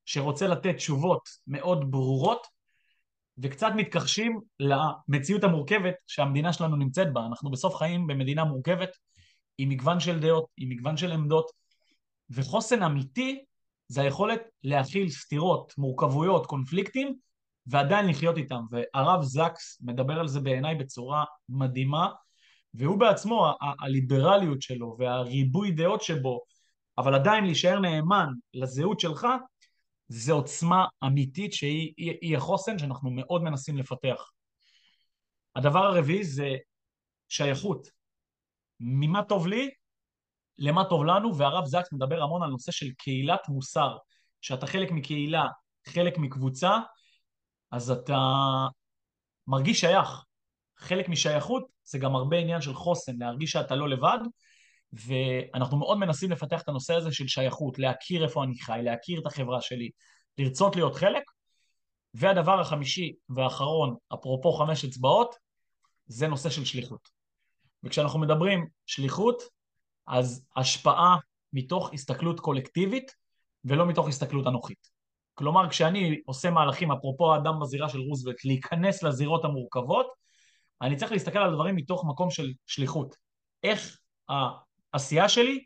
שרוצה 0.05 0.47
לתת 0.47 0.75
תשובות 0.75 1.29
מאוד 1.47 1.91
ברורות, 1.91 2.47
וקצת 3.37 3.71
מתכחשים 3.75 4.39
למציאות 4.59 5.43
המורכבת 5.43 5.93
שהמדינה 6.07 6.53
שלנו 6.53 6.75
נמצאת 6.75 7.13
בה. 7.13 7.25
אנחנו 7.25 7.51
בסוף 7.51 7.75
חיים 7.75 8.07
במדינה 8.07 8.43
מורכבת, 8.43 8.89
עם 9.57 9.69
מגוון 9.69 9.99
של 9.99 10.19
דעות, 10.19 10.45
עם 10.57 10.69
מגוון 10.69 10.97
של 10.97 11.11
עמדות, 11.11 11.51
וחוסן 12.29 12.83
אמיתי 12.83 13.43
זה 13.87 14.01
היכולת 14.01 14.41
להכיל 14.63 15.09
סתירות, 15.09 15.73
מורכבויות, 15.77 16.45
קונפליקטים, 16.45 17.15
ועדיין 17.69 18.07
לחיות 18.07 18.37
איתם. 18.37 18.61
והרב 18.71 19.23
זקס 19.23 19.81
מדבר 19.81 20.19
על 20.19 20.27
זה 20.27 20.39
בעיניי 20.39 20.75
בצורה 20.75 21.25
מדהימה, 21.49 22.09
והוא 22.73 22.99
בעצמו, 22.99 23.53
הליברליות 23.81 24.61
שלו 24.61 24.95
והריבוי 24.99 25.71
דעות 25.71 26.01
שבו, 26.01 26.41
אבל 26.97 27.15
עדיין 27.15 27.43
להישאר 27.43 27.79
נאמן 27.79 28.27
לזהות 28.53 28.99
שלך, 28.99 29.27
זה 30.07 30.33
עוצמה 30.33 30.85
אמיתית 31.05 31.53
שהיא 31.53 31.93
היא, 31.97 32.13
היא 32.21 32.37
החוסן 32.37 32.79
שאנחנו 32.79 33.11
מאוד 33.11 33.43
מנסים 33.43 33.77
לפתח. 33.77 34.31
הדבר 35.55 35.79
הרביעי 35.79 36.23
זה 36.23 36.55
שייכות. 37.29 37.87
ממה 38.79 39.23
טוב 39.23 39.47
לי, 39.47 39.69
למה 40.57 40.83
טוב 40.89 41.05
לנו, 41.05 41.37
והרב 41.37 41.65
זקס 41.65 41.93
מדבר 41.93 42.23
המון 42.23 42.43
על 42.43 42.49
נושא 42.49 42.71
של 42.71 42.91
קהילת 42.97 43.49
מוסר. 43.49 43.97
שאתה 44.41 44.67
חלק 44.67 44.91
מקהילה, 44.91 45.45
חלק 45.87 46.17
מקבוצה, 46.17 46.79
אז 47.71 47.91
אתה 47.91 48.17
מרגיש 49.47 49.79
שייך. 49.79 50.23
חלק 50.77 51.09
משייכות 51.09 51.63
זה 51.83 51.97
גם 51.97 52.15
הרבה 52.15 52.37
עניין 52.37 52.61
של 52.61 52.73
חוסן, 52.73 53.17
להרגיש 53.17 53.51
שאתה 53.51 53.75
לא 53.75 53.89
לבד, 53.89 54.19
ואנחנו 54.93 55.77
מאוד 55.77 55.97
מנסים 55.97 56.31
לפתח 56.31 56.61
את 56.61 56.69
הנושא 56.69 56.93
הזה 56.93 57.11
של 57.11 57.27
שייכות, 57.27 57.79
להכיר 57.79 58.23
איפה 58.23 58.43
אני 58.43 58.59
חי, 58.59 58.79
להכיר 58.83 59.19
את 59.19 59.25
החברה 59.25 59.61
שלי, 59.61 59.89
לרצות 60.37 60.75
להיות 60.75 60.95
חלק. 60.95 61.23
והדבר 62.13 62.59
החמישי 62.59 63.13
והאחרון, 63.29 63.95
אפרופו 64.13 64.53
חמש 64.53 64.85
אצבעות, 64.85 65.35
זה 66.05 66.27
נושא 66.27 66.49
של 66.49 66.65
שליחות. 66.65 67.09
וכשאנחנו 67.83 68.19
מדברים 68.19 68.67
שליחות, 68.85 69.43
אז 70.07 70.45
השפעה 70.55 71.17
מתוך 71.53 71.93
הסתכלות 71.93 72.39
קולקטיבית 72.39 73.15
ולא 73.65 73.85
מתוך 73.85 74.07
הסתכלות 74.07 74.47
אנוכית. 74.47 74.88
כלומר, 75.39 75.69
כשאני 75.69 76.21
עושה 76.25 76.49
מהלכים, 76.49 76.91
אפרופו 76.91 77.33
האדם 77.33 77.59
בזירה 77.59 77.89
של 77.89 77.99
רוזוולט, 77.99 78.45
להיכנס 78.45 79.03
לזירות 79.03 79.45
המורכבות, 79.45 80.07
אני 80.81 80.95
צריך 80.95 81.11
להסתכל 81.11 81.39
על 81.39 81.49
הדברים 81.49 81.75
מתוך 81.75 82.05
מקום 82.07 82.31
של 82.31 82.53
שליחות. 82.67 83.15
איך 83.63 83.99
העשייה 84.93 85.29
שלי 85.29 85.65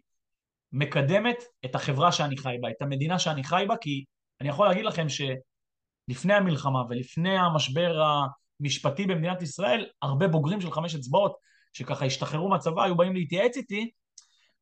מקדמת 0.72 1.36
את 1.66 1.76
החברה 1.76 2.12
שאני 2.12 2.38
חי 2.38 2.56
בה, 2.62 2.70
את 2.70 2.82
המדינה 2.82 3.20
שאני 3.20 3.44
חי 3.44 3.66
בה, 3.68 3.78
כי 3.78 4.04
אני 4.42 4.50
יכול 4.50 4.68
להגיד 4.68 4.86
לכם 4.86 5.08
שלפני 5.10 6.34
המלחמה 6.34 6.82
ולפני 6.90 7.38
המשבר 7.38 8.02
המשפטי 8.60 9.06
במדינת 9.06 9.42
ישראל, 9.42 9.86
הרבה 10.02 10.28
בוגרים 10.28 10.62
של 10.62 10.72
חמש 10.72 10.96
אצבעות, 10.96 11.36
שככה 11.74 12.06
השתחררו 12.06 12.50
מהצבא, 12.50 12.84
היו 12.84 12.96
באים 12.96 13.14
להתייעץ 13.14 13.58
איתי, 13.58 13.92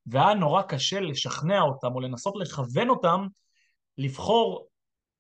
והיה 0.06 0.34
נורא 0.34 0.62
קשה 0.62 1.00
לשכנע 1.00 1.62
אותם 1.62 1.96
או 1.96 2.00
לנסות 2.00 2.34
לכוון 2.38 2.90
אותם 2.90 3.28
לבחור 3.98 4.71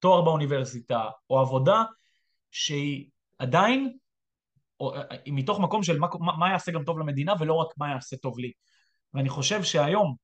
תואר 0.02 0.22
באוניברסיטה 0.22 1.10
או 1.30 1.40
עבודה 1.40 1.84
שהיא 2.52 3.10
עדיין 3.40 3.98
או, 4.80 4.94
היא 5.26 5.34
מתוך 5.34 5.60
מקום 5.60 5.84
של 5.84 6.00
מה, 6.00 6.08
מה 6.40 6.50
יעשה 6.50 6.72
גם 6.72 6.84
טוב 6.84 7.00
למדינה 7.00 7.34
ולא 7.40 7.54
רק 7.54 7.68
מה 7.78 7.90
יעשה 7.90 8.18
טוב 8.18 8.40
לי. 8.40 8.52
ואני 9.14 9.30
חושב 9.30 9.64
שהיום 9.64 10.16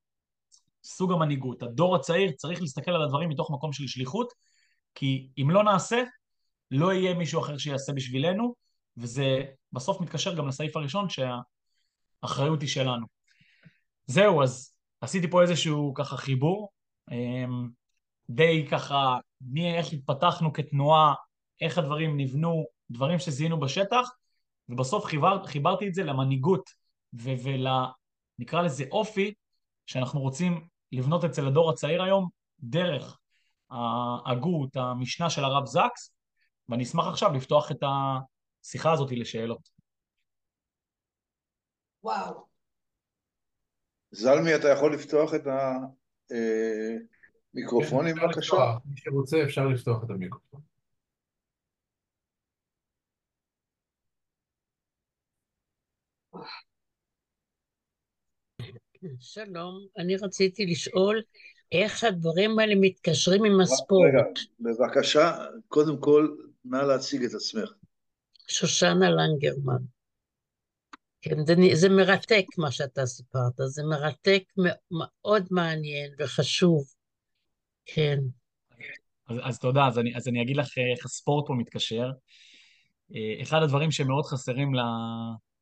סוג 0.84 1.12
המנהיגות, 1.12 1.62
הדור 1.62 1.96
הצעיר 1.96 2.32
צריך 2.32 2.60
להסתכל 2.60 2.90
על 2.90 3.02
הדברים 3.02 3.28
מתוך 3.28 3.50
מקום 3.50 3.72
של 3.72 3.86
שליחות, 3.86 4.32
כי 4.94 5.28
אם 5.42 5.50
לא 5.50 5.64
נעשה, 5.64 6.02
לא 6.70 6.92
יהיה 6.92 7.14
מישהו 7.14 7.40
אחר 7.40 7.58
שיעשה 7.58 7.92
בשבילנו, 7.92 8.54
וזה 8.96 9.42
בסוף 9.72 10.00
מתקשר 10.00 10.34
גם 10.34 10.48
לסעיף 10.48 10.76
הראשון 10.76 11.06
שהאחריות 11.08 12.60
היא 12.60 12.68
שלנו. 12.68 13.06
זהו, 14.06 14.42
אז 14.42 14.72
עשיתי 15.00 15.30
פה 15.30 15.42
איזשהו 15.42 15.94
ככה 15.94 16.16
חיבור, 16.16 16.68
אמ, 17.10 17.68
די 18.30 18.66
ככה, 18.70 19.18
מאיך 19.40 19.92
התפתחנו 19.92 20.52
כתנועה, 20.52 21.14
איך 21.60 21.78
הדברים 21.78 22.20
נבנו, 22.20 22.66
דברים 22.90 23.18
שזיהינו 23.18 23.60
בשטח, 23.60 24.10
ובסוף 24.68 25.04
חיבר, 25.04 25.46
חיברתי 25.46 25.88
את 25.88 25.94
זה 25.94 26.04
למנהיגות 26.04 26.70
ול... 27.12 27.66
נקרא 28.38 28.62
לזה 28.62 28.84
אופי, 28.90 29.34
שאנחנו 29.86 30.20
רוצים 30.20 30.68
לבנות 30.92 31.24
אצל 31.24 31.46
הדור 31.46 31.70
הצעיר 31.70 32.02
היום, 32.02 32.28
דרך 32.60 33.18
ההגות, 33.70 34.76
המשנה 34.76 35.30
של 35.30 35.44
הרב 35.44 35.66
זקס, 35.66 36.14
ואני 36.68 36.84
אשמח 36.84 37.06
עכשיו 37.06 37.32
לפתוח 37.32 37.70
את 37.70 37.82
השיחה 38.62 38.92
הזאת 38.92 39.12
לשאלות. 39.12 39.68
וואו. 42.02 42.46
זלמי, 44.10 44.54
אתה 44.54 44.68
יכול 44.68 44.94
לפתוח 44.94 45.34
את 45.34 45.42
המיקרופונים 45.46 47.17
כן, 47.54 48.26
בבקשה? 48.26 48.56
מי 48.84 48.96
שרוצה 48.96 49.42
אפשר 49.42 49.66
לפתוח 49.66 50.04
את 50.04 50.10
המיקרופון. 50.10 50.60
שלום, 59.20 59.86
אני 59.98 60.16
רציתי 60.16 60.66
לשאול 60.66 61.22
איך 61.72 62.04
הדברים 62.04 62.58
האלה 62.58 62.74
מתקשרים 62.80 63.44
עם 63.44 63.60
הספורט. 63.60 64.10
רגע, 64.14 64.24
בבקשה, 64.60 65.44
קודם 65.68 65.98
כל, 66.00 66.36
נא 66.64 66.76
להציג 66.76 67.24
את 67.24 67.34
עצמך. 67.34 67.72
שושנה 68.48 69.10
לנגרמן. 69.10 69.82
כן, 71.22 71.46
זה, 71.46 71.54
זה 71.74 71.88
מרתק 71.88 72.44
מה 72.58 72.70
שאתה 72.70 73.06
סיפרת, 73.06 73.52
זה 73.66 73.82
מרתק 73.84 74.42
מאוד 74.90 75.46
מעניין 75.50 76.14
וחשוב, 76.18 76.84
כן. 77.94 78.18
אז, 79.28 79.36
אז 79.42 79.58
תודה, 79.58 79.86
אז 79.86 79.98
אני, 79.98 80.16
אז 80.16 80.28
אני 80.28 80.42
אגיד 80.42 80.56
לך 80.56 80.78
איך 80.96 81.04
הספורט 81.04 81.46
פה 81.46 81.54
מתקשר. 81.54 82.10
אה, 83.14 83.42
אחד 83.42 83.62
הדברים 83.62 83.90
שמאוד 83.90 84.24
חסרים 84.26 84.72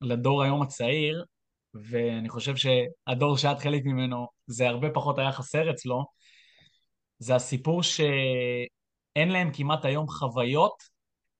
לדור 0.01 0.43
היום 0.43 0.63
הצעיר, 0.63 1.25
ואני 1.75 2.29
חושב 2.29 2.55
שהדור 2.57 3.37
שאת 3.37 3.59
חלק 3.59 3.83
ממנו, 3.85 4.27
זה 4.47 4.69
הרבה 4.69 4.91
פחות 4.91 5.19
היה 5.19 5.33
חסר 5.33 5.71
אצלו, 5.71 6.05
זה 7.19 7.35
הסיפור 7.35 7.83
שאין 7.83 9.29
להם 9.29 9.51
כמעט 9.53 9.85
היום 9.85 10.09
חוויות 10.09 10.83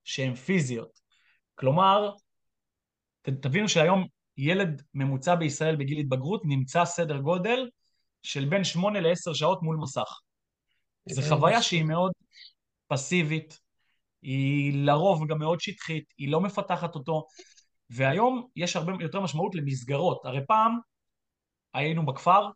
שהן 0.05 0.35
פיזיות. 0.35 1.01
כלומר, 1.55 2.11
תבינו 3.23 3.69
שהיום 3.69 4.07
ילד 4.37 4.83
ממוצע 4.95 5.35
בישראל 5.35 5.77
בגיל 5.77 5.99
התבגרות 5.99 6.43
נמצא 6.45 6.85
סדר 6.85 7.19
גודל 7.19 7.69
של 8.23 8.45
בין 8.45 8.65
שמונה 8.65 9.01
לעשר 9.01 9.33
שעות 9.33 9.63
מול 9.63 9.77
מסך. 9.77 10.21
זו 11.09 11.23
חוויה 11.29 11.63
שהיא 11.63 11.85
מאוד 11.85 12.13
פסיבית, 12.89 13.59
היא 14.23 14.85
לרוב 14.87 15.27
גם 15.29 15.39
מאוד 15.39 15.61
שטחית, 15.61 16.05
היא 16.19 16.29
לא 16.29 16.41
מפתחת 16.41 16.95
אותו, 16.95 17.27
והיום 17.91 18.47
יש 18.57 18.77
הרבה 18.77 18.93
יותר 19.01 19.21
משמעות 19.21 19.55
למסגרות. 19.55 20.25
הרי 20.25 20.41
פעם 20.47 20.79
היינו 21.75 22.07
בכפר, 22.07 22.49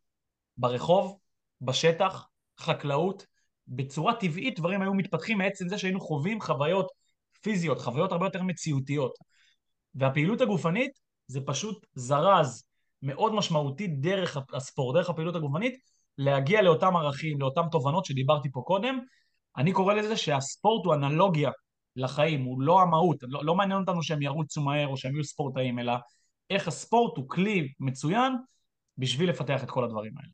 ברחוב, 0.57 1.18
בשטח, 1.61 2.26
חקלאות, 2.61 3.26
בצורה 3.68 4.14
טבעית 4.14 4.59
דברים 4.59 4.82
היו 4.82 4.94
מתפתחים 4.94 5.38
מעצם 5.38 5.68
זה 5.68 5.78
שהיינו 5.78 6.01
חווים 6.01 6.40
חוויות 6.40 6.86
פיזיות, 7.40 7.80
חוויות 7.80 8.12
הרבה 8.12 8.26
יותר 8.26 8.42
מציאותיות. 8.42 9.12
והפעילות 9.94 10.40
הגופנית 10.40 10.90
זה 11.26 11.40
פשוט 11.46 11.86
זרז 11.94 12.64
מאוד 13.03 13.34
משמעותי 13.34 13.86
דרך 13.86 14.36
הספורט, 14.53 14.96
דרך 14.96 15.11
הפעילות 15.11 15.34
הגופנית, 15.34 15.74
להגיע 16.20 16.62
לאותם 16.62 16.96
ערכים, 16.96 17.40
לאותם 17.40 17.62
תובנות 17.70 18.04
שדיברתי 18.04 18.50
פה 18.50 18.62
קודם. 18.66 18.98
אני 19.56 19.72
קורא 19.72 19.94
לזה 19.94 20.16
שהספורט 20.16 20.86
הוא 20.86 20.94
אנלוגיה 20.94 21.50
לחיים, 21.96 22.44
הוא 22.44 22.62
לא 22.62 22.80
המהות, 22.80 23.16
לא, 23.22 23.44
לא 23.44 23.54
מעניין 23.54 23.80
אותנו 23.80 24.02
שהם 24.02 24.22
ירוצו 24.22 24.60
מהר 24.60 24.88
או 24.88 24.96
שהם 24.96 25.14
יהיו 25.14 25.24
ספורטאים, 25.24 25.78
אלא 25.78 25.92
איך 26.50 26.68
הספורט 26.68 27.16
הוא 27.16 27.28
כלי 27.28 27.72
מצוין 27.80 28.32
בשביל 28.98 29.30
לפתח 29.30 29.64
את 29.64 29.70
כל 29.70 29.84
הדברים 29.84 30.12
האלה. 30.18 30.30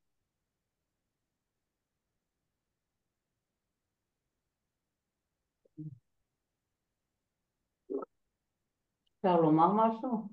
אפשר 9.21 9.41
לומר 9.41 9.69
משהו? 9.73 10.29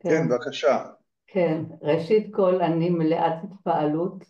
כן, 0.00 0.08
כן, 0.08 0.28
בבקשה. 0.28 0.84
כן, 1.26 1.62
ראשית 1.82 2.34
כל 2.34 2.62
אני 2.62 2.90
מלאת 2.90 3.34
התפעלות 3.44 4.24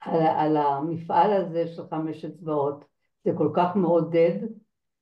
על, 0.00 0.26
על 0.26 0.56
המפעל 0.56 1.32
הזה 1.32 1.66
של 1.66 1.82
חמש 1.90 2.24
אצבעות. 2.24 2.84
זה 3.24 3.30
כל 3.38 3.50
כך 3.56 3.76
מעודד 3.76 4.38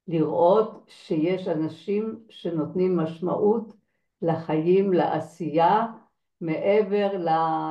לראות 0.09 0.85
שיש 0.89 1.49
אנשים 1.49 2.19
שנותנים 2.29 2.97
משמעות 2.97 3.73
לחיים, 4.23 4.93
לעשייה, 4.93 5.87
מעבר 6.41 7.09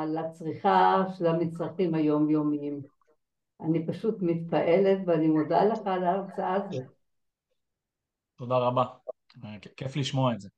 לצריכה 0.08 1.04
של 1.18 1.28
המצרכים 1.28 1.96
היומיומיים. 1.96 2.82
אני 3.62 3.88
פשוט 3.88 4.16
מתפעלת 4.22 5.00
ואני 5.06 5.28
מודה 5.28 5.64
לך 5.64 5.80
על 5.86 6.04
ההרצאה 6.04 6.54
הזאת. 6.54 6.84
תודה 8.36 8.58
רבה, 8.58 8.84
כיף 9.78 9.96
לשמוע 9.96 10.34
את 10.34 10.42
זה. 10.42 10.50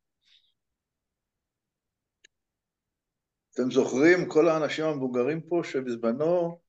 אתם 3.57 3.71
זוכרים, 3.71 4.29
כל 4.29 4.47
האנשים 4.47 4.85
המבוגרים 4.85 5.41
פה, 5.41 5.61
שבזמנו 5.63 6.59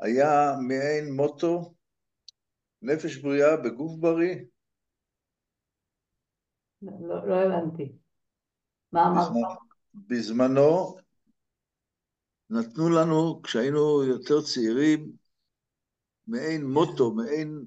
היה 0.00 0.52
מעין 0.68 1.12
מוטו, 1.12 1.74
נפש 2.82 3.16
בריאה 3.16 3.56
בגוף 3.56 3.98
בריא? 4.00 4.34
לא, 6.82 7.28
לא 7.28 7.34
הבנתי. 7.34 7.92
מה 8.92 9.06
אמרת? 9.06 9.58
בזמנו 9.94 10.96
נתנו 12.50 12.88
לנו, 12.88 13.42
כשהיינו 13.42 14.04
יותר 14.04 14.40
צעירים, 14.40 15.12
מעין 16.26 16.66
מוטו, 16.66 17.14
מעין 17.14 17.66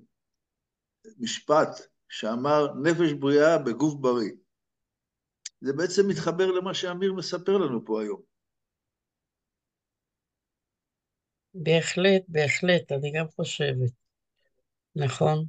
משפט 1.19 1.69
שאמר 2.09 2.73
נפש 2.83 3.13
בריאה 3.19 3.57
בגוף 3.57 3.93
בריא. 4.01 4.31
זה 5.61 5.73
בעצם 5.73 6.01
מתחבר 6.07 6.51
למה 6.51 6.73
שאמיר 6.73 7.13
מספר 7.13 7.57
לנו 7.57 7.85
פה 7.85 8.01
היום. 8.01 8.32
בהחלט, 11.53 12.21
בהחלט, 12.27 12.91
אני 12.91 13.11
גם 13.11 13.25
חושבת. 13.35 13.91
נכון. 14.95 15.45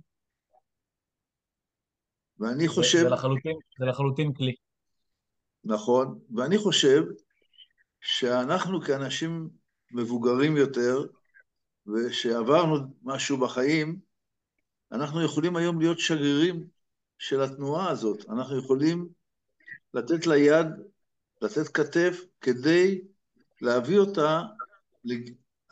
ואני 2.38 2.68
חושב, 2.68 2.98
זה, 2.98 3.09
לחלוטין, 3.09 3.57
זה 3.78 3.84
לחלוטין 3.84 4.32
כלי. 4.32 4.55
נכון, 5.64 6.18
ואני 6.36 6.59
חושב 6.59 7.02
שאנחנו 8.00 8.80
כאנשים 8.80 9.48
מבוגרים 9.92 10.57
יותר, 10.57 11.07
ושעברנו 11.86 12.76
משהו 13.02 13.38
בחיים, 13.38 13.98
אנחנו 14.92 15.24
יכולים 15.24 15.57
היום 15.57 15.80
להיות 15.80 15.98
שגרירים 15.98 16.66
של 17.18 17.42
התנועה 17.42 17.90
הזאת. 17.90 18.28
אנחנו 18.28 18.59
יכולים 18.59 19.09
לתת 19.94 20.26
לה 20.26 20.36
יד, 20.36 20.66
לתת 21.42 21.68
כתף, 21.68 22.20
כדי 22.40 23.00
להביא 23.61 23.98
אותה 23.98 24.42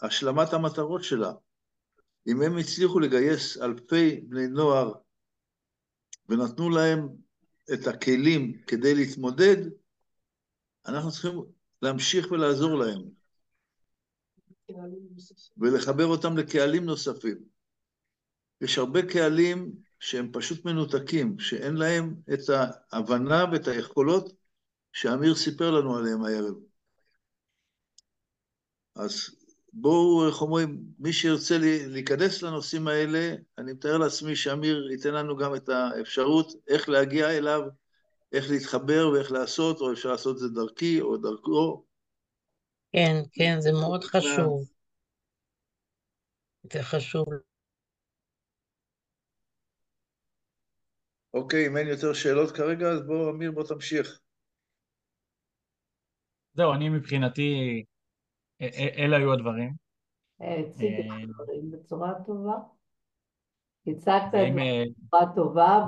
להשלמת 0.02 0.52
המטרות 0.52 1.04
שלה. 1.04 1.32
אם 2.26 2.42
הם 2.42 2.58
הצליחו 2.58 3.00
לגייס 3.00 3.58
אלפי 3.58 4.20
בני 4.20 4.46
נוער 4.46 4.92
ונתנו 6.28 6.70
להם 6.70 7.08
את 7.74 7.86
הכלים 7.86 8.62
כדי 8.66 8.94
להתמודד, 8.94 9.56
אנחנו 10.86 11.10
צריכים 11.10 11.32
להמשיך 11.82 12.30
ולעזור 12.30 12.78
להם, 12.78 13.02
ולחבר 15.56 16.06
אותם 16.06 16.36
לקהלים 16.36 16.84
נוספים. 16.84 17.38
יש 18.60 18.78
הרבה 18.78 19.00
קהלים 19.12 19.72
שהם 20.00 20.32
פשוט 20.32 20.64
מנותקים, 20.64 21.38
שאין 21.38 21.74
להם 21.74 22.14
את 22.34 22.40
ההבנה 22.92 23.44
ואת 23.52 23.68
היכולות 23.68 24.32
שאמיר 24.92 25.34
סיפר 25.34 25.70
לנו 25.70 25.96
עליהם 25.96 26.24
הערב. 26.24 26.54
אז 28.94 29.41
בואו, 29.72 30.28
איך 30.28 30.42
אומרים, 30.42 30.82
מי 30.98 31.12
שירצה 31.12 31.58
להיכנס 31.88 32.42
לנושאים 32.42 32.88
האלה, 32.88 33.34
אני 33.58 33.72
מתאר 33.72 33.98
לעצמי 33.98 34.36
שאמיר 34.36 34.88
ייתן 34.90 35.14
לנו 35.14 35.36
גם 35.36 35.54
את 35.54 35.68
האפשרות 35.68 36.52
איך 36.68 36.88
להגיע 36.88 37.30
אליו, 37.30 37.62
איך 38.32 38.50
להתחבר 38.50 39.10
ואיך 39.12 39.32
לעשות, 39.32 39.80
או 39.80 39.92
אפשר 39.92 40.08
לעשות 40.08 40.36
את 40.36 40.40
זה 40.40 40.48
דרכי 40.48 41.00
או 41.00 41.16
דרכו. 41.16 41.84
כן, 42.92 43.22
כן, 43.32 43.60
זה 43.60 43.72
מאוד 43.72 44.04
חשוב. 44.04 44.68
זה 46.72 46.82
חשוב. 46.82 47.26
אוקיי, 51.34 51.66
אם 51.66 51.76
אין 51.76 51.88
יותר 51.88 52.12
שאלות 52.12 52.50
כרגע, 52.50 52.86
אז 52.88 53.06
בוא, 53.06 53.30
אמיר, 53.30 53.50
בוא 53.52 53.64
תמשיך. 53.64 54.18
זהו, 56.54 56.72
אני 56.74 56.88
מבחינתי, 56.88 57.84
אלה 58.98 59.16
היו 59.16 59.32
הדברים. 59.32 59.72
הציג 60.40 61.00
את 61.00 61.10
אה, 61.10 61.16
הדברים 61.16 61.70
בצורה 61.70 62.14
טובה. 62.26 62.58
הצגת 63.86 64.22
את. 64.26 64.54
זה 64.54 64.60
אה, 64.60 64.84
בצורה 65.02 65.34
טובה? 65.34 65.86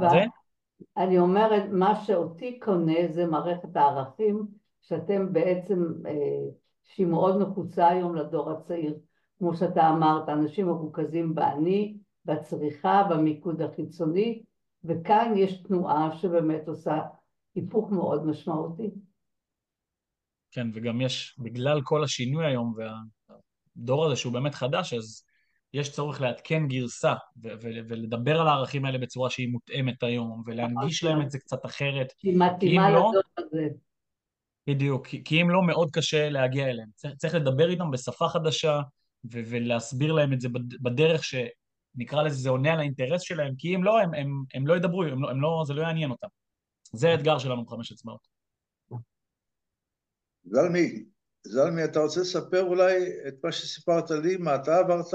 ואני 0.97 1.18
אומרת, 1.18 1.62
מה 1.70 1.95
שאותי 1.95 2.61
קונה 2.61 3.09
זה 3.11 3.27
מערכת 3.27 3.77
הערכים, 3.77 4.47
שאתם 4.83 5.33
בעצם, 5.33 5.93
אה, 6.07 6.49
שהיא 6.85 7.07
מאוד 7.07 7.43
נחוצה 7.43 7.89
היום 7.89 8.16
לדור 8.16 8.51
הצעיר. 8.51 8.99
כמו 9.39 9.55
שאתה 9.55 9.91
אמרת, 9.91 10.29
אנשים 10.29 10.66
מרוכזים 10.66 11.35
באני, 11.35 11.99
בצריכה, 12.25 13.07
במיקוד 13.11 13.62
החיצוני, 13.62 14.43
וכאן 14.85 15.33
יש 15.37 15.62
תנועה 15.62 16.16
שבאמת 16.16 16.68
עושה 16.68 17.01
היפוך 17.55 17.91
מאוד 17.91 18.27
משמעותי. 18.27 18.91
כן, 20.55 20.67
וגם 20.75 21.01
יש, 21.01 21.37
בגלל 21.39 21.81
כל 21.83 22.05
השינוי 22.05 22.47
היום 22.47 22.75
והדור 22.77 24.07
הזה 24.07 24.17
שהוא 24.17 24.33
באמת 24.33 24.55
חדש, 24.55 24.93
אז 24.93 25.25
יש 25.73 25.93
צורך 25.93 26.21
לעדכן 26.21 26.69
גרסה 26.69 27.15
ו- 27.43 27.49
ו- 27.63 27.81
ולדבר 27.89 28.41
על 28.41 28.49
הערכים 28.49 28.85
האלה 28.85 28.99
בצורה 28.99 29.31
שהיא 29.31 29.49
מותאמת 29.49 30.03
היום, 30.03 30.43
ולהנגיש 30.47 31.05
להם 31.05 31.23
את 31.23 31.31
זה 31.31 31.39
קצת 31.39 31.67
אחרת, 31.67 32.13
שהיא 32.19 32.39
מתאימה 32.39 32.91
לא- 32.91 32.97
לדור 33.11 33.23
הזה. 33.39 33.69
בדיוק, 34.67 35.07
כי, 35.07 35.25
כי 35.25 35.43
אם 35.43 35.51
לא, 35.51 35.63
מאוד 35.63 35.91
קשה 35.91 36.31
להגיע 36.31 36.71
אליהם. 36.71 36.89
צריך, 36.95 37.15
צריך 37.15 37.35
לדבר 37.35 37.71
איתם 37.71 37.91
בשפה 37.91 38.29
חדשה 38.29 38.81
ו- 39.33 39.43
ולהסביר 39.47 40.13
להם 40.13 40.33
את 40.33 40.41
זה 40.41 40.49
בד- 40.49 40.83
בדרך 40.83 41.23
שנקרא 41.25 42.23
לזה, 42.23 42.37
זה 42.37 42.51
עונה 42.51 42.73
על 42.73 42.79
האינטרס 42.81 43.23
שלהם, 43.23 43.55
כי 43.59 43.75
אם 43.75 43.85
לא, 43.85 44.01
הם, 44.01 44.15
הם, 44.15 44.43
הם 44.55 44.67
לא 44.67 44.77
ידברו, 44.77 45.03
הם 45.05 45.23
לא, 45.23 45.31
הם 45.31 45.41
לא, 45.41 45.63
זה 45.67 45.75
לא 45.75 45.83
יעניין 45.83 46.11
אותם. 46.11 46.29
זה 46.93 47.11
האתגר 47.11 47.39
שלנו 47.39 47.65
בחמש 47.65 47.93
אצבעות. 47.93 48.34
זלמי, 50.45 51.05
זלמי, 51.47 51.84
אתה 51.84 51.99
רוצה 51.99 52.20
לספר 52.20 52.62
אולי 52.62 52.95
את 53.28 53.34
מה 53.45 53.53
שסיפרת 53.53 54.11
לי, 54.11 54.36
מה 54.36 54.55
אתה 54.55 54.76
עברת 54.76 55.07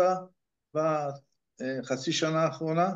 בחצי 0.73 2.11
שנה 2.11 2.43
האחרונה? 2.43 2.89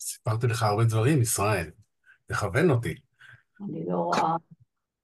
סיפרתי 0.00 0.46
לך 0.46 0.62
הרבה 0.62 0.84
דברים, 0.84 1.22
ישראל. 1.22 1.70
תכוון 2.26 2.70
אותי. 2.70 2.94
אני 3.60 3.84
לא 3.88 3.96
רואה 3.96 4.36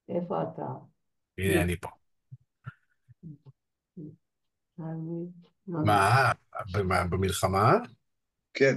איפה 0.09 0.43
אתה. 0.43 0.63
הנה, 1.39 1.63
אני 1.63 1.77
פה. 1.77 1.89
מה, 5.67 6.33
במלחמה? 7.11 7.73
כן, 8.55 8.75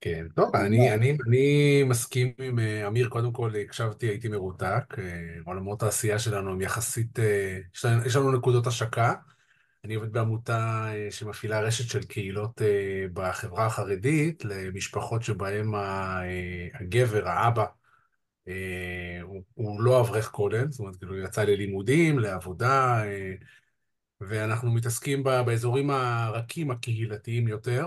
כן, 0.00 0.26
טוב, 0.34 0.56
אני, 0.56 0.94
אני, 0.94 1.16
אני 1.26 1.82
מסכים 1.84 2.32
עם 2.38 2.58
אה, 2.58 2.86
אמיר, 2.88 3.08
קודם 3.08 3.32
כל 3.32 3.52
הקשבתי, 3.56 4.06
הייתי 4.06 4.28
מרותק, 4.28 4.94
אה, 4.98 5.04
עולמות 5.46 5.82
העשייה 5.82 6.18
שלנו 6.18 6.50
הם 6.52 6.60
יחסית, 6.60 7.18
אה, 7.18 7.58
יש 7.74 7.84
לנו, 7.84 8.06
יש 8.06 8.16
לנו 8.16 8.32
נקודות 8.32 8.66
השקה. 8.66 9.14
אני 9.84 9.94
עובד 9.94 10.12
בעמותה 10.12 10.86
אה, 10.94 11.10
שמפעילה 11.10 11.60
רשת 11.60 11.90
של 11.90 12.04
קהילות 12.04 12.62
אה, 12.62 13.06
בחברה 13.12 13.66
החרדית, 13.66 14.44
למשפחות 14.44 15.22
שבהן 15.22 15.74
ה- 15.74 16.22
אה, 16.24 16.68
הגבר, 16.80 17.28
האבא, 17.28 17.64
אה, 18.48 19.18
הוא, 19.22 19.42
הוא 19.54 19.82
לא 19.82 20.00
אברך 20.00 20.30
כולל, 20.30 20.70
זאת 20.70 20.80
אומרת, 20.80 20.96
כאילו, 20.96 21.14
הוא 21.14 21.24
יצא 21.24 21.44
ללימודים, 21.44 22.18
לעבודה, 22.18 23.04
אה, 23.06 23.34
ואנחנו 24.20 24.70
מתעסקים 24.70 25.24
ב- 25.24 25.40
באזורים 25.46 25.90
הרכים, 25.90 26.70
הקהילתיים 26.70 27.48
יותר. 27.48 27.86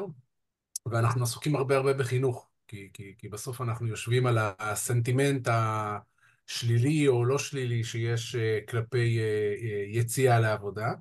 ואנחנו 0.85 1.23
עסוקים 1.23 1.55
הרבה 1.55 1.75
הרבה 1.75 1.93
בחינוך, 1.93 2.49
כי, 2.67 2.89
כי, 2.93 3.15
כי 3.17 3.29
בסוף 3.29 3.61
אנחנו 3.61 3.87
יושבים 3.87 4.25
על 4.25 4.37
הסנטימנט 4.59 5.47
השלילי 5.51 7.07
או 7.07 7.25
לא 7.25 7.37
שלילי 7.37 7.83
שיש 7.83 8.35
אה, 8.35 8.59
כלפי 8.69 9.19
אה, 9.19 9.23
אה, 9.63 9.83
יציאה 9.87 10.39
לעבודה, 10.39 10.93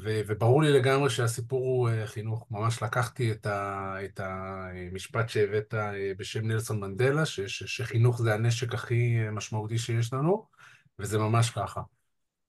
ו, 0.00 0.20
וברור 0.26 0.62
לי 0.62 0.72
לגמרי 0.72 1.10
שהסיפור 1.10 1.60
הוא 1.60 1.90
חינוך. 2.06 2.46
ממש 2.50 2.82
לקחתי 2.82 3.32
את, 3.32 3.46
ה, 3.46 3.94
את 4.04 4.20
המשפט 4.22 5.28
שהבאת 5.28 5.74
בשם 6.18 6.46
נלסון 6.46 6.80
מנדלה, 6.80 7.26
ש, 7.26 7.40
ש, 7.40 7.62
שחינוך 7.62 8.22
זה 8.22 8.34
הנשק 8.34 8.74
הכי 8.74 9.16
משמעותי 9.32 9.78
שיש 9.78 10.12
לנו, 10.12 10.46
וזה 10.98 11.18
ממש 11.18 11.50
ככה. 11.50 11.80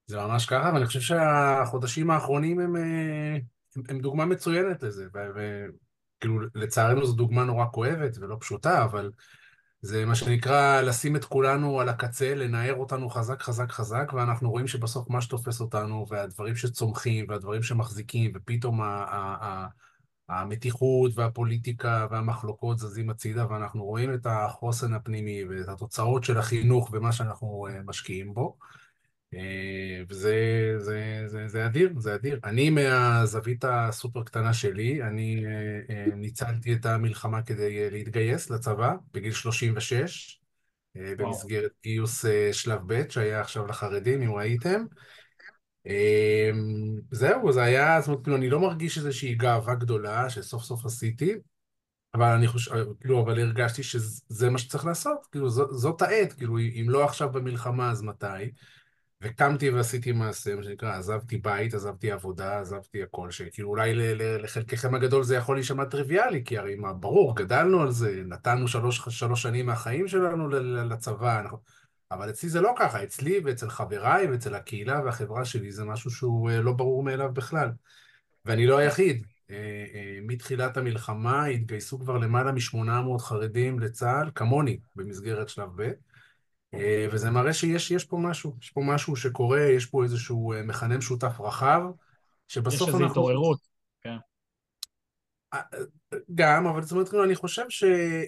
זה 0.08 0.18
ממש 0.18 0.46
ככה, 0.46 0.72
ואני 0.74 0.86
חושב 0.86 1.02
שהחודשים 1.02 2.10
האחרונים 2.12 2.60
הם, 2.60 2.76
הם, 2.76 3.84
הם 3.90 4.00
דוגמה 4.00 4.26
מצוינת 4.26 4.84
לזה, 4.84 5.06
ו... 5.14 5.66
כאילו, 6.20 6.40
לצערנו 6.56 7.06
זו 7.06 7.14
דוגמה 7.14 7.44
נורא 7.44 7.66
כואבת 7.72 8.18
ולא 8.18 8.38
פשוטה, 8.40 8.84
אבל 8.84 9.12
זה 9.82 10.06
מה 10.06 10.16
שנקרא 10.16 10.82
לשים 10.82 11.16
את 11.16 11.26
כולנו 11.26 11.80
על 11.82 11.90
הקצה, 11.90 12.36
לנער 12.36 12.76
אותנו 12.76 13.10
חזק 13.10 13.42
חזק 13.42 13.72
חזק, 13.72 14.12
ואנחנו 14.14 14.52
רואים 14.52 14.68
שבסוף 14.68 15.10
מה 15.10 15.22
שתופס 15.22 15.62
אותנו, 15.62 16.06
והדברים 16.10 16.56
שצומחים, 16.56 17.26
והדברים 17.30 17.64
שמחזיקים, 17.64 18.32
ופתאום 18.36 18.82
ה- 18.82 18.86
ה- 18.86 19.46
ה- 19.46 19.68
המתיחות 20.30 21.12
והפוליטיקה 21.16 22.08
והמחלוקות 22.12 22.80
זזים 22.80 23.10
הצידה, 23.10 23.46
ואנחנו 23.50 23.86
רואים 23.86 24.14
את 24.14 24.26
החוסן 24.26 24.94
הפנימי 24.94 25.44
ואת 25.44 25.70
התוצאות 25.70 26.24
של 26.24 26.38
החינוך 26.38 26.90
ומה 26.94 27.12
שאנחנו 27.12 27.68
אה, 27.70 27.82
משקיעים 27.86 28.34
בו. 28.34 28.58
אה, 29.34 30.02
וזה 30.10 30.36
זה, 30.78 31.24
זה, 31.26 31.48
זה 31.48 31.66
אדיר, 31.66 31.94
זה 31.98 32.16
אדיר. 32.16 32.40
אני 32.44 32.70
מהזווית 32.70 33.66
הסופר 33.68 34.24
קטנה 34.24 34.54
שלי, 34.54 35.04
אני 35.04 35.46
אה, 35.46 35.52
אה, 35.90 36.16
ניצלתי 36.16 36.74
את 36.74 36.86
המלחמה 36.86 37.42
כדי 37.42 37.90
להתגייס 37.90 38.50
לצבא 38.50 38.94
בגיל 39.14 39.32
36, 39.32 40.40
אה, 40.98 41.02
וואו. 41.02 41.32
במסגרת 41.32 41.72
גיוס 41.84 42.26
שלב 42.52 42.82
ב' 42.86 43.10
שהיה 43.10 43.42
עכשיו 43.42 43.68
לחרדים, 43.68 44.22
אם 44.22 44.34
ראיתם. 44.34 44.86
זהו, 47.12 47.52
זה 47.52 47.64
היה, 47.64 48.02
זאת 48.02 48.08
אומרת, 48.08 48.24
כאילו, 48.24 48.38
אני 48.38 48.50
לא 48.50 48.60
מרגיש 48.60 48.98
איזושהי 48.98 49.36
גאווה 49.36 49.76
גדולה 49.76 50.30
שסוף 50.30 50.64
סוף 50.64 50.86
עשיתי. 50.86 51.34
אבל 52.14 52.28
אני 52.28 52.48
חושב, 52.48 52.72
כאילו, 53.00 53.22
אבל 53.22 53.40
הרגשתי 53.40 53.84
שזה 53.84 54.50
מה 54.50 54.58
שצריך 54.58 54.86
לעשות, 54.86 55.28
כאילו, 55.32 55.50
זאת, 55.50 55.70
זאת 55.72 56.02
העת, 56.02 56.34
כאילו, 56.34 56.60
אם 56.60 56.86
לא 56.90 57.06
עכשיו 57.06 57.32
במלחמה, 57.32 57.92
אז 57.92 58.02
מתי? 58.02 58.26
וקמתי 59.24 59.70
ועשיתי 59.70 60.12
מעשה, 60.12 60.56
מה 60.56 60.64
שנקרא, 60.64 60.98
עזבתי 60.98 61.38
בית, 61.38 61.74
עזבתי 61.74 62.12
עבודה, 62.12 62.60
עזבתי 62.60 63.04
הכל, 63.04 63.32
שכאילו 63.32 63.70
אולי 63.70 63.94
לחלקכם 64.18 64.96
הגדול 64.96 65.24
זה 65.24 65.36
יכול 65.36 65.56
להישמע 65.56 65.86
טריוויאלי, 65.86 66.44
כי 66.46 66.58
הרי 66.58 66.76
מה, 66.76 66.94
ברור, 66.94 67.36
גדלנו 67.36 67.82
על 67.82 67.92
זה, 67.92 68.22
נתנו 68.26 68.68
שלוש, 68.68 69.02
שלוש 69.10 69.42
שנים 69.42 69.66
מהחיים 69.66 70.08
שלנו 70.08 70.50
לצבא, 70.50 71.40
אנחנו... 71.40 71.58
אבל 72.12 72.30
אצלי 72.30 72.50
זה 72.50 72.62
לא 72.62 72.74
ככה, 72.78 73.04
אצלי 73.04 73.40
ואצל 73.46 73.70
חבריי 73.70 74.28
ואצל 74.28 74.56
הקהילה 74.56 75.02
והחברה 75.06 75.46
שלי 75.46 75.72
זה 75.72 75.86
משהו 75.86 76.12
שהוא 76.12 76.50
אה, 76.50 76.62
לא 76.62 76.74
ברור 76.74 77.04
מאליו 77.04 77.34
בכלל. 77.34 77.72
ואני 78.46 78.68
לא 78.68 78.78
היחיד. 78.78 79.26
אה, 79.50 79.56
אה, 79.94 80.20
מתחילת 80.22 80.78
המלחמה 80.78 81.46
התגייסו 81.46 82.00
כבר 82.00 82.18
למעלה 82.18 82.52
מ-800 82.52 83.20
חרדים 83.20 83.80
לצה"ל, 83.80 84.32
כמוני, 84.36 84.80
במסגרת 84.96 85.50
שלב 85.50 85.70
ב'. 85.76 85.92
אה, 86.74 87.08
וזה 87.12 87.32
מראה 87.32 87.54
שיש 87.54 88.06
פה 88.06 88.18
משהו, 88.18 88.56
יש 88.62 88.70
פה 88.70 88.82
משהו 88.82 89.16
שקורה, 89.16 89.62
יש 89.62 89.86
פה 89.86 90.04
איזשהו 90.04 90.54
אה, 90.54 90.64
מכנה 90.64 90.98
משותף 90.98 91.40
רחב, 91.40 91.82
שבסוף 92.48 92.82
אנחנו... 92.82 92.98
יש 92.98 93.04
איזו 93.04 93.12
התעוררות, 93.12 93.60
כן. 94.02 94.18
אה, 95.54 95.60
גם, 96.36 96.68
אבל 96.68 96.82
זאת 96.82 96.92
אומרת, 96.92 97.10
כאילו, 97.10 97.24
אני 97.24 97.36
חושב 97.36 97.66
ש, 97.70 97.84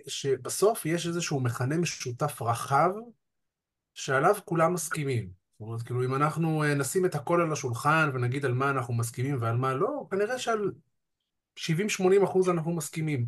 שבסוף 0.07 0.85
יש 0.85 1.07
איזשהו 1.07 1.39
מכנה 1.39 1.77
משותף 1.77 2.41
רחב, 2.41 2.89
שעליו 3.93 4.35
כולם 4.45 4.73
מסכימים. 4.73 5.29
זאת 5.59 5.67
אומרת, 5.67 5.81
כאילו, 5.81 6.05
אם 6.05 6.15
אנחנו 6.15 6.63
נשים 6.75 7.05
את 7.05 7.15
הכל 7.15 7.41
על 7.41 7.51
השולחן 7.51 8.09
ונגיד 8.13 8.45
על 8.45 8.53
מה 8.53 8.69
אנחנו 8.69 8.93
מסכימים 8.93 9.37
ועל 9.39 9.57
מה 9.57 9.73
לא, 9.73 10.07
כנראה 10.11 10.39
שעל 10.39 10.71
70-80 11.59 12.23
אחוז 12.23 12.49
אנחנו 12.49 12.75
מסכימים. 12.75 13.25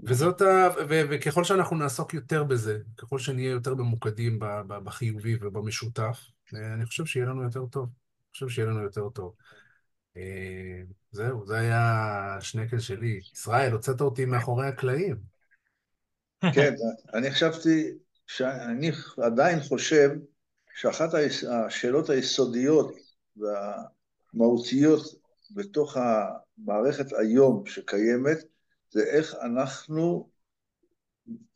וזאת 0.00 0.40
ה... 0.40 0.68
ו... 0.88 1.00
וככל 1.10 1.44
שאנחנו 1.44 1.76
נעסוק 1.76 2.14
יותר 2.14 2.44
בזה, 2.44 2.78
ככל 2.96 3.18
שנהיה 3.18 3.50
יותר 3.50 3.74
ממוקדים 3.74 4.38
בחיובי 4.68 5.36
ובמשותף, 5.40 6.20
אה, 6.54 6.74
אני 6.74 6.86
חושב 6.86 7.06
שיהיה 7.06 7.26
לנו 7.26 7.42
יותר 7.42 7.66
טוב. 7.66 7.84
אני 7.84 8.32
חושב 8.32 8.48
שיהיה 8.48 8.68
לנו 8.68 8.82
יותר 8.82 9.08
טוב. 9.08 9.34
אה, 10.16 10.82
זהו, 11.10 11.46
זה 11.46 11.58
היה 11.58 12.36
השנקל 12.38 12.78
שלי. 12.78 13.20
ישראל, 13.32 13.72
הוצאת 13.72 14.00
אותי 14.00 14.24
מאחורי 14.24 14.66
הקלעים. 14.66 15.16
כן, 16.54 16.74
אני 17.14 17.30
חשבתי, 17.30 17.90
שאני 18.26 18.90
עדיין 19.22 19.60
חושב 19.60 20.10
שאחת 20.74 21.10
השאלות 21.50 22.10
היסודיות 22.10 22.92
והמהותיות 23.36 25.02
בתוך 25.54 25.96
המערכת 25.96 27.06
היום 27.18 27.66
שקיימת, 27.66 28.38
זה 28.92 29.02
איך 29.04 29.34
אנחנו 29.34 30.30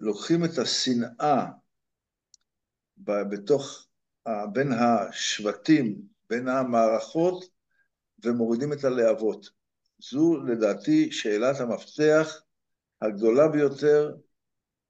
לוקחים 0.01 0.45
את 0.45 0.59
השנאה 0.59 1.47
בתוך, 2.97 3.87
בין 4.53 4.73
השבטים, 4.73 6.03
בין 6.31 6.49
המערכות, 6.49 7.45
ומורידים 8.25 8.73
את 8.73 8.85
הלהבות. 8.85 9.51
זו 9.99 10.37
לדעתי 10.37 11.13
שאלת 11.13 11.61
המפתח 11.61 12.43
הגדולה 13.03 13.49
ביותר, 13.49 14.15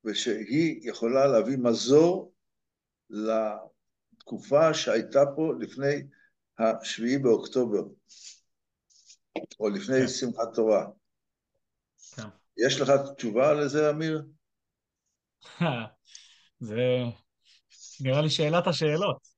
ושהיא 0.05 0.91
יכולה 0.91 1.27
להביא 1.27 1.57
מזור 1.59 2.33
לתקופה 3.11 4.75
שהייתה 4.75 5.25
פה 5.37 5.53
לפני 5.61 6.03
השביעי 6.59 7.19
באוקטובר, 7.19 7.83
או 9.61 9.69
לפני 9.69 10.01
כן. 10.01 10.09
שמחת 10.09 10.55
תורה. 10.55 10.87
יש 12.59 12.81
לך 12.81 12.93
תשובה 13.17 13.55
לזה, 13.55 13.91
אמיר? 13.91 14.23
זה 16.61 17.03
נראה 18.01 18.21
לי 18.21 18.31
שאלת 18.31 18.67
השאלות. 18.67 19.37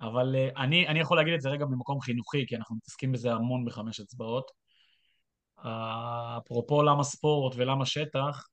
אבל 0.00 0.34
uh, 0.34 0.60
אני, 0.60 0.88
אני 0.88 1.00
יכול 1.00 1.16
להגיד 1.16 1.34
את 1.34 1.40
זה 1.40 1.48
רגע 1.48 1.64
ממקום 1.64 2.00
חינוכי, 2.00 2.46
כי 2.46 2.56
אנחנו 2.56 2.76
מתעסקים 2.76 3.12
בזה 3.12 3.32
המון 3.32 3.64
בחמש 3.64 4.00
אצבעות. 4.00 4.50
אפרופו 6.38 6.82
למה 6.82 7.04
ספורט 7.04 7.54
ולמה 7.56 7.86
שטח, 7.86 8.46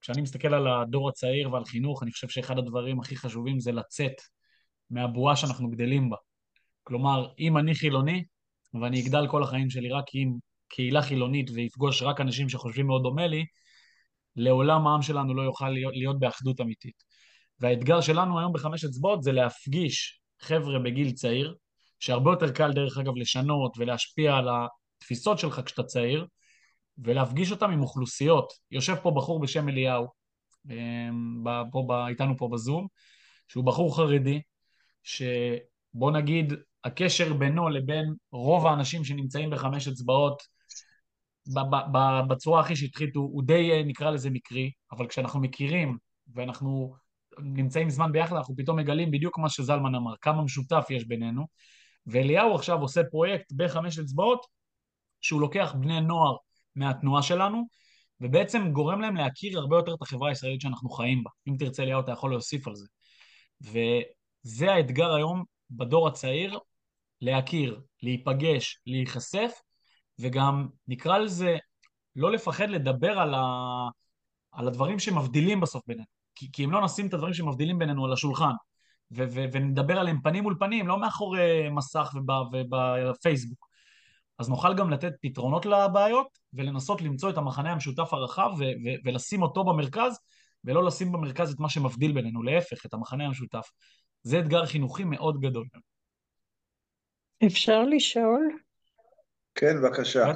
כשאני 0.00 0.22
מסתכל 0.22 0.54
על 0.54 0.68
הדור 0.68 1.08
הצעיר 1.08 1.52
ועל 1.52 1.64
חינוך, 1.64 2.02
אני 2.02 2.12
חושב 2.12 2.28
שאחד 2.28 2.58
הדברים 2.58 3.00
הכי 3.00 3.16
חשובים 3.16 3.60
זה 3.60 3.72
לצאת 3.72 4.12
מהבועה 4.90 5.36
שאנחנו 5.36 5.70
גדלים 5.70 6.10
בה. 6.10 6.16
כלומר, 6.82 7.28
אם 7.38 7.58
אני 7.58 7.74
חילוני, 7.74 8.24
ואני 8.80 9.02
אגדל 9.02 9.28
כל 9.28 9.42
החיים 9.42 9.70
שלי 9.70 9.90
רק 9.90 10.04
עם 10.12 10.34
קהילה 10.74 11.02
חילונית 11.02 11.50
ויפגוש 11.50 12.02
רק 12.02 12.20
אנשים 12.20 12.48
שחושבים 12.48 12.86
מאוד 12.86 13.02
דומה 13.02 13.26
לי, 13.26 13.44
לעולם 14.36 14.86
העם 14.86 15.02
שלנו 15.02 15.34
לא 15.34 15.42
יוכל 15.42 15.68
להיות, 15.68 15.92
להיות 15.96 16.18
באחדות 16.18 16.60
אמיתית. 16.60 17.02
והאתגר 17.60 18.00
שלנו 18.00 18.38
היום 18.38 18.52
בחמש 18.52 18.84
אצבעות 18.84 19.22
זה 19.22 19.32
להפגיש 19.32 20.20
חבר'ה 20.40 20.78
בגיל 20.78 21.12
צעיר, 21.12 21.54
שהרבה 21.98 22.30
יותר 22.30 22.52
קל 22.52 22.72
דרך 22.72 22.98
אגב 22.98 23.16
לשנות 23.16 23.74
ולהשפיע 23.78 24.36
על 24.36 24.48
התפיסות 24.48 25.38
שלך 25.38 25.60
כשאתה 25.64 25.82
צעיר, 25.82 26.26
ולהפגיש 26.98 27.50
אותם 27.50 27.70
עם 27.70 27.82
אוכלוסיות. 27.82 28.52
יושב 28.70 28.94
פה 29.02 29.10
בחור 29.10 29.40
בשם 29.40 29.68
אליהו, 29.68 30.06
אמ, 30.70 31.44
פה, 31.72 32.08
איתנו 32.08 32.36
פה 32.36 32.48
בזום, 32.52 32.86
שהוא 33.48 33.64
בחור 33.64 33.96
חרדי, 33.96 34.40
שבוא 35.02 36.10
נגיד 36.10 36.52
הקשר 36.84 37.34
בינו 37.34 37.68
לבין 37.68 38.14
רוב 38.32 38.66
האנשים 38.66 39.04
שנמצאים 39.04 39.50
בחמש 39.50 39.88
אצבעות 39.88 40.53
בצורה 42.28 42.60
הכי 42.60 42.76
שטחית 42.76 43.16
הוא, 43.16 43.30
הוא 43.32 43.42
די 43.42 43.72
אה, 43.72 43.82
נקרא 43.82 44.10
לזה 44.10 44.30
מקרי, 44.30 44.70
אבל 44.92 45.06
כשאנחנו 45.06 45.40
מכירים 45.40 45.98
ואנחנו 46.34 46.94
נמצאים 47.38 47.90
זמן 47.90 48.12
ביחד, 48.12 48.36
אנחנו 48.36 48.56
פתאום 48.56 48.78
מגלים 48.78 49.10
בדיוק 49.10 49.38
מה 49.38 49.48
שזלמן 49.48 49.94
אמר, 49.94 50.16
כמה 50.20 50.42
משותף 50.42 50.86
יש 50.90 51.04
בינינו. 51.04 51.46
ואליהו 52.06 52.54
עכשיו 52.54 52.80
עושה 52.80 53.00
פרויקט 53.10 53.52
בחמש 53.52 53.98
אצבעות, 53.98 54.46
שהוא 55.20 55.40
לוקח 55.40 55.74
בני 55.78 56.00
נוער 56.00 56.36
מהתנועה 56.76 57.22
שלנו, 57.22 57.62
ובעצם 58.20 58.72
גורם 58.72 59.00
להם 59.00 59.16
להכיר 59.16 59.58
הרבה 59.58 59.76
יותר 59.76 59.94
את 59.94 60.02
החברה 60.02 60.28
הישראלית 60.28 60.60
שאנחנו 60.60 60.90
חיים 60.90 61.24
בה. 61.24 61.30
אם 61.48 61.54
תרצה 61.58 61.82
אליהו, 61.82 62.00
אתה 62.00 62.12
יכול 62.12 62.30
להוסיף 62.30 62.68
על 62.68 62.74
זה. 62.74 62.86
וזה 63.60 64.72
האתגר 64.72 65.14
היום 65.14 65.44
בדור 65.70 66.08
הצעיר, 66.08 66.58
להכיר, 67.20 67.80
להיפגש, 68.02 68.78
להיחשף, 68.86 69.52
וגם 70.18 70.68
נקרא 70.88 71.18
לזה 71.18 71.56
לא 72.16 72.32
לפחד 72.32 72.68
לדבר 72.68 73.18
על, 73.18 73.34
ה... 73.34 73.42
על 74.52 74.68
הדברים 74.68 74.98
שמבדילים 74.98 75.60
בסוף 75.60 75.82
בינינו. 75.86 76.06
כי, 76.34 76.52
כי 76.52 76.64
אם 76.64 76.70
לא 76.70 76.84
נשים 76.84 77.06
את 77.06 77.14
הדברים 77.14 77.34
שמבדילים 77.34 77.78
בינינו 77.78 78.04
על 78.04 78.12
השולחן, 78.12 78.52
ו- 79.10 79.24
ו- 79.30 79.44
ונדבר 79.52 79.98
עליהם 79.98 80.20
פנים 80.20 80.42
מול 80.42 80.56
פנים, 80.58 80.88
לא 80.88 81.00
מאחורי 81.00 81.68
מסך 81.70 82.14
ובפייסבוק, 82.52 83.68
אז 84.38 84.48
נוכל 84.48 84.74
גם 84.74 84.90
לתת 84.90 85.12
פתרונות 85.20 85.66
לבעיות 85.66 86.26
ולנסות 86.52 87.02
למצוא 87.02 87.30
את 87.30 87.38
המחנה 87.38 87.72
המשותף 87.72 88.12
הרחב 88.12 88.50
ו- 88.58 88.62
ו- 88.62 88.98
ולשים 89.04 89.42
אותו 89.42 89.64
במרכז, 89.64 90.18
ולא 90.64 90.84
לשים 90.84 91.12
במרכז 91.12 91.52
את 91.52 91.60
מה 91.60 91.68
שמבדיל 91.68 92.12
בינינו, 92.12 92.42
להפך, 92.42 92.86
את 92.86 92.94
המחנה 92.94 93.26
המשותף. 93.26 93.70
זה 94.22 94.38
אתגר 94.38 94.66
חינוכי 94.66 95.04
מאוד 95.04 95.40
גדול. 95.40 95.66
אפשר 97.46 97.82
לשאול? 97.84 98.48
כן, 99.54 99.82
בבקשה. 99.82 100.32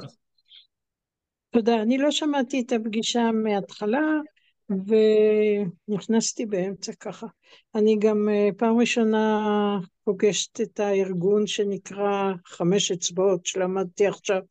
תודה. 1.49 1.81
אני 1.81 1.97
לא 1.97 2.11
שמעתי 2.11 2.61
את 2.61 2.71
הפגישה 2.71 3.31
מההתחלה, 3.31 4.01
ונכנסתי 5.89 6.45
באמצע 6.45 6.91
ככה. 6.99 7.27
אני 7.75 7.97
גם 7.99 8.29
אה, 8.29 8.49
פעם 8.57 8.79
ראשונה 8.79 9.39
פוגשת 10.03 10.61
את 10.61 10.79
הארגון 10.79 11.47
שנקרא 11.47 12.33
חמש 12.45 12.91
אצבעות, 12.91 13.45
שלמדתי 13.45 14.07
עכשיו. 14.07 14.41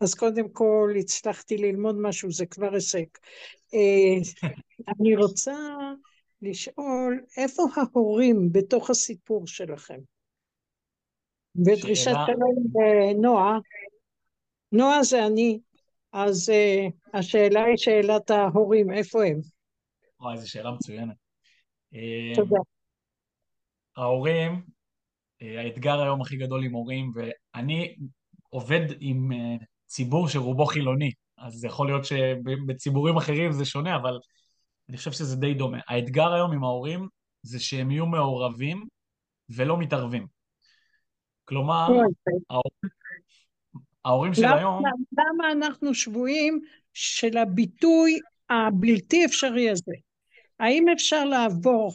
אז 0.00 0.14
קודם 0.14 0.48
כל 0.48 0.94
הצלחתי 0.98 1.56
ללמוד 1.56 1.96
משהו, 2.00 2.32
זה 2.32 2.46
כבר 2.46 2.74
הישג. 2.74 3.04
אה, 3.74 4.48
אני 5.00 5.16
רוצה 5.16 5.56
לשאול, 6.42 7.20
איפה 7.36 7.62
ההורים 7.76 8.52
בתוך 8.52 8.90
הסיפור 8.90 9.46
שלכם? 9.46 9.98
ודרישת 11.56 12.16
שלום 12.26 12.64
לנועה, 12.74 13.58
נועה 14.72 15.02
זה 15.02 15.26
אני, 15.26 15.58
אז 16.12 16.52
uh, 16.52 17.18
השאלה 17.18 17.64
היא 17.64 17.76
שאלת 17.76 18.30
ההורים, 18.30 18.92
איפה 18.92 19.24
הם? 19.24 19.40
וואי, 20.20 20.38
זו 20.38 20.50
שאלה 20.50 20.70
מצוינת. 20.70 21.16
תודה. 22.34 22.60
ההורים, 23.96 24.62
אה, 25.42 25.60
האתגר 25.60 26.00
היום 26.00 26.20
הכי 26.20 26.36
גדול 26.36 26.64
עם 26.64 26.72
הורים, 26.72 27.12
ואני 27.14 27.96
עובד 28.48 28.86
עם 29.00 29.28
ציבור 29.86 30.28
שרובו 30.28 30.66
חילוני, 30.66 31.12
אז 31.38 31.64
יכול 31.64 31.86
להיות 31.86 32.04
שבציבורים 32.04 33.16
אחרים 33.16 33.52
זה 33.52 33.64
שונה, 33.64 33.96
אבל 33.96 34.18
אני 34.88 34.96
חושב 34.96 35.12
שזה 35.12 35.36
די 35.36 35.54
דומה. 35.54 35.78
האתגר 35.88 36.32
היום 36.32 36.52
עם 36.52 36.64
ההורים 36.64 37.08
זה 37.42 37.60
שהם 37.60 37.90
יהיו 37.90 38.06
מעורבים 38.06 38.86
ולא 39.48 39.78
מתערבים. 39.78 40.26
כלומר, 41.44 41.88
ההורים 42.50 42.90
של 44.32 44.44
היום... 44.44 44.82
למה 45.12 45.52
אנחנו 45.52 45.94
שבויים 45.94 46.60
של 46.94 47.36
הביטוי 47.36 48.18
הבלתי 48.50 49.24
אפשרי 49.24 49.70
הזה. 49.70 49.92
האם 50.60 50.88
אפשר 50.88 51.24
לעבור 51.24 51.92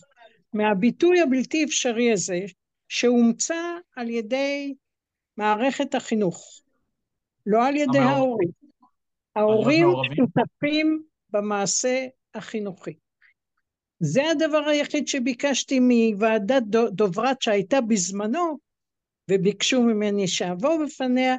מהביטוי 0.54 1.22
הבלתי 1.22 1.64
אפשרי 1.64 2.12
הזה, 2.12 2.40
שהומצא 2.90 3.56
על 3.96 4.10
ידי 4.10 4.74
מערכת 5.38 5.96
החינוך, 5.96 6.62
לא 7.46 7.68
על 7.68 7.76
ידי 7.76 8.00
ההורים. 8.00 8.50
ההורים 9.36 9.88
שותפים 10.16 11.04
במעשה 11.30 12.06
החינוכי. 12.34 12.94
זה 14.00 14.30
הדבר 14.32 14.70
היחיד 14.70 15.08
שביקשתי 15.08 15.80
מוועדת 15.80 16.64
דוברת 16.92 17.42
שהייתה 17.42 17.82
בזמנו, 17.82 18.58
וביקשו 19.32 19.82
ממני 19.84 20.28
שאעבור 20.28 20.86
בפניה, 20.86 21.36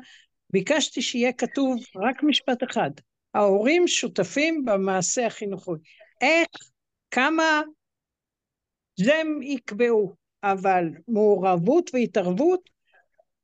ביקשתי 0.57 1.03
שיהיה 1.03 1.33
כתוב 1.33 1.77
רק 1.97 2.23
משפט 2.23 2.63
אחד, 2.71 2.91
ההורים 3.35 3.89
שותפים 3.89 4.65
במעשה 4.65 5.27
החינוכי. 5.27 5.71
איך, 6.21 6.49
כמה, 7.11 7.63
זה 9.01 9.15
הם 9.15 9.43
יקבעו, 9.43 10.17
אבל 10.43 10.85
מעורבות 11.09 11.91
והתערבות, 11.95 12.61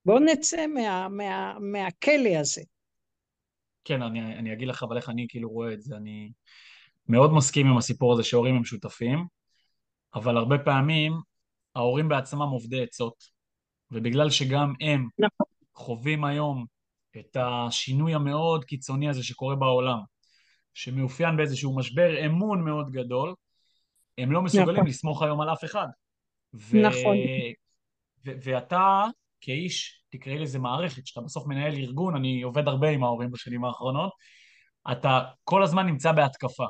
בואו 0.04 0.18
נצא 0.18 0.66
מה, 0.66 1.08
מה, 1.08 1.54
מהכלא 1.60 2.36
הזה. 2.40 2.62
כן, 3.84 4.02
אני, 4.02 4.38
אני 4.38 4.52
אגיד 4.52 4.68
לך 4.68 4.82
אבל 4.82 4.96
איך 4.96 5.08
אני 5.08 5.26
כאילו 5.28 5.50
רואה 5.50 5.72
את 5.72 5.82
זה, 5.82 5.96
אני 5.96 6.32
מאוד 7.08 7.32
מסכים 7.32 7.66
עם 7.66 7.76
הסיפור 7.76 8.12
הזה 8.12 8.24
שהורים 8.24 8.54
הם 8.54 8.64
שותפים, 8.64 9.26
אבל 10.14 10.36
הרבה 10.36 10.58
פעמים 10.58 11.12
ההורים 11.74 12.08
בעצמם 12.08 12.48
עובדי 12.48 12.82
עצות, 12.82 13.14
ובגלל 13.90 14.30
שגם 14.30 14.72
הם 14.80 15.08
נכון. 15.18 15.46
חווים 15.74 16.24
היום 16.24 16.71
את 17.18 17.36
השינוי 17.40 18.14
המאוד 18.14 18.64
קיצוני 18.64 19.08
הזה 19.08 19.24
שקורה 19.24 19.56
בעולם, 19.56 19.98
שמאופיין 20.74 21.36
באיזשהו 21.36 21.76
משבר 21.76 22.26
אמון 22.26 22.64
מאוד 22.64 22.90
גדול, 22.90 23.34
הם 24.18 24.32
לא 24.32 24.42
מסוגלים 24.42 24.76
נכון. 24.76 24.86
לסמוך 24.86 25.22
היום 25.22 25.40
על 25.40 25.52
אף 25.52 25.64
אחד. 25.64 25.86
ו... 26.54 26.82
נכון. 26.82 27.16
ו- 28.26 28.32
ואתה 28.42 29.04
כאיש, 29.40 30.02
תקראי 30.10 30.38
לזה 30.38 30.58
מערכת, 30.58 31.06
שאתה 31.06 31.20
בסוף 31.20 31.46
מנהל 31.46 31.74
ארגון, 31.74 32.16
אני 32.16 32.42
עובד 32.42 32.68
הרבה 32.68 32.88
עם 32.88 33.04
ההורים 33.04 33.30
בשנים 33.30 33.64
האחרונות, 33.64 34.12
אתה 34.92 35.20
כל 35.44 35.62
הזמן 35.62 35.86
נמצא 35.86 36.12
בהתקפה. 36.12 36.66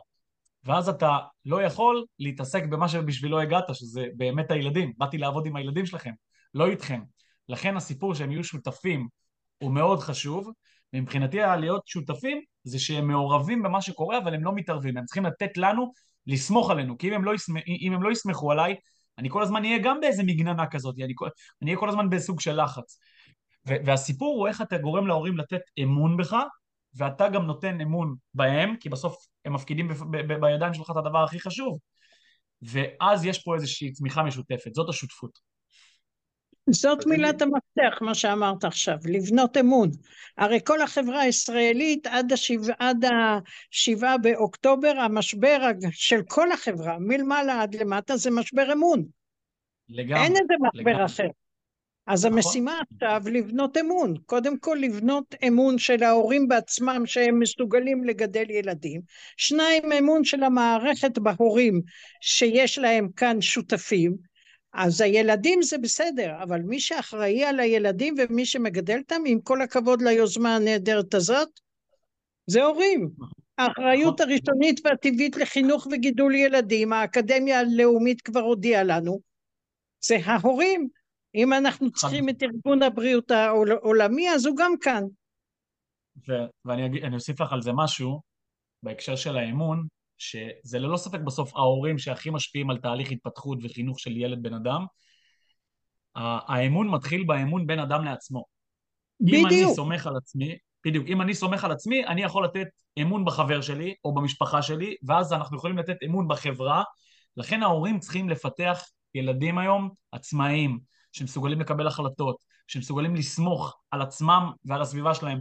ואז 0.65 0.89
אתה 0.89 1.19
לא 1.45 1.63
יכול 1.63 2.05
להתעסק 2.19 2.65
במה 2.65 2.89
שבשבילו 2.89 3.41
הגעת, 3.41 3.65
שזה 3.75 4.07
באמת 4.17 4.51
הילדים. 4.51 4.93
באתי 4.99 5.19
לעבוד 5.19 5.47
עם 5.47 5.57
הילדים 5.57 5.87
שלכם, 5.87 6.13
לא 6.55 6.67
איתכם. 6.67 7.01
לכן 7.49 7.77
הסיפור 7.77 8.15
שהם 8.15 8.33
יהיו 8.33 8.45
שותפים 8.45 9.09
הוא 9.63 9.73
מאוד 9.73 10.01
חשוב, 10.01 10.51
ומבחינתי 10.93 11.37
להיות 11.37 11.87
שותפים 11.87 12.41
זה 12.65 12.79
שהם 12.79 13.09
מעורבים 13.09 13.63
במה 13.63 13.83
שקורה, 13.83 14.19
אבל 14.19 14.35
הם 14.35 14.45
לא 14.45 14.53
מתערבים. 14.55 14.97
הם 14.97 15.05
צריכים 15.05 15.27
לתת 15.27 15.57
לנו 15.57 15.93
לסמוך 16.27 16.71
עלינו, 16.71 16.99
כי 16.99 17.09
אם 17.09 17.15
הם 17.15 17.25
לא, 17.25 17.35
יסמ... 17.35 17.57
אם 17.81 17.93
הם 17.93 18.03
לא 18.03 18.13
יסמכו 18.13 18.53
עליי, 18.53 18.75
אני 19.19 19.31
כל 19.31 19.43
הזמן 19.43 19.65
אהיה 19.65 19.79
גם 19.79 20.01
באיזה 20.01 20.23
מגננה 20.23 20.67
כזאת, 20.67 20.95
אני, 20.99 21.15
אני 21.63 21.71
אהיה 21.71 21.77
כל 21.77 21.89
הזמן 21.89 22.11
בסוג 22.11 22.41
של 22.41 22.63
לחץ. 22.63 22.99
והסיפור 23.67 24.39
הוא 24.39 24.49
איך 24.49 24.63
אתה 24.63 24.79
גורם 24.79 25.07
להורים 25.07 25.39
לתת 25.39 25.61
אמון 25.83 26.17
בך, 26.17 26.37
ואתה 26.95 27.29
גם 27.29 27.47
נותן 27.47 27.81
אמון 27.81 28.15
בהם, 28.35 28.77
כי 28.77 28.89
בסוף 28.89 29.17
הם 29.45 29.53
מפקידים 29.53 29.89
בידיים 30.41 30.75
שלך 30.75 30.91
את 30.91 30.97
הדבר 30.97 31.25
הכי 31.25 31.41
חשוב. 31.41 31.79
ואז 32.63 33.25
יש 33.25 33.43
פה 33.43 33.55
איזושהי 33.55 33.93
צמיחה 33.93 34.23
משותפת, 34.23 34.75
זאת 34.75 34.89
השותפות. 34.89 35.52
זאת 36.71 37.07
מילת 37.07 37.43
המפתח, 37.43 37.99
מה 38.01 38.15
שאמרת 38.15 38.65
עכשיו, 38.65 38.97
לבנות 39.05 39.57
אמון. 39.57 39.91
הרי 40.39 40.59
כל 40.65 40.83
החברה 40.83 41.21
הישראלית 41.21 42.07
עד, 42.07 42.33
השבע, 42.33 42.73
עד 42.79 43.05
השבעה 43.71 44.19
באוקטובר, 44.19 44.93
המשבר 44.99 45.59
של 45.91 46.23
כל 46.29 46.53
החברה, 46.53 46.99
מלמעלה 46.99 47.63
עד 47.63 47.75
למטה, 47.75 48.17
זה 48.17 48.31
משבר 48.31 48.73
אמון. 48.73 49.05
לגמרי. 49.89 50.25
אין 50.25 50.33
איזה 50.33 50.55
משבר 50.61 50.91
לגמרי. 50.91 51.05
אחר. 51.05 51.29
אז 52.07 52.27
נכון. 52.27 52.39
המשימה 52.39 52.81
עכשיו 52.95 53.23
לבנות 53.33 53.77
אמון, 53.77 54.15
קודם 54.27 54.59
כל 54.59 54.79
לבנות 54.81 55.35
אמון 55.49 55.79
של 55.79 56.03
ההורים 56.03 56.49
בעצמם 56.49 57.03
שהם 57.07 57.39
מסוגלים 57.39 58.05
לגדל 58.05 58.51
ילדים, 58.51 59.01
שניים 59.37 59.93
אמון 59.93 60.25
של 60.25 60.43
המערכת 60.43 61.19
בהורים 61.19 61.83
שיש 62.21 62.79
להם 62.79 63.09
כאן 63.17 63.41
שותפים, 63.41 64.17
אז 64.73 65.01
הילדים 65.01 65.63
זה 65.63 65.79
בסדר, 65.79 66.43
אבל 66.43 66.61
מי 66.61 66.81
שאחראי 66.81 67.45
על 67.45 67.61
הילדים 67.61 68.15
ומי 68.19 68.47
שמגדל 68.47 68.99
אותם, 68.99 69.23
עם 69.27 69.41
כל 69.41 69.63
הכבוד 69.63 70.03
ליוזמה 70.03 70.57
הנהדרת 70.57 71.15
הזאת, 71.15 71.49
זה 72.47 72.63
הורים. 72.63 73.11
האחריות 73.59 74.21
הראשונית 74.21 74.81
והטבעית 74.85 75.37
לחינוך 75.37 75.87
וגידול 75.93 76.35
ילדים, 76.35 76.93
האקדמיה 76.93 77.61
הלאומית 77.61 78.21
כבר 78.21 78.41
הודיעה 78.41 78.83
לנו, 78.83 79.21
זה 80.05 80.17
ההורים. 80.25 80.89
אם 81.35 81.53
אנחנו 81.53 81.93
צריכים 81.93 82.29
את 82.29 82.43
ארגון 82.43 82.83
הבריאות 82.83 83.31
העולמי, 83.31 84.31
אז 84.31 84.47
הוא 84.47 84.57
גם 84.57 84.73
כאן. 84.81 85.03
ואני 86.65 87.15
אוסיף 87.15 87.41
לך 87.41 87.53
על 87.53 87.63
זה 87.63 87.71
משהו, 87.75 88.21
בהקשר 88.83 89.17
של 89.17 89.37
האמון, 89.37 89.87
שזה 90.23 90.79
ללא 90.79 90.97
ספק 90.97 91.21
בסוף 91.21 91.57
ההורים 91.57 91.99
שהכי 91.99 92.31
משפיעים 92.31 92.71
על 92.71 92.79
תהליך 92.79 93.11
התפתחות 93.11 93.59
וחינוך 93.63 94.01
של 94.01 94.17
ילד 94.17 94.43
בן 94.43 94.55
אדם, 94.55 94.85
האמון 96.15 96.89
מתחיל 96.89 97.25
באמון 97.25 97.67
בין 97.67 97.79
אדם 97.79 98.05
לעצמו. 98.05 98.45
בדיוק. 99.21 99.41
אם 99.41 99.47
אני 99.47 99.75
סומך 99.75 100.07
על 100.07 100.17
עצמי, 100.17 100.57
בדיוק, 100.87 101.07
אם 101.09 101.23
אני 101.23 101.35
סומך 101.35 101.65
על 101.65 101.73
עצמי, 101.73 102.07
אני 102.07 102.23
יכול 102.23 102.45
לתת 102.45 102.69
אמון 103.03 103.25
בחבר 103.25 103.61
שלי 103.61 103.95
או 104.05 104.15
במשפחה 104.15 104.63
שלי, 104.63 104.95
ואז 105.07 105.33
אנחנו 105.33 105.57
יכולים 105.57 105.79
לתת 105.79 105.97
אמון 106.05 106.29
בחברה. 106.29 106.83
לכן 107.37 107.63
ההורים 107.63 107.99
צריכים 107.99 108.29
לפתח 108.29 108.83
ילדים 109.15 109.59
היום 109.59 109.91
עצמאיים, 110.13 110.81
שמסוגלים 111.13 111.61
לקבל 111.61 111.87
החלטות, 111.87 112.37
שמסוגלים 112.67 113.15
לסמוך 113.15 113.81
על 113.91 114.03
עצמם 114.03 114.51
ועל 114.65 114.83
הסביבה 114.83 115.15
שלהם. 115.15 115.41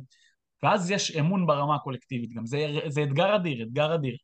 ואז 0.64 0.92
יש 0.92 1.16
אמון 1.16 1.46
ברמה 1.46 1.76
הקולקטיבית 1.76 2.34
גם. 2.34 2.46
זה, 2.46 2.68
זה 2.88 3.04
אתגר 3.04 3.36
אדיר, 3.36 3.64
אתגר 3.64 3.96
אדיר. 3.96 4.18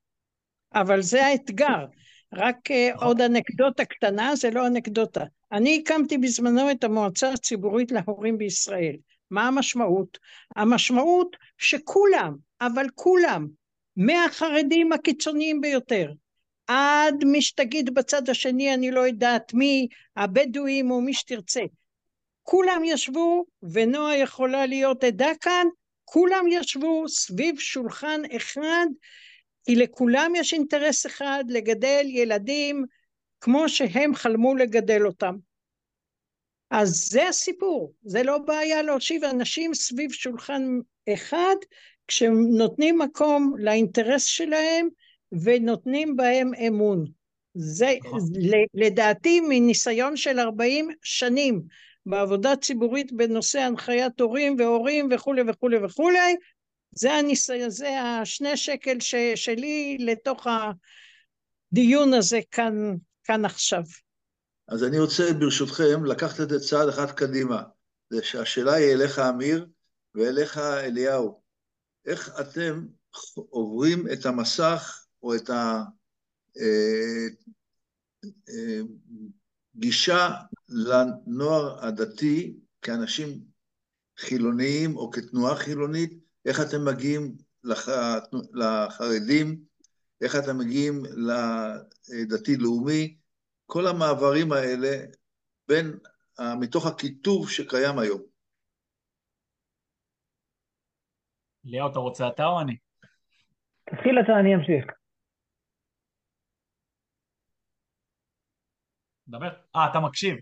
אבל 0.73 1.01
זה 1.01 1.25
האתגר. 1.25 1.85
רק 2.33 2.71
אה, 2.71 2.91
נכון. 2.95 3.07
עוד 3.07 3.21
אנקדוטה 3.21 3.85
קטנה, 3.85 4.35
זה 4.35 4.49
לא 4.49 4.67
אנקדוטה. 4.67 5.23
אני 5.51 5.81
הקמתי 5.81 6.17
בזמנו 6.17 6.71
את 6.71 6.83
המועצה 6.83 7.31
הציבורית 7.31 7.91
להורים 7.91 8.37
בישראל. 8.37 8.95
מה 9.31 9.47
המשמעות? 9.47 10.17
המשמעות 10.55 11.35
שכולם, 11.57 12.35
אבל 12.61 12.85
כולם, 12.95 13.47
מהחרדים 13.95 14.93
הקיצוניים 14.93 15.61
ביותר, 15.61 16.11
עד 16.67 17.23
מי 17.25 17.41
שתגיד 17.41 17.93
בצד 17.93 18.29
השני, 18.29 18.73
אני 18.73 18.91
לא 18.91 19.07
יודעת 19.07 19.53
מי, 19.53 19.87
הבדואים 20.15 20.91
או 20.91 21.01
מי 21.01 21.13
שתרצה. 21.13 21.63
כולם 22.43 22.81
ישבו, 22.85 23.45
ונועה 23.71 24.17
יכולה 24.17 24.65
להיות 24.65 25.03
עדה 25.03 25.31
כאן, 25.41 25.67
כולם 26.05 26.45
ישבו 26.49 27.07
סביב 27.07 27.59
שולחן 27.59 28.21
אחד 28.35 28.87
כי 29.67 29.75
לכולם 29.75 30.31
יש 30.35 30.53
אינטרס 30.53 31.05
אחד 31.05 31.43
לגדל 31.49 32.05
ילדים 32.05 32.85
כמו 33.41 33.69
שהם 33.69 34.15
חלמו 34.15 34.55
לגדל 34.55 35.05
אותם. 35.05 35.35
אז 36.71 37.07
זה 37.09 37.27
הסיפור, 37.27 37.93
זה 38.01 38.23
לא 38.23 38.37
בעיה 38.37 38.81
להושיב 38.81 39.23
אנשים 39.23 39.73
סביב 39.73 40.11
שולחן 40.11 40.63
אחד 41.13 41.55
כשנותנים 42.07 42.97
מקום 42.97 43.53
לאינטרס 43.59 44.25
שלהם 44.25 44.87
ונותנים 45.43 46.15
בהם 46.15 46.51
אמון. 46.67 47.05
זה 47.53 47.93
נכון. 48.05 48.19
לדעתי 48.73 49.39
מניסיון 49.49 50.17
של 50.17 50.39
40 50.39 50.89
שנים 51.03 51.61
בעבודה 52.05 52.55
ציבורית 52.55 53.11
בנושא 53.11 53.59
הנחיית 53.59 54.19
הורים 54.21 54.55
והורים 54.59 55.09
וכולי 55.11 55.41
וכולי 55.47 55.77
וכולי, 55.77 56.35
זה 56.97 57.13
הניסיון, 57.13 57.69
זה 57.69 58.01
השני 58.01 58.57
שקל 58.57 58.99
ש, 58.99 59.15
שלי 59.35 59.97
לתוך 59.99 60.47
הדיון 60.47 62.13
הזה 62.13 62.39
כאן, 62.51 62.73
כאן 63.23 63.45
עכשיו. 63.45 63.83
אז 64.67 64.83
אני 64.83 64.99
רוצה 64.99 65.33
ברשותכם 65.39 66.05
לקחת 66.05 66.41
את 66.41 66.49
זה 66.49 66.59
צעד 66.59 66.89
אחד 66.89 67.11
קדימה. 67.11 67.63
זה 68.09 68.23
שהשאלה 68.23 68.73
היא 68.73 68.93
אליך 68.93 69.19
אמיר 69.19 69.67
ואליך 70.15 70.57
אליהו. 70.57 71.41
איך 72.05 72.31
אתם 72.39 72.85
עוברים 73.35 74.05
את 74.13 74.25
המסך 74.25 75.05
או 75.23 75.35
את 75.35 75.49
הגישה 79.75 80.17
אה, 80.17 80.27
אה, 80.27 80.35
לנוער 80.69 81.85
הדתי 81.85 82.57
כאנשים 82.81 83.39
חילוניים 84.17 84.97
או 84.97 85.11
כתנועה 85.11 85.55
חילונית 85.55 86.26
איך 86.47 86.57
אתם 86.67 86.85
מגיעים 86.87 87.21
לח... 87.63 87.87
לחרדים, 88.53 89.61
איך 90.21 90.35
אתם 90.35 90.57
מגיעים 90.57 90.93
לדתי-לאומי, 92.23 93.17
כל 93.65 93.87
המעברים 93.87 94.51
האלה 94.51 95.05
בין, 95.67 95.85
מתוך 96.61 96.85
הקיטוב 96.85 97.49
שקיים 97.49 97.99
היום. 97.99 98.21
ליאו, 101.63 101.91
אתה 101.91 101.99
רוצה 101.99 102.27
אתה 102.27 102.45
או 102.45 102.61
אני? 102.61 102.77
תתחיל 103.85 104.19
אתה, 104.23 104.31
אני 104.39 104.55
אמשיך. 104.55 104.85
דבר. 109.27 109.49
אה, 109.75 109.91
אתה 109.91 109.99
מקשיב. 109.99 110.35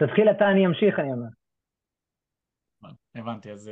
תתחיל 0.00 0.30
אתה, 0.36 0.44
אני 0.52 0.66
אמשיך, 0.66 0.98
אני 0.98 1.12
אומר. 1.12 1.28
הבנתי, 3.14 3.52
אז... 3.52 3.70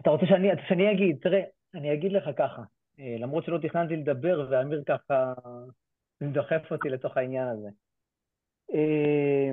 אתה 0.00 0.10
רוצה 0.10 0.26
שאני, 0.26 0.48
שאני 0.68 0.92
אגיד, 0.92 1.18
תראה, 1.22 1.42
אני 1.74 1.94
אגיד 1.94 2.12
לך 2.12 2.24
ככה, 2.36 2.62
אה, 3.00 3.16
למרות 3.18 3.44
שלא 3.44 3.58
תכננתי 3.58 3.96
לדבר, 3.96 4.46
ואמיר 4.50 4.82
ככה 4.86 5.34
דוחף 6.22 6.70
אותי 6.70 6.88
לתוך 6.88 7.16
העניין 7.16 7.48
הזה. 7.48 7.68
אה, 8.74 9.50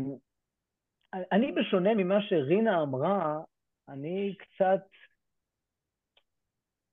אני, 1.32 1.52
בשונה 1.52 1.94
ממה 1.94 2.22
שרינה 2.22 2.82
אמרה, 2.82 3.40
אני 3.90 4.36
קצת... 4.38 4.82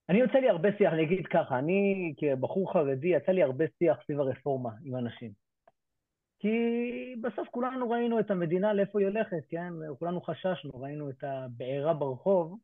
אני 0.09 0.19
יוצא 0.19 0.39
לי 0.39 0.49
הרבה 0.49 0.69
שיח, 0.79 0.93
אני 0.93 1.03
אגיד 1.03 1.27
ככה, 1.27 1.59
אני 1.59 2.15
כבחור 2.17 2.73
חרדי, 2.73 3.09
יצא 3.09 3.33
לי 3.33 3.43
הרבה 3.43 3.65
שיח 3.79 3.97
סביב 4.05 4.21
הרפורמה 4.21 4.71
עם 4.85 4.97
אנשים. 4.97 5.33
כי 6.39 6.49
בסוף 7.21 7.49
כולנו 7.49 7.91
ראינו 7.91 8.21
את 8.21 8.31
המדינה 8.31 8.73
לאיפה 8.73 8.99
היא 9.01 9.09
הולכת, 9.09 9.47
כן? 9.49 9.73
כולנו 9.99 10.21
חששנו, 10.21 10.81
ראינו 10.81 11.11
את 11.11 11.25
הבעירה 11.25 11.95
ברחוב, 11.95 12.59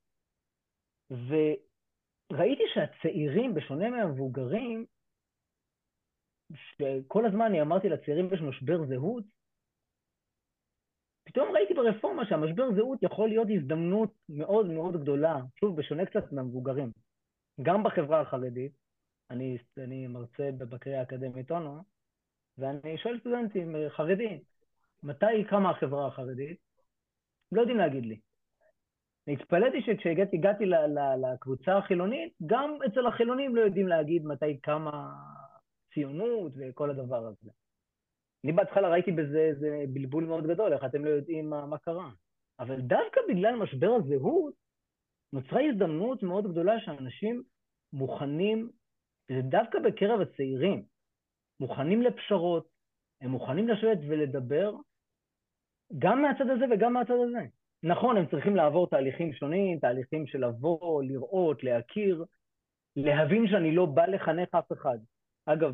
וראיתי 1.11 2.63
שהצעירים, 2.75 3.55
בשונה 3.55 3.91
מהמבוגרים, 3.91 4.87
שכל 6.53 7.27
הזמן 7.27 7.45
אני 7.45 7.63
אמרתי 7.63 7.89
לצעירים 7.89 8.35
יש 8.35 8.41
משבר 8.41 8.87
זהות, 8.87 9.25
פתאום 11.25 11.49
ראיתי 11.55 11.75
ברפורמה 11.75 12.27
שהמשבר 12.29 12.75
זהות 12.75 13.03
יכול 13.03 13.29
להיות 13.29 13.49
הזדמנות 13.51 14.11
מאוד 14.29 14.67
מאוד 14.67 15.01
גדולה, 15.01 15.37
שוב, 15.61 15.77
בשונה 15.77 16.07
קצת 16.07 16.33
מהמבוגרים. 16.33 16.93
גם 17.63 17.83
בחברה 17.83 18.21
החרדית, 18.21 18.73
אני, 19.31 19.59
אני 19.79 20.07
מרצה 20.07 20.51
בקריאה 20.59 21.01
האקדמית 21.01 21.51
אונו, 21.51 21.83
ואני 22.59 22.99
שואל 22.99 23.21
סטודנטים 23.21 23.75
חרדים, 23.89 24.41
מתי 25.03 25.45
קמה 25.51 25.71
החברה 25.71 26.07
החרדית? 26.07 26.59
לא 27.53 27.61
יודעים 27.61 27.79
להגיד 27.79 28.07
לי. 28.07 28.21
התפלאתי 29.33 29.83
שכשהגעתי 29.83 30.67
לקבוצה 31.23 31.79
החילונית, 31.79 32.33
גם 32.47 32.79
אצל 32.87 33.07
החילונים 33.07 33.57
לא 33.57 33.61
יודעים 33.61 33.89
להגיד 33.89 34.25
מתי 34.25 34.61
קמה 34.61 35.15
ציונות 35.95 36.53
וכל 36.57 36.91
הדבר 36.91 37.27
הזה. 37.27 37.51
אני 38.45 38.53
בהתחלה 38.53 38.89
ראיתי 38.89 39.13
בזה 39.13 39.39
איזה 39.39 39.85
בלבול 39.93 40.25
מאוד 40.25 40.47
גדול, 40.47 40.73
איך 40.73 40.85
אתם 40.85 41.05
לא 41.05 41.11
יודעים 41.11 41.51
מה, 41.51 41.67
מה 41.67 41.79
קרה. 41.79 42.11
אבל 42.59 42.81
דווקא 42.81 43.21
בגלל 43.29 43.57
משבר 43.57 43.91
הזהות, 43.91 44.55
נוצרה 45.33 45.61
הזדמנות 45.71 46.23
מאוד 46.23 46.51
גדולה 46.51 46.81
שאנשים 46.81 47.43
מוכנים, 47.93 48.71
וזה 49.31 49.43
דווקא 49.43 49.79
בקרב 49.79 50.21
הצעירים, 50.21 50.85
מוכנים 51.61 52.03
לפשרות, 52.03 52.69
הם 53.21 53.31
מוכנים 53.31 53.69
לשבת 53.69 53.99
ולדבר, 54.09 54.75
גם 55.99 56.23
מהצד 56.23 56.51
הזה 56.51 56.65
וגם 56.71 56.93
מהצד 56.93 57.15
הזה. 57.29 57.58
נכון, 57.83 58.17
הם 58.17 58.27
צריכים 58.27 58.57
לעבור 58.57 58.87
תהליכים 58.87 59.33
שונים, 59.33 59.79
תהליכים 59.79 60.27
של 60.27 60.47
לבוא, 60.47 61.03
לראות, 61.03 61.65
להכיר, 61.65 62.25
להבין 62.97 63.49
שאני 63.49 63.75
לא 63.75 63.87
בא 63.87 64.07
לחנך 64.07 64.55
אף 64.55 64.73
אחד. 64.73 64.99
אגב, 65.47 65.73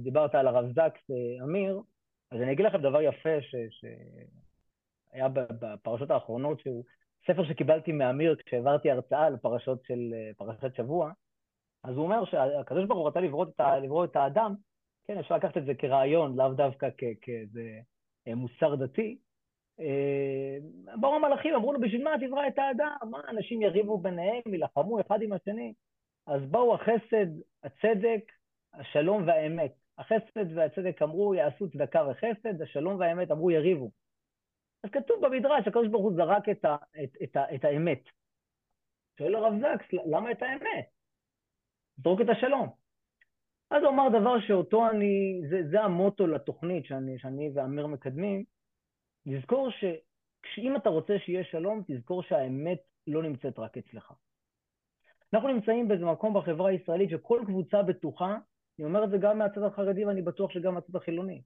דיברת 0.00 0.34
על 0.34 0.46
הרב 0.46 0.72
זקס, 0.72 1.10
אה, 1.10 1.44
אמיר, 1.44 1.80
אז 2.30 2.40
אני 2.40 2.52
אגיד 2.52 2.66
לכם 2.66 2.82
דבר 2.82 3.02
יפה 3.02 3.38
שהיה 5.10 5.28
בפרשות 5.28 6.10
האחרונות, 6.10 6.60
שהוא 6.60 6.84
ספר 7.26 7.44
שקיבלתי 7.44 7.92
מאמיר 7.92 8.36
כשהעברתי 8.46 8.90
הרצאה 8.90 9.26
על 9.26 9.36
פרשות 9.36 9.84
של 9.84 10.14
אה, 10.14 10.30
פרשת 10.36 10.76
שבוע, 10.76 11.10
אז 11.84 11.96
הוא 11.96 12.04
אומר 12.04 12.24
שהקדוש 12.24 12.84
ברוך 12.84 12.98
הוא 12.98 13.08
רצה 13.08 13.20
לברוא 13.20 13.44
את, 13.44 13.60
לברוא 13.82 14.04
את 14.04 14.16
האדם, 14.16 14.54
כן, 15.04 15.18
אפשר 15.18 15.36
לקחת 15.36 15.56
את 15.56 15.64
זה 15.64 15.74
כרעיון, 15.74 16.36
לאו 16.36 16.48
דווקא 16.48 16.88
כאיזה 17.20 17.80
אה, 18.28 18.34
מוסר 18.34 18.74
דתי. 18.74 19.18
אה, 19.80 20.56
באו 21.00 21.14
המלאכים, 21.14 21.54
אמרו 21.54 21.72
לו, 21.72 21.80
בשביל 21.80 22.04
מה 22.04 22.10
תברא 22.20 22.48
את 22.48 22.58
האדם? 22.58 22.96
מה, 23.10 23.20
אנשים 23.28 23.62
יריבו 23.62 23.98
ביניהם, 23.98 24.42
יילחמו 24.46 25.00
אחד 25.00 25.22
עם 25.22 25.32
השני? 25.32 25.72
אז 26.26 26.42
באו 26.50 26.74
החסד, 26.74 27.26
הצדק, 27.64 28.32
השלום 28.74 29.26
והאמת. 29.26 29.72
החסד 29.98 30.56
והצדק 30.56 31.02
אמרו, 31.02 31.34
יעשו 31.34 31.70
צדקה 31.70 32.06
וחסד, 32.10 32.62
השלום 32.62 33.00
והאמת 33.00 33.30
אמרו, 33.30 33.50
יריבו. 33.50 33.90
אז 34.84 34.90
כתוב 34.90 35.26
במדרש, 35.26 35.68
הקדוש 35.68 35.88
ברוך 35.88 36.04
הוא 36.04 36.14
זרק 36.14 36.48
את, 36.48 36.64
ה, 36.64 36.76
את, 37.04 37.16
את, 37.22 37.36
את 37.54 37.64
האמת. 37.64 38.02
שואל 39.18 39.34
הרב 39.34 39.52
זקס, 39.60 39.86
למה 40.06 40.30
את 40.30 40.42
האמת? 40.42 40.86
זרוק 41.96 42.20
את 42.20 42.28
השלום. 42.28 42.68
אז 43.70 43.82
הוא 43.82 43.90
אמר 43.90 44.08
דבר 44.08 44.40
שאותו 44.40 44.90
אני, 44.90 45.40
זה, 45.50 45.68
זה 45.70 45.80
המוטו 45.80 46.26
לתוכנית 46.26 46.84
שאני, 46.86 47.18
שאני 47.18 47.50
ואמיר 47.54 47.86
מקדמים, 47.86 48.44
לזכור 49.26 49.68
שאם 50.54 50.76
אתה 50.76 50.88
רוצה 50.88 51.14
שיהיה 51.18 51.44
שלום, 51.44 51.82
תזכור 51.86 52.22
שהאמת 52.22 52.78
לא 53.06 53.22
נמצאת 53.22 53.58
רק 53.58 53.78
אצלך. 53.78 54.12
אנחנו 55.32 55.48
נמצאים 55.48 55.88
באיזה 55.88 56.04
מקום 56.04 56.34
בחברה 56.34 56.70
הישראלית 56.70 57.10
שכל 57.10 57.42
קבוצה 57.46 57.82
בטוחה, 57.82 58.38
אני 58.78 58.86
אומר 58.86 59.04
את 59.04 59.10
זה 59.10 59.18
גם 59.18 59.38
מהצד 59.38 59.62
החרדי 59.62 60.04
ואני 60.04 60.22
בטוח 60.22 60.50
שגם 60.50 60.74
מהצד 60.74 60.96
החילוני, 60.96 61.42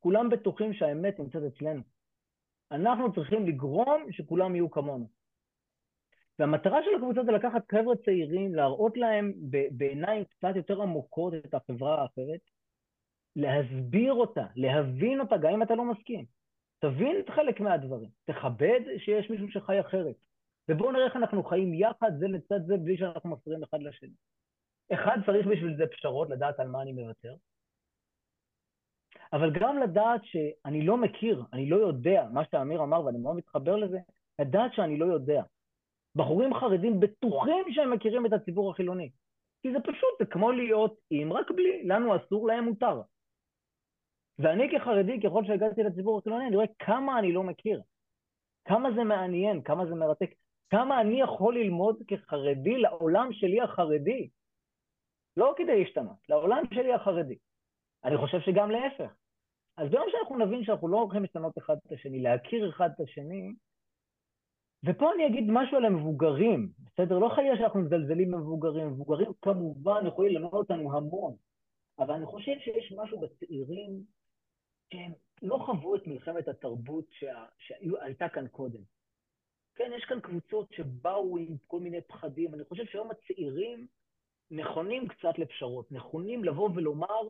כולם 0.00 0.30
בטוחים 0.30 0.72
שהאמת 0.72 1.18
נמצאת 1.18 1.42
אצלנו. 1.42 1.82
אנחנו 2.70 3.12
צריכים 3.12 3.46
לגרום 3.46 4.12
שכולם 4.12 4.54
יהיו 4.54 4.70
כמונו. 4.70 5.08
והמטרה 6.38 6.78
של 6.82 6.90
הקבוצה 6.96 7.24
זה 7.24 7.32
לקחת 7.32 7.62
חבר'ה 7.70 7.96
צעירים, 8.04 8.54
להראות 8.54 8.96
להם 8.96 9.32
בעיניים 9.70 10.24
קצת 10.24 10.56
יותר 10.56 10.82
עמוקות 10.82 11.34
את 11.34 11.54
החברה 11.54 12.02
האחרת, 12.02 12.40
להסביר 13.36 14.12
אותה, 14.12 14.46
להבין 14.56 15.20
אותה, 15.20 15.36
גם 15.36 15.52
אם 15.52 15.62
אתה 15.62 15.74
לא 15.74 15.84
מסכים. 15.84 16.35
תבין 16.78 17.16
את 17.20 17.30
חלק 17.30 17.60
מהדברים, 17.60 18.08
תכבד 18.24 18.80
שיש 18.98 19.30
מישהו 19.30 19.50
שחי 19.50 19.80
אחרת. 19.80 20.16
ובואו 20.68 20.92
נראה 20.92 21.04
איך 21.04 21.16
אנחנו 21.16 21.44
חיים 21.44 21.74
יחד 21.74 22.10
זה 22.18 22.28
לצד 22.28 22.66
זה 22.66 22.76
בלי 22.76 22.96
שאנחנו 22.98 23.30
מפריעים 23.30 23.62
אחד 23.62 23.82
לשני. 23.82 24.14
אחד 24.92 25.18
צריך 25.26 25.46
בשביל 25.46 25.76
זה 25.76 25.84
פשרות, 25.86 26.30
לדעת 26.30 26.60
על 26.60 26.68
מה 26.68 26.82
אני 26.82 26.92
מוותר, 26.92 27.34
אבל 29.32 29.50
גם 29.60 29.78
לדעת 29.78 30.20
שאני 30.24 30.86
לא 30.86 30.96
מכיר, 30.96 31.44
אני 31.52 31.68
לא 31.68 31.76
יודע, 31.76 32.26
מה 32.32 32.42
שאמיר 32.50 32.82
אמר 32.82 33.04
ואני 33.04 33.18
מאוד 33.18 33.36
מתחבר 33.36 33.76
לזה, 33.76 33.98
לדעת 34.38 34.74
שאני 34.74 34.96
לא 34.96 35.04
יודע. 35.04 35.42
בחורים 36.16 36.54
חרדים 36.54 37.00
בטוחים 37.00 37.64
שהם 37.70 37.92
מכירים 37.92 38.26
את 38.26 38.32
הציבור 38.32 38.70
החילוני. 38.70 39.10
כי 39.62 39.72
זה 39.72 39.78
פשוט, 39.80 40.18
זה 40.18 40.26
כמו 40.26 40.52
להיות 40.52 40.96
עם, 41.10 41.32
רק 41.32 41.50
בלי, 41.50 41.84
לנו 41.84 42.16
אסור, 42.16 42.46
להם 42.46 42.64
מותר. 42.64 43.00
ואני 44.38 44.68
כחרדי, 44.70 45.20
ככל 45.20 45.44
שהגעתי 45.44 45.82
לציבור 45.82 46.18
החילוני, 46.18 46.46
אני 46.46 46.56
רואה 46.56 46.66
כמה 46.78 47.18
אני 47.18 47.32
לא 47.32 47.42
מכיר. 47.42 47.82
כמה 48.64 48.88
זה 48.96 49.04
מעניין, 49.04 49.62
כמה 49.62 49.86
זה 49.86 49.94
מרתק, 49.94 50.30
כמה 50.70 51.00
אני 51.00 51.20
יכול 51.20 51.58
ללמוד 51.58 52.02
כחרדי 52.08 52.78
לעולם 52.78 53.32
שלי 53.32 53.60
החרדי. 53.60 54.28
לא 55.36 55.54
כדי 55.56 55.84
להשתנות, 55.84 56.16
לעולם 56.28 56.62
שלי 56.74 56.92
החרדי. 56.92 57.36
אני 58.04 58.16
חושב 58.16 58.40
שגם 58.40 58.70
להפך. 58.70 59.14
אז 59.76 59.90
ביום 59.90 60.06
שאנחנו 60.10 60.38
נבין 60.38 60.64
שאנחנו 60.64 60.88
לא 60.88 61.00
הולכים 61.00 61.24
לשנות 61.24 61.58
אחד 61.58 61.76
את 61.86 61.92
השני, 61.92 62.22
להכיר 62.22 62.70
אחד 62.70 62.90
את 62.94 63.00
השני, 63.00 63.54
ופה 64.84 65.12
אני 65.14 65.26
אגיד 65.26 65.44
משהו 65.48 65.76
על 65.76 65.84
המבוגרים, 65.84 66.68
בסדר? 66.86 67.18
לא 67.18 67.28
חייב 67.34 67.56
שאנחנו 67.58 67.80
מזלזלים 67.80 68.30
במבוגרים, 68.30 68.86
מבוגרים 68.86 69.30
כמובן 69.42 70.06
יכולים 70.06 70.32
ללמוד 70.32 70.54
אותנו 70.54 70.96
המון, 70.96 71.34
אבל 71.98 72.14
אני 72.14 72.26
חושב 72.26 72.52
שיש 72.58 72.92
משהו 72.96 73.20
בצעירים 73.20 74.00
שהם 74.92 75.12
לא 75.42 75.58
חוו 75.66 75.96
את 75.96 76.06
מלחמת 76.06 76.48
התרבות 76.48 77.04
שה... 77.10 77.44
שהייתה 77.58 78.28
כאן 78.28 78.48
קודם. 78.48 78.80
כן, 79.74 79.90
יש 79.96 80.04
כאן 80.04 80.20
קבוצות 80.20 80.72
שבאו 80.72 81.38
עם 81.38 81.56
כל 81.66 81.80
מיני 81.80 82.00
פחדים, 82.00 82.54
אני 82.54 82.64
חושב 82.64 82.84
שהיום 82.84 83.10
הצעירים 83.10 83.86
נכונים 84.50 85.08
קצת 85.08 85.38
לפשרות, 85.38 85.92
נכונים 85.92 86.44
לבוא 86.44 86.70
ולומר, 86.74 87.28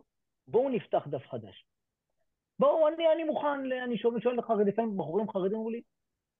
בואו 0.48 0.68
נפתח 0.68 1.06
דף 1.10 1.26
חדש. 1.26 1.66
בואו, 2.58 2.88
אני, 2.88 3.12
אני 3.12 3.24
מוכן, 3.24 3.72
אני 3.84 3.98
שואל, 3.98 4.20
שואל 4.20 4.38
לך, 4.38 4.52
לפעמים 4.66 4.96
בחורים 4.96 5.30
חרדים 5.30 5.56
אמרו 5.56 5.70
לי, 5.70 5.82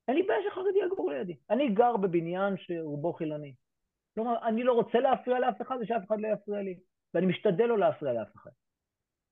אין 0.09 0.17
לי 0.17 0.23
בעיה 0.23 0.41
שחרדי 0.51 0.79
יגור 0.79 1.11
לידי. 1.11 1.37
אני 1.51 1.69
גר 1.69 1.97
בבניין 1.97 2.55
שרובו 2.57 3.13
חילוני. 3.13 3.55
כלומר, 4.15 4.49
אני 4.49 4.63
לא 4.63 4.73
רוצה 4.73 5.01
להפריע 5.01 5.39
לאף 5.39 5.63
אחד 5.63 5.77
ושאף 5.81 6.03
אחד 6.07 6.21
לא 6.21 6.29
יפריע 6.29 6.63
לי, 6.63 6.79
ואני 7.15 7.27
משתדל 7.27 7.65
לא 7.65 7.79
להפריע 7.79 8.13
לאף 8.13 8.37
אחד. 8.37 8.51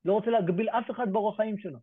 לא 0.05 0.13
רוצה 0.13 0.31
להגביל 0.31 0.69
אף 0.69 0.91
אחד 0.91 1.13
באורח 1.13 1.37
חיים 1.37 1.59
שלו. 1.59 1.79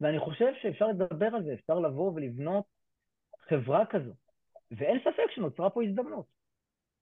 ואני 0.00 0.18
חושב 0.18 0.52
שאפשר 0.62 0.86
לדבר 0.86 1.26
על 1.26 1.44
זה, 1.44 1.54
אפשר 1.54 1.78
לבוא 1.78 2.12
ולבנות 2.12 2.64
חברה 3.40 3.86
כזו. 3.86 4.12
ואין 4.70 5.00
ספק 5.00 5.30
שנוצרה 5.30 5.70
פה 5.70 5.84
הזדמנות. 5.84 6.26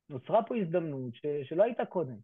נוצרה 0.09 0.43
פה 0.43 0.57
הזדמנות 0.57 1.15
ש... 1.15 1.27
שלא 1.43 1.63
הייתה 1.63 1.85
קודם. 1.85 2.17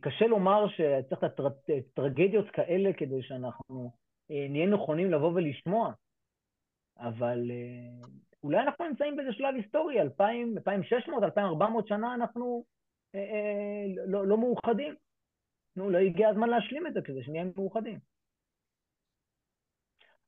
קשה 0.00 0.26
לומר 0.26 0.66
שצריך 0.68 1.24
את 1.24 1.40
הטרגדיות 1.40 2.50
כאלה 2.50 2.92
כדי 2.92 3.22
שאנחנו 3.22 3.90
אה, 4.30 4.46
נהיה 4.50 4.66
נכונים 4.66 5.10
לבוא 5.10 5.32
ולשמוע, 5.34 5.92
אבל 6.98 7.50
אה, 7.50 8.08
אולי 8.42 8.58
אנחנו 8.58 8.84
נמצאים 8.88 9.16
באיזה 9.16 9.32
שלב 9.32 9.54
היסטורי, 9.54 10.00
2,000, 10.00 10.58
2,600, 10.58 11.22
2,400 11.24 11.88
שנה 11.88 12.14
אנחנו 12.14 12.64
אה, 13.14 13.20
אה, 13.20 14.06
לא, 14.06 14.26
לא 14.26 14.38
מאוחדים. 14.38 14.94
נו, 15.76 15.90
לא 15.90 15.98
הגיע 15.98 16.28
הזמן 16.28 16.48
להשלים 16.48 16.86
את 16.86 16.94
זה 16.94 17.00
כדי 17.02 17.22
שנהיה 17.22 17.44
מאוחדים. 17.56 17.98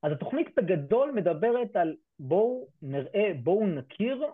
אז 0.03 0.11
התוכנית 0.11 0.47
בגדול 0.57 1.11
מדברת 1.11 1.75
על 1.75 1.95
בואו 2.19 2.67
נראה, 2.81 3.31
בואו 3.43 3.67
נכיר, 3.67 4.25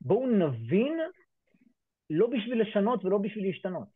בואו 0.00 0.26
נבין, 0.26 0.98
לא 2.10 2.26
בשביל 2.26 2.62
לשנות 2.62 3.04
ולא 3.04 3.18
בשביל 3.18 3.46
להשתנות. 3.46 3.88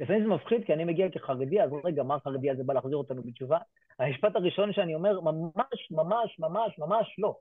לפעמים 0.00 0.22
זה 0.22 0.28
מפחיד, 0.28 0.64
כי 0.66 0.72
אני 0.72 0.84
מגיע 0.84 1.10
כחרדי, 1.10 1.62
אז 1.62 1.70
רגע, 1.84 2.02
מה 2.02 2.14
החרדי 2.14 2.50
הזה 2.50 2.64
בא 2.64 2.74
להחזיר 2.74 2.96
אותנו 2.96 3.22
בתשובה? 3.22 3.58
המשפט 3.98 4.36
הראשון 4.36 4.72
שאני 4.72 4.94
אומר, 4.94 5.20
ממש, 5.20 5.90
ממש, 5.90 6.38
ממש, 6.38 6.78
ממש 6.78 7.14
לא. 7.18 7.38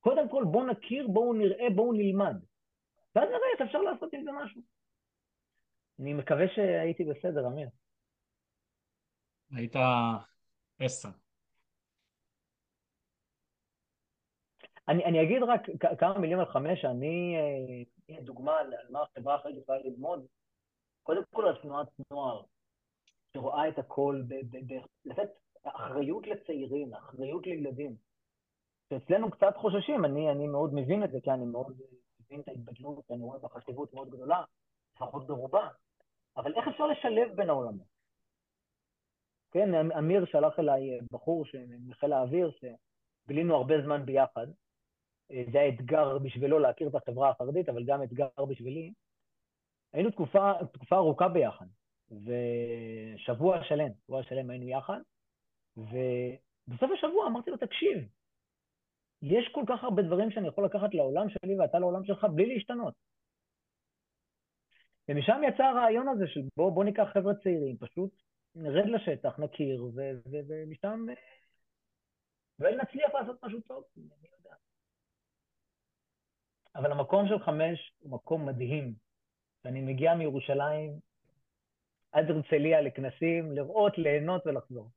קודם 0.00 0.28
כל, 0.28 0.44
בואו 0.50 0.66
נכיר, 0.66 1.08
בואו 1.08 1.32
נראה, 1.32 1.70
בואו 1.74 1.92
נלמד. 1.92 2.36
ואז 3.14 3.28
נראה 3.28 3.48
איך 3.54 3.60
אפשר 3.60 3.78
לעשות 3.78 4.12
עם 4.12 4.24
זה 4.24 4.30
משהו. 4.32 4.75
אני 6.00 6.14
מקווה 6.14 6.48
שהייתי 6.54 7.04
בסדר, 7.04 7.46
אמיר. 7.46 7.68
היית 9.50 9.72
עשר. 10.78 11.08
אני, 14.88 15.04
אני 15.04 15.22
אגיד 15.22 15.42
רק 15.42 15.60
כמה 15.98 16.18
מילים 16.18 16.38
על 16.38 16.46
חמש, 16.46 16.84
אני, 16.84 17.36
אה, 18.10 18.20
דוגמה 18.22 18.58
על 18.58 18.72
מה 18.90 19.02
החברה 19.02 19.34
החרדית 19.34 19.62
יכולה 19.62 19.78
ללמוד. 19.78 20.26
קודם 21.02 21.22
כל 21.34 21.48
על 21.48 21.56
תנועת 21.62 21.88
נוער, 22.10 22.42
שרואה 23.32 23.68
את 23.68 23.78
הכל, 23.78 24.22
לתת 25.04 25.28
אחריות 25.62 26.26
לצעירים, 26.26 26.94
אחריות 26.94 27.46
לילדים. 27.46 27.96
שאצלנו 28.88 29.30
קצת 29.30 29.54
חוששים, 29.56 30.04
אני, 30.04 30.30
אני 30.30 30.46
מאוד 30.46 30.74
מבין 30.74 31.04
את 31.04 31.10
זה, 31.10 31.18
כי 31.22 31.30
אני 31.30 31.44
מאוד 31.44 31.76
מבין 32.20 32.40
את 32.40 32.48
ההתבדלות, 32.48 33.10
אני 33.10 33.22
רואה 33.22 33.38
בחשיבות 33.38 33.94
מאוד 33.94 34.10
גדולה, 34.10 34.42
לפחות 34.96 35.26
ברובה, 35.26 35.68
אבל 36.36 36.54
איך 36.54 36.68
אפשר 36.68 36.86
לשלב 36.86 37.36
בין 37.36 37.50
העולמות? 37.50 37.86
כן, 39.52 39.74
אמ, 39.74 39.92
אמיר 39.92 40.24
שלח 40.26 40.58
אליי 40.58 40.98
בחור 41.12 41.44
מחיל 41.86 42.12
האוויר, 42.12 42.50
שבילינו 42.50 43.54
הרבה 43.54 43.74
זמן 43.84 44.06
ביחד. 44.06 44.46
אה, 45.30 45.44
זה 45.52 45.60
היה 45.60 45.68
אתגר 45.74 46.18
בשבילו 46.18 46.58
להכיר 46.58 46.88
את 46.88 46.94
החברה 46.94 47.30
החרדית, 47.30 47.68
אבל 47.68 47.84
גם 47.84 48.02
אתגר 48.02 48.28
בשבילי. 48.48 48.92
היינו 49.92 50.10
תקופה, 50.10 50.52
תקופה 50.72 50.96
ארוכה 50.96 51.28
ביחד, 51.28 51.66
ושבוע 52.10 53.64
שלם, 53.64 53.90
שבוע 54.06 54.22
שלם 54.22 54.50
היינו 54.50 54.68
יחד, 54.68 55.00
ובסוף 55.76 56.90
השבוע 56.94 57.26
אמרתי 57.26 57.50
לו, 57.50 57.56
תקשיב, 57.56 58.08
יש 59.22 59.48
כל 59.52 59.64
כך 59.68 59.84
הרבה 59.84 60.02
דברים 60.02 60.30
שאני 60.30 60.48
יכול 60.48 60.64
לקחת 60.64 60.94
לעולם 60.94 61.28
שלי 61.28 61.58
ואתה 61.58 61.78
לעולם 61.78 62.04
שלך 62.04 62.24
בלי 62.34 62.54
להשתנות. 62.54 62.94
ומשם 65.08 65.40
יצא 65.48 65.62
הרעיון 65.62 66.08
הזה 66.08 66.24
של 66.26 66.40
בוא, 66.56 66.72
בוא 66.72 66.84
ניקח 66.84 67.06
חבר'ה 67.14 67.34
צעירים, 67.42 67.76
פשוט 67.76 68.22
נרד 68.54 68.86
לשטח, 68.86 69.38
נכיר, 69.38 69.84
ומשם 69.94 71.06
אולי 72.60 72.76
נצליח 72.76 73.14
לעשות 73.14 73.44
משהו 73.44 73.60
טוב, 73.60 73.84
אני 73.96 74.28
יודע. 74.38 74.56
אבל 76.74 76.92
המקום 76.92 77.28
של 77.28 77.38
חמש 77.44 77.92
הוא 77.98 78.12
מקום 78.12 78.46
מדהים. 78.48 79.06
ואני 79.66 79.80
מגיע 79.80 80.14
מירושלים 80.14 81.00
עד 82.12 82.30
הרצליה 82.30 82.80
לכנסים, 82.80 83.52
לראות, 83.52 83.98
ליהנות 83.98 84.46
ולחזור. 84.46 84.90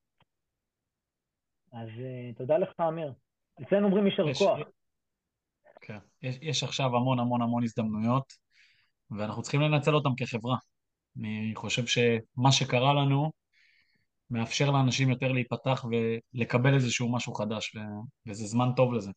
אז 1.72 1.90
uh, 1.90 2.38
תודה 2.38 2.58
לך, 2.58 2.80
אמיר. 2.80 3.14
אצלנו 3.62 3.88
אומרים 3.88 4.06
יישר 4.06 4.34
כוח. 4.34 4.60
כן, 5.82 5.98
יש, 6.22 6.38
יש 6.42 6.64
עכשיו 6.64 6.86
המון 6.86 7.20
המון 7.20 7.42
המון 7.42 7.64
הזדמנויות, 7.64 8.34
ואנחנו 9.18 9.42
צריכים 9.42 9.62
לנצל 9.62 9.96
אותן 9.96 10.10
כחברה. 10.18 10.58
אני 11.18 11.54
חושב 11.56 11.86
שמה 11.86 12.52
שקרה 12.52 12.94
לנו 12.94 13.32
מאפשר 14.30 14.72
לאנשים 14.72 15.10
יותר 15.10 15.32
להיפתח 15.32 15.86
ולקבל 16.34 16.76
איזשהו 16.76 17.14
משהו 17.16 17.34
חדש. 17.34 17.76
וזה 18.28 18.46
זמן 18.46 18.70
טוב 18.76 18.94
לזה. 18.94 19.12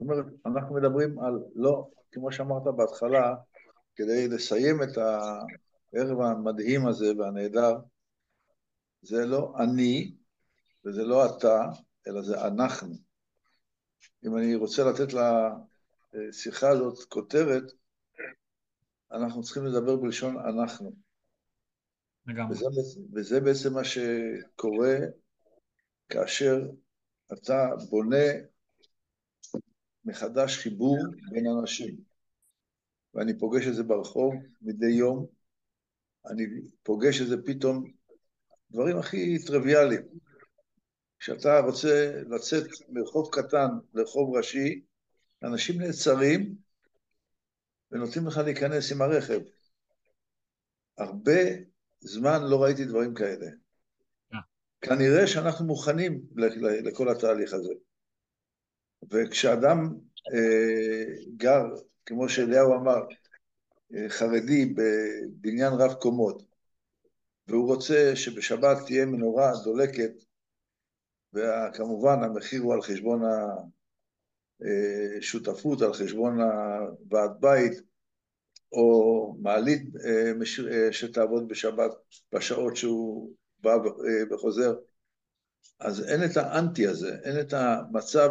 אומרת, 0.00 0.26
אנחנו 0.46 0.74
מדברים 0.74 1.18
על 1.18 1.38
לא, 1.54 1.88
כמו 2.12 2.32
שאמרת 2.32 2.62
בהתחלה, 2.76 3.34
כדי 3.96 4.28
לסיים 4.28 4.82
את 4.82 4.98
הערב 4.98 6.20
המדהים 6.20 6.86
הזה 6.86 7.06
והנהדר, 7.18 7.76
זה 9.02 9.26
לא 9.26 9.54
אני 9.58 10.14
וזה 10.84 11.04
לא 11.04 11.26
אתה, 11.26 11.62
אלא 12.06 12.22
זה 12.22 12.46
אנחנו. 12.46 12.94
אם 14.26 14.36
אני 14.36 14.54
רוצה 14.54 14.82
לתת 14.84 15.14
לשיחה 16.12 16.68
הזאת 16.68 17.08
כותרת, 17.08 17.62
אנחנו 19.12 19.42
צריכים 19.42 19.64
לדבר 19.64 19.96
בלשון 19.96 20.36
אנחנו. 20.38 20.92
וזה, 22.50 22.64
וזה 23.14 23.40
בעצם 23.40 23.74
מה 23.74 23.84
שקורה 23.84 24.96
כאשר 26.08 26.70
אתה 27.32 27.68
בונה 27.90 28.26
מחדש 30.04 30.58
חיבור 30.58 30.96
בין 31.30 31.44
אנשים. 31.60 31.96
ואני 33.14 33.38
פוגש 33.38 33.66
את 33.66 33.74
זה 33.74 33.82
ברחוב 33.82 34.34
מדי 34.62 34.90
יום, 34.90 35.26
אני 36.26 36.44
פוגש 36.82 37.20
את 37.20 37.26
זה 37.26 37.36
פתאום, 37.46 37.97
דברים 38.70 38.98
הכי 38.98 39.38
טריוויאליים. 39.46 40.02
כשאתה 41.18 41.60
רוצה 41.60 42.22
לצאת 42.28 42.66
מרחוב 42.88 43.28
קטן 43.32 43.68
לרחוב 43.94 44.36
ראשי, 44.36 44.80
אנשים 45.42 45.80
נעצרים 45.80 46.54
ונותנים 47.92 48.26
לך 48.26 48.38
להיכנס 48.38 48.92
עם 48.92 49.02
הרכב. 49.02 49.40
הרבה 50.98 51.40
זמן 52.00 52.42
לא 52.50 52.62
ראיתי 52.62 52.84
דברים 52.84 53.14
כאלה. 53.14 53.46
אה. 54.34 54.38
כנראה 54.80 55.26
שאנחנו 55.26 55.66
מוכנים 55.66 56.20
לכל 56.84 57.08
התהליך 57.08 57.52
הזה. 57.52 57.72
וכשאדם 59.10 59.94
אה, 60.34 61.04
גר, 61.36 61.64
כמו 62.06 62.28
שאליהו 62.28 62.74
אמר, 62.74 63.00
אה, 63.94 64.08
חרדי 64.08 64.74
בבניין 64.74 65.72
רב 65.72 65.94
קומות, 65.94 66.42
והוא 67.48 67.74
רוצה 67.74 68.12
שבשבת 68.14 68.76
תהיה 68.86 69.06
מנורה 69.06 69.52
דולקת, 69.64 70.10
וכמובן 71.32 72.22
המחיר 72.22 72.62
הוא 72.62 72.74
על 72.74 72.82
חשבון 72.82 73.22
השותפות, 75.18 75.82
על 75.82 75.92
חשבון 75.92 76.40
הוועד 76.40 77.30
בית, 77.40 77.72
או 78.72 79.36
מעלית 79.42 79.82
אה, 80.04 80.32
אה, 80.72 80.92
שתעבוד 80.92 81.48
בשבת 81.48 81.90
בשעות 82.32 82.76
שהוא 82.76 83.34
בא 83.58 83.76
וחוזר, 84.30 84.74
אז 85.80 86.08
אין 86.08 86.20
את 86.24 86.36
האנטי 86.36 86.86
הזה, 86.86 87.16
אין 87.24 87.40
את 87.40 87.52
המצב 87.52 88.28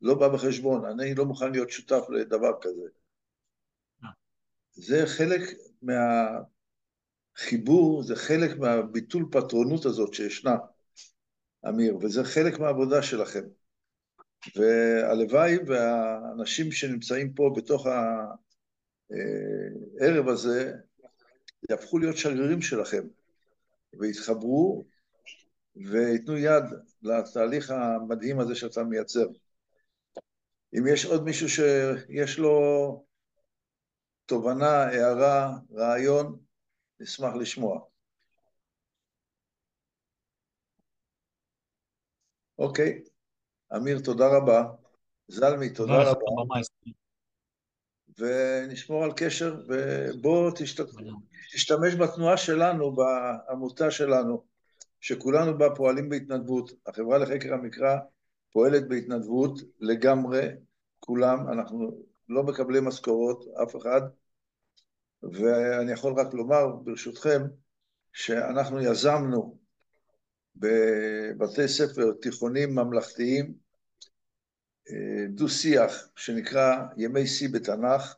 לא 0.00 0.14
בא 0.14 0.28
בחשבון, 0.28 0.84
אני 0.84 1.14
לא 1.14 1.24
מוכן 1.24 1.52
להיות 1.52 1.70
שותף 1.70 2.04
לדבר 2.10 2.52
כזה. 2.60 2.88
זה 4.72 5.06
חלק 5.06 5.40
מהחיבור, 7.38 8.02
זה 8.02 8.16
חלק 8.16 8.58
מהביטול 8.58 9.28
פטרונות 9.30 9.84
הזאת 9.84 10.14
שישנה, 10.14 10.56
אמיר, 11.68 11.96
וזה 11.96 12.24
חלק 12.24 12.58
מהעבודה 12.58 13.02
שלכם. 13.02 13.44
והלוואי 14.56 15.56
והאנשים 15.66 16.72
שנמצאים 16.72 17.32
פה 17.32 17.52
בתוך 17.56 17.86
הערב 20.00 20.28
הזה 20.28 20.72
יהפכו 21.70 21.98
להיות 21.98 22.16
שגרירים 22.16 22.62
שלכם, 22.62 23.02
ויתחברו 23.98 24.86
וייתנו 25.76 26.36
יד 26.36 26.64
לתהליך 27.02 27.70
המדהים 27.70 28.40
הזה 28.40 28.54
שאתה 28.54 28.84
מייצר. 28.84 29.26
אם 30.78 30.86
יש 30.92 31.04
עוד 31.04 31.24
מישהו 31.24 31.48
שיש 31.48 32.38
לו 32.38 33.06
תובנה, 34.26 34.82
הערה, 34.84 35.58
רעיון, 35.72 36.38
נשמח 37.00 37.34
לשמוע. 37.34 37.80
אוקיי, 42.58 43.02
אמיר, 43.76 43.98
תודה 44.04 44.24
רבה. 44.36 44.64
זלמי, 45.28 45.70
תודה 45.70 46.10
רבה. 46.10 46.20
ונשמור 48.18 49.04
על 49.04 49.10
קשר, 49.16 49.62
ובוא 49.68 50.50
תשת... 50.58 50.84
תשתמש 51.52 51.94
בתנועה 51.94 52.36
שלנו, 52.36 52.96
בעמותה 52.96 53.90
שלנו, 53.90 54.44
שכולנו 55.00 55.58
בה 55.58 55.74
פועלים 55.76 56.08
בהתנדבות. 56.08 56.70
החברה 56.86 57.18
לחקר 57.18 57.54
המקרא 57.54 57.96
פועלת 58.52 58.88
בהתנדבות 58.88 59.60
לגמרי, 59.78 60.48
כולם, 61.00 61.48
אנחנו 61.48 62.04
לא 62.28 62.42
מקבלים 62.42 62.84
משכורות, 62.84 63.44
אף 63.62 63.76
אחד, 63.76 64.00
ואני 65.22 65.92
יכול 65.92 66.20
רק 66.20 66.34
לומר, 66.34 66.66
ברשותכם, 66.84 67.42
שאנחנו 68.12 68.80
יזמנו 68.80 69.58
בבתי 70.56 71.68
ספר 71.68 72.12
תיכוניים 72.22 72.74
ממלכתיים 72.74 73.54
דו-שיח 75.28 76.08
שנקרא 76.16 76.76
ימי 76.96 77.26
שיא 77.26 77.48
בתנ"ך, 77.52 78.16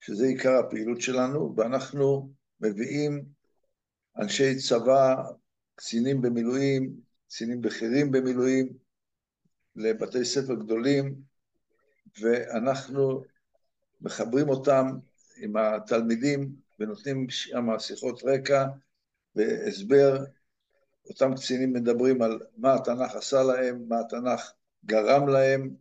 שזה 0.00 0.26
עיקר 0.26 0.52
הפעילות 0.58 1.00
שלנו, 1.00 1.54
ואנחנו 1.56 2.32
מביאים 2.60 3.24
אנשי 4.18 4.58
צבא, 4.68 5.16
קצינים 5.74 6.22
במילואים, 6.22 6.94
קצינים 7.26 7.60
בכירים 7.60 8.10
במילואים, 8.10 8.68
לבתי 9.76 10.24
ספר 10.24 10.54
גדולים, 10.54 11.14
ואנחנו 12.20 13.22
מחברים 14.00 14.48
אותם 14.48 14.86
עם 15.36 15.56
התלמידים 15.56 16.52
ונותנים 16.78 17.30
שם 17.30 17.78
שיחות 17.78 18.22
רקע 18.24 18.66
והסבר. 19.34 20.24
אותם 21.08 21.34
קצינים 21.34 21.72
מדברים 21.72 22.22
על 22.22 22.40
מה 22.56 22.74
התנ"ך 22.74 23.14
עשה 23.14 23.42
להם, 23.42 23.84
מה 23.88 24.00
התנ"ך 24.00 24.52
גרם 24.84 25.28
להם, 25.28 25.74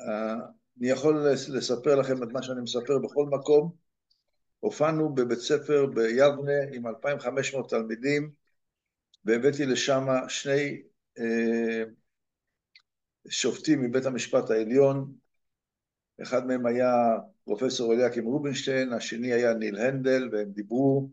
ואני 0.00 0.88
יכול 0.88 1.26
לספר 1.48 1.94
לכם 1.94 2.22
את 2.22 2.28
מה 2.32 2.42
שאני 2.42 2.60
מספר 2.60 2.98
בכל 2.98 3.26
מקום. 3.26 3.72
הופענו 4.60 5.14
בבית 5.14 5.38
ספר 5.38 5.86
ביבנה 5.86 6.62
עם 6.72 6.86
2,500 6.86 7.70
תלמידים, 7.70 8.30
והבאתי 9.24 9.66
לשם 9.66 10.06
שני 10.28 10.82
שופטים 13.28 13.82
מבית 13.82 14.06
המשפט 14.06 14.50
העליון, 14.50 15.12
אחד 16.22 16.46
מהם 16.46 16.66
היה 16.66 16.94
פרופסור 17.44 17.92
אליקים 17.94 18.24
רובינשטיין, 18.24 18.92
השני 18.92 19.32
היה 19.32 19.54
ניל 19.54 19.76
הנדל, 19.76 20.28
והם 20.32 20.50
דיברו, 20.50 21.10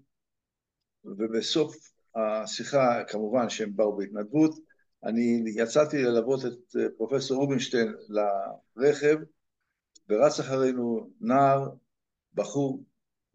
ובסוף 1.03 1.75
השיחה, 2.15 3.03
כמובן 3.07 3.49
שהם 3.49 3.75
באו 3.75 3.97
בהתנדבות, 3.97 4.59
אני 5.03 5.43
יצאתי 5.55 6.03
ללוות 6.03 6.45
את 6.45 6.75
פרופסור 6.97 7.37
רובינשטיין 7.37 7.93
לרכב, 8.75 9.17
ורץ 10.09 10.39
אחרינו 10.39 11.09
נער, 11.21 11.69
בחור, 12.33 12.83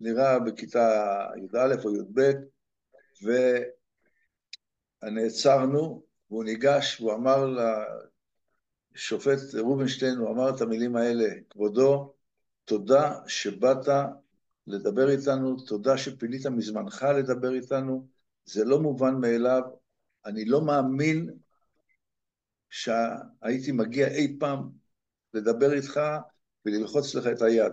נראה 0.00 0.38
בכיתה 0.38 1.16
י"א 1.36 1.74
או 1.84 1.94
י"ב, 1.96 2.20
ונעצרנו, 5.02 6.02
והוא 6.30 6.44
ניגש, 6.44 7.00
והוא 7.00 7.14
אמר 7.14 7.56
לשופט 8.94 9.54
רובינשטיין, 9.58 10.16
הוא 10.16 10.30
אמר 10.30 10.56
את 10.56 10.60
המילים 10.60 10.96
האלה, 10.96 11.28
כבודו, 11.50 12.14
תודה 12.64 13.14
שבאת 13.26 13.88
לדבר 14.66 15.10
איתנו, 15.10 15.56
תודה 15.60 15.98
שפינית 15.98 16.46
מזמנך 16.46 17.06
לדבר 17.18 17.54
איתנו, 17.54 18.08
זה 18.44 18.64
לא 18.64 18.80
מובן 18.80 19.14
מאליו, 19.14 19.62
אני 20.26 20.44
לא 20.44 20.64
מאמין 20.64 21.30
שהייתי 22.70 23.72
מגיע 23.72 24.08
אי 24.08 24.36
פעם 24.40 24.70
לדבר 25.34 25.72
איתך 25.72 26.00
וללחוץ 26.66 27.14
לך 27.14 27.26
את 27.26 27.42
היד. 27.42 27.72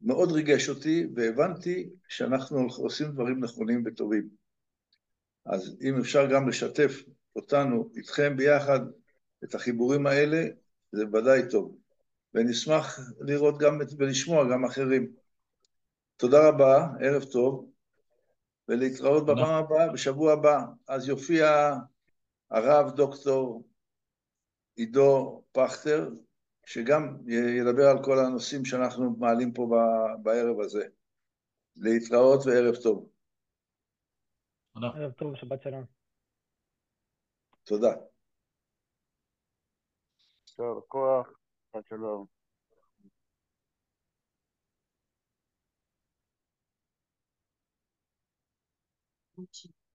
מאוד 0.00 0.32
ריגש 0.32 0.68
אותי, 0.68 1.06
והבנתי 1.14 1.90
שאנחנו 2.08 2.68
עושים 2.76 3.12
דברים 3.12 3.44
נכונים 3.44 3.82
וטובים. 3.86 4.28
אז 5.46 5.76
אם 5.82 5.98
אפשר 5.98 6.26
גם 6.32 6.48
לשתף 6.48 7.02
אותנו, 7.36 7.90
איתכם 7.96 8.36
ביחד, 8.36 8.80
את 9.44 9.54
החיבורים 9.54 10.06
האלה, 10.06 10.42
זה 10.92 11.04
ודאי 11.06 11.40
טוב. 11.50 11.76
ונשמח 12.34 12.98
לראות 13.20 13.58
גם 13.58 13.78
ולשמוע 13.98 14.44
גם 14.52 14.64
אחרים. 14.64 15.12
תודה 16.16 16.48
רבה, 16.48 16.86
ערב 17.00 17.24
טוב, 17.24 17.70
ולהתראות 18.68 19.26
בפעם 19.26 19.64
הבאה, 19.64 19.92
בשבוע 19.92 20.32
הבא. 20.32 20.60
אז 20.88 21.08
יופיע 21.08 21.74
הרב 22.50 22.90
דוקטור 22.96 23.68
עידו 24.76 25.42
פכטר, 25.52 26.08
שגם 26.66 27.16
ידבר 27.58 27.86
על 27.86 28.04
כל 28.04 28.18
הנושאים 28.18 28.64
שאנחנו 28.64 29.16
מעלים 29.18 29.52
פה 29.52 29.70
בערב 30.22 30.60
הזה. 30.60 30.86
להתראות 31.76 32.46
וערב 32.46 32.74
טוב. 32.76 33.08
תודה. 34.74 34.86
ערב 34.86 35.12
טוב, 35.12 35.36
שבת 35.36 35.62
שלום. 35.62 35.84
תודה. 37.64 38.09
יישר 40.60 40.80
כוח, 40.88 41.28
שבת 41.72 41.86
שלום. 41.88 42.26